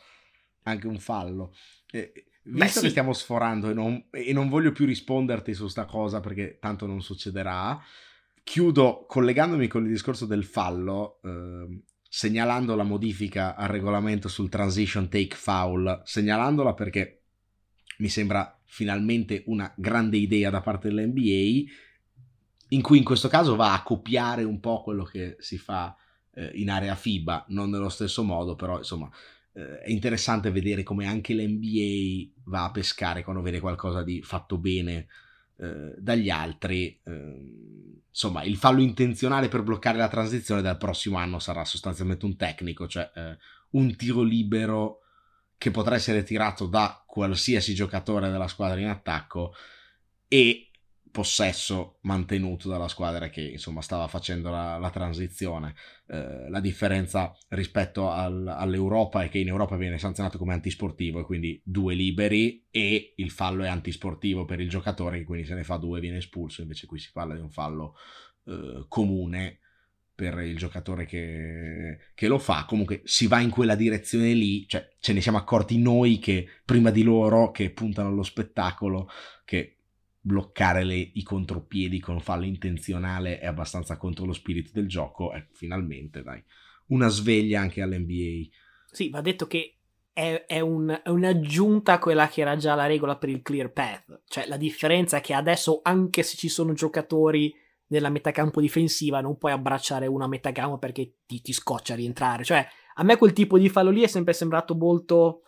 Anche 0.64 0.88
un 0.88 1.00
fallo. 1.00 1.54
Eh, 1.94 2.12
visto 2.44 2.52
Beh, 2.52 2.68
sì. 2.68 2.82
che 2.82 2.90
stiamo 2.90 3.14
sforando 3.14 3.70
e 3.70 3.74
non, 3.74 4.06
e 4.12 4.34
non, 4.34 4.50
voglio 4.50 4.74
più 4.74 4.86
risponderti 4.86 5.54
su 5.54 5.70
sta 5.70 5.86
cosa 5.86 6.20
perché 6.20 6.58
tanto 6.60 6.86
non 6.86 7.02
succederà, 7.02 7.82
chiudo 8.44 9.06
collegandomi 9.08 9.68
con 9.68 9.84
il 9.84 9.92
discorso 9.92 10.26
del 10.26 10.44
fallo, 10.44 11.20
eh, 11.24 11.82
segnalando 12.08 12.76
la 12.76 12.84
modifica 12.84 13.56
al 13.56 13.70
regolamento 13.70 14.28
sul 14.28 14.50
transition 14.50 15.10
take 15.10 15.36
foul, 15.36 16.02
segnalandola 16.04 16.74
perché 16.74 17.24
mi 17.98 18.10
sembra 18.10 18.60
finalmente 18.66 19.44
una 19.48 19.74
grande 19.78 20.18
idea 20.18 20.50
da 20.50 20.62
parte 20.62 20.90
dell'NBA 20.90 21.72
in 22.70 22.82
cui 22.82 22.98
in 22.98 23.04
questo 23.04 23.28
caso 23.28 23.56
va 23.56 23.74
a 23.74 23.84
copiare 23.84 24.44
un 24.44 24.60
po' 24.60 24.82
quello 24.82 25.04
che 25.04 25.36
si 25.40 25.58
fa 25.58 25.96
eh, 26.34 26.52
in 26.56 26.70
area 26.70 26.96
FIBA, 26.96 27.46
non 27.50 27.70
nello 27.70 27.90
stesso 27.90 28.24
modo, 28.24 28.56
però 28.56 28.78
insomma 28.78 29.10
eh, 29.54 29.80
è 29.80 29.92
interessante 29.92 30.52
vedere 30.52 30.84
come 30.84 31.06
anche 31.06 31.34
l'NBA 31.34 32.32
va 32.46 32.66
a 32.66 32.72
pescare 32.72 33.24
quando 33.24 33.42
vede 33.42 33.60
qualcosa 33.60 34.04
di 34.04 34.22
fatto 34.22 34.58
bene 34.58 35.08
eh, 35.58 35.94
dagli 35.98 36.30
altri. 36.30 37.00
Ehm, 37.06 38.02
insomma, 38.10 38.44
il 38.44 38.58
fallo 38.58 38.82
intenzionale 38.82 39.48
per 39.48 39.64
bloccare 39.64 39.98
la 39.98 40.08
transizione 40.08 40.62
dal 40.62 40.78
prossimo 40.78 41.18
anno 41.18 41.40
sarà 41.40 41.66
sostanzialmente 41.66 42.26
un 42.26 42.36
tecnico, 42.36 42.88
cioè 42.88 43.12
eh, 43.16 43.38
un 43.72 43.96
tiro 43.96 44.22
libero 44.22 45.00
che 45.58 45.72
potrà 45.72 45.96
essere 45.96 46.24
tirato 46.24 46.66
da 46.66 47.04
qualsiasi 47.06 47.74
giocatore 47.74 48.30
della 48.30 48.48
squadra 48.48 48.80
in 48.80 48.88
attacco 48.88 49.54
e 50.28 50.70
possesso 51.14 52.00
mantenuto 52.02 52.68
dalla 52.68 52.88
squadra 52.88 53.30
che 53.30 53.42
insomma 53.42 53.82
stava 53.82 54.08
facendo 54.08 54.50
la, 54.50 54.80
la 54.80 54.90
transizione. 54.90 55.76
Eh, 56.08 56.50
la 56.50 56.60
differenza 56.60 57.38
rispetto 57.50 58.10
al, 58.10 58.48
all'Europa 58.48 59.22
è 59.22 59.30
che 59.30 59.38
in 59.38 59.48
Europa 59.48 59.76
viene 59.76 60.00
sanzionato 60.00 60.40
come 60.40 60.54
antisportivo 60.54 61.20
e 61.20 61.24
quindi 61.24 61.62
due 61.64 61.94
liberi 61.94 62.66
e 62.72 63.14
il 63.16 63.30
fallo 63.30 63.64
è 63.64 63.68
antisportivo 63.68 64.44
per 64.44 64.60
il 64.60 64.70
giocatore 64.70 65.20
che 65.20 65.24
quindi 65.24 65.46
se 65.46 65.54
ne 65.54 65.64
fa 65.64 65.78
due 65.78 66.00
viene 66.00 66.18
espulso, 66.18 66.64
invece 66.64 66.88
qui 66.88 66.98
si 66.98 67.12
parla 67.12 67.36
di 67.36 67.42
un 67.42 67.52
fallo 67.52 67.94
eh, 68.48 68.86
comune 68.88 69.60
per 70.16 70.40
il 70.40 70.58
giocatore 70.58 71.06
che, 71.06 72.00
che, 72.16 72.28
lo 72.28 72.40
fa. 72.40 72.66
Comunque 72.68 73.02
si 73.04 73.28
va 73.28 73.40
in 73.40 73.52
quella 73.52 73.76
direzione 73.76 74.34
lì, 74.34 74.68
cioè 74.68 74.96
ce 75.00 75.14
ne 75.14 75.22
siamo 75.22 75.38
accorti 75.38 75.78
noi 75.78 76.18
che 76.18 76.48
prima 76.66 76.90
di 76.90 77.04
loro 77.04 77.52
che 77.52 77.70
puntano 77.70 78.10
allo 78.10 78.24
spettacolo, 78.24 79.08
che 79.46 79.78
bloccare 80.26 80.86
le, 80.86 80.96
i 80.96 81.22
contropiedi 81.22 82.00
con 82.00 82.22
fallo 82.22 82.46
intenzionale 82.46 83.40
è 83.40 83.46
abbastanza 83.46 83.98
contro 83.98 84.26
lo 84.26 84.32
spirito 84.32 84.72
del 84.74 84.88
gioco. 84.88 85.34
Ecco, 85.34 85.54
finalmente, 85.54 86.24
dai, 86.24 86.42
una 86.88 87.10
sveglia 87.10 87.60
anche 87.60 87.82
all'NBA. 87.82 88.48
Sì, 88.90 89.10
va 89.10 89.20
detto 89.20 89.48
che 89.48 89.80
è, 90.14 90.46
è, 90.48 90.62
un, 90.62 90.98
è, 91.04 91.10
un'aggiunta 91.10 91.94
a 91.94 92.00
quella 92.00 92.30
che 92.30 92.40
era 92.40 92.56
già 92.56 92.74
la 92.74 92.86
regola 92.86 93.18
per 93.18 93.30
il 93.30 93.42
clear 93.42 93.72
path. 93.74 94.22
Cioè, 94.26 94.48
la 94.48 94.58
differenza 94.58 95.18
è 95.18 95.22
che 95.22 95.34
adesso, 95.34 95.82
anche 95.84 96.24
se 96.24 96.38
ci 96.38 96.48
sono 96.48 96.72
giocatori 96.72 97.54
nella 97.88 98.10
metacampo 98.10 98.62
difensiva, 98.62 99.20
non 99.20 99.38
puoi 99.38 99.52
abbracciare 99.52 100.08
una 100.08 100.28
metacampo 100.28 100.78
perché 100.78 101.16
ti, 101.26 101.42
ti 101.42 101.52
scoccia 101.52 101.94
a 101.94 101.98
rientrare. 101.98 102.46
Cioè, 102.46 102.66
a 102.96 103.04
me 103.04 103.18
quel 103.18 103.34
tipo 103.34 103.58
di 103.58 103.68
fallo 103.68 103.90
lì 103.90 104.04
è 104.04 104.08
sempre 104.08 104.32
sembrato 104.32 104.74
molto 104.74 105.42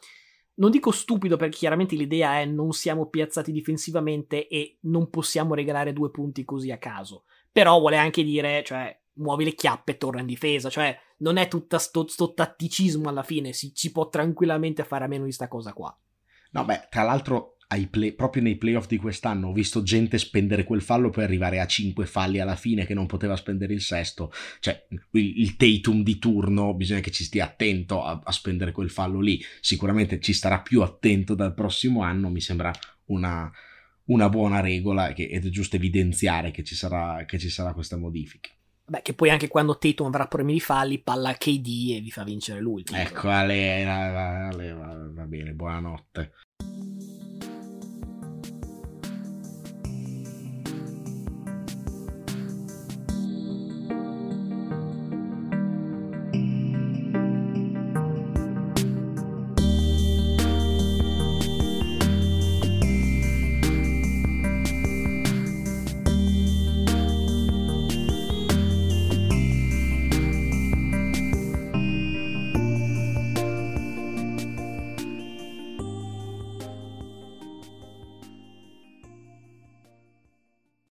non 0.56 0.72
dico 0.72 0.92
stupido 0.92 1.38
perché 1.38 1.58
chiaramente 1.58 1.96
l'idea 1.96 2.40
è 2.40 2.46
non 2.46 2.72
siamo 2.72 3.08
piazzati 3.08 3.52
difensivamente 3.52 4.48
e 4.48 4.78
non 4.82 5.10
possiamo 5.10 5.54
regalare 5.54 5.94
due 5.94 6.12
punti 6.12 6.46
così 6.46 6.72
a 6.72 6.78
caso. 6.78 7.24
Però 7.52 7.80
vuole 7.80 7.98
anche 7.98 8.24
dire, 8.24 8.64
cioè, 8.64 8.98
muovi 9.14 9.46
le 9.46 9.56
chiappe 9.56 9.94
e 9.94 9.98
torna 9.98 10.22
in 10.22 10.26
difesa. 10.26 10.70
Cioè, 10.70 10.98
non 11.18 11.38
è 11.38 11.48
tutto 11.48 11.78
sto, 11.78 12.08
sto, 12.08 12.34
tatticismo 12.34 13.10
alla 13.10 13.24
fine, 13.24 13.54
si, 13.54 13.74
ci 13.74 13.92
può 13.92 14.10
tranquillamente 14.10 14.84
fare 14.84 15.06
a 15.06 15.08
meno 15.08 15.26
di 15.26 15.32
sta 15.32 15.48
cosa 15.48 15.74
qua. 15.74 15.98
No, 16.52 16.64
beh, 16.64 16.88
tra 16.90 17.04
l'altro 17.04 17.55
play, 17.90 18.14
proprio 18.14 18.44
nei 18.44 18.58
playoff 18.58 18.88
di 18.88 18.98
quest'anno 18.98 19.50
ho 19.50 19.54
visto 19.54 19.84
gente 19.84 20.18
spendere 20.18 20.64
quel 20.64 20.82
fallo 20.82 21.10
per 21.10 21.24
arrivare 21.24 21.60
a 21.60 21.66
5 21.66 22.06
falli 22.06 22.40
alla 22.40 22.56
fine 22.56 22.86
che 22.86 22.94
non 22.94 23.06
poteva 23.06 23.36
spendere 23.36 23.74
il 23.74 23.82
sesto. 23.82 24.32
Cioè, 24.60 24.88
il, 25.12 25.40
il 25.40 25.56
Tatum 25.56 26.04
di 26.04 26.20
turno 26.20 26.74
bisogna 26.74 27.02
che 27.02 27.12
ci 27.12 27.24
stia 27.24 27.46
attento 27.46 28.04
a, 28.04 28.22
a, 28.24 28.32
spendere 28.32 28.72
quel 28.72 28.90
fallo 28.90 29.20
lì. 29.20 29.44
Sicuramente 29.60 30.20
ci 30.20 30.34
starà 30.34 30.62
più 30.62 30.82
attento 30.82 31.36
dal 31.36 31.54
prossimo 31.54 32.02
anno, 32.02 32.30
mi 32.30 32.42
sembra 32.42 32.72
una, 33.06 33.52
una 34.06 34.30
buona 34.30 34.60
regola 34.60 35.14
ed 35.14 35.46
è 35.46 35.50
giusto 35.50 35.76
evidenziare 35.76 36.52
che 36.52 36.64
ci 36.64 36.76
sarà, 36.76 37.26
che 37.26 37.40
ci 37.40 37.50
sarà 37.50 37.74
questa 37.74 37.98
modifica. 37.98 38.50
Beh, 38.88 39.02
che 39.02 39.14
poi 39.14 39.32
anche 39.32 39.48
quando 39.48 39.80
Tatum 39.80 40.08
avrà 40.08 40.28
problemi 40.28 40.54
di 40.54 40.60
falli, 40.60 41.00
palla 41.00 41.30
a 41.30 41.36
KD 41.36 41.94
e 41.96 42.02
vi 42.02 42.12
fa 42.12 42.24
vincere 42.24 42.60
titolo. 42.60 43.00
Ecco, 43.00 43.30
Ale, 43.30 43.84
Ale, 43.84 44.74
va, 44.74 45.10
va 45.12 45.24
bene, 45.24 45.54
buonanotte. 45.54 46.32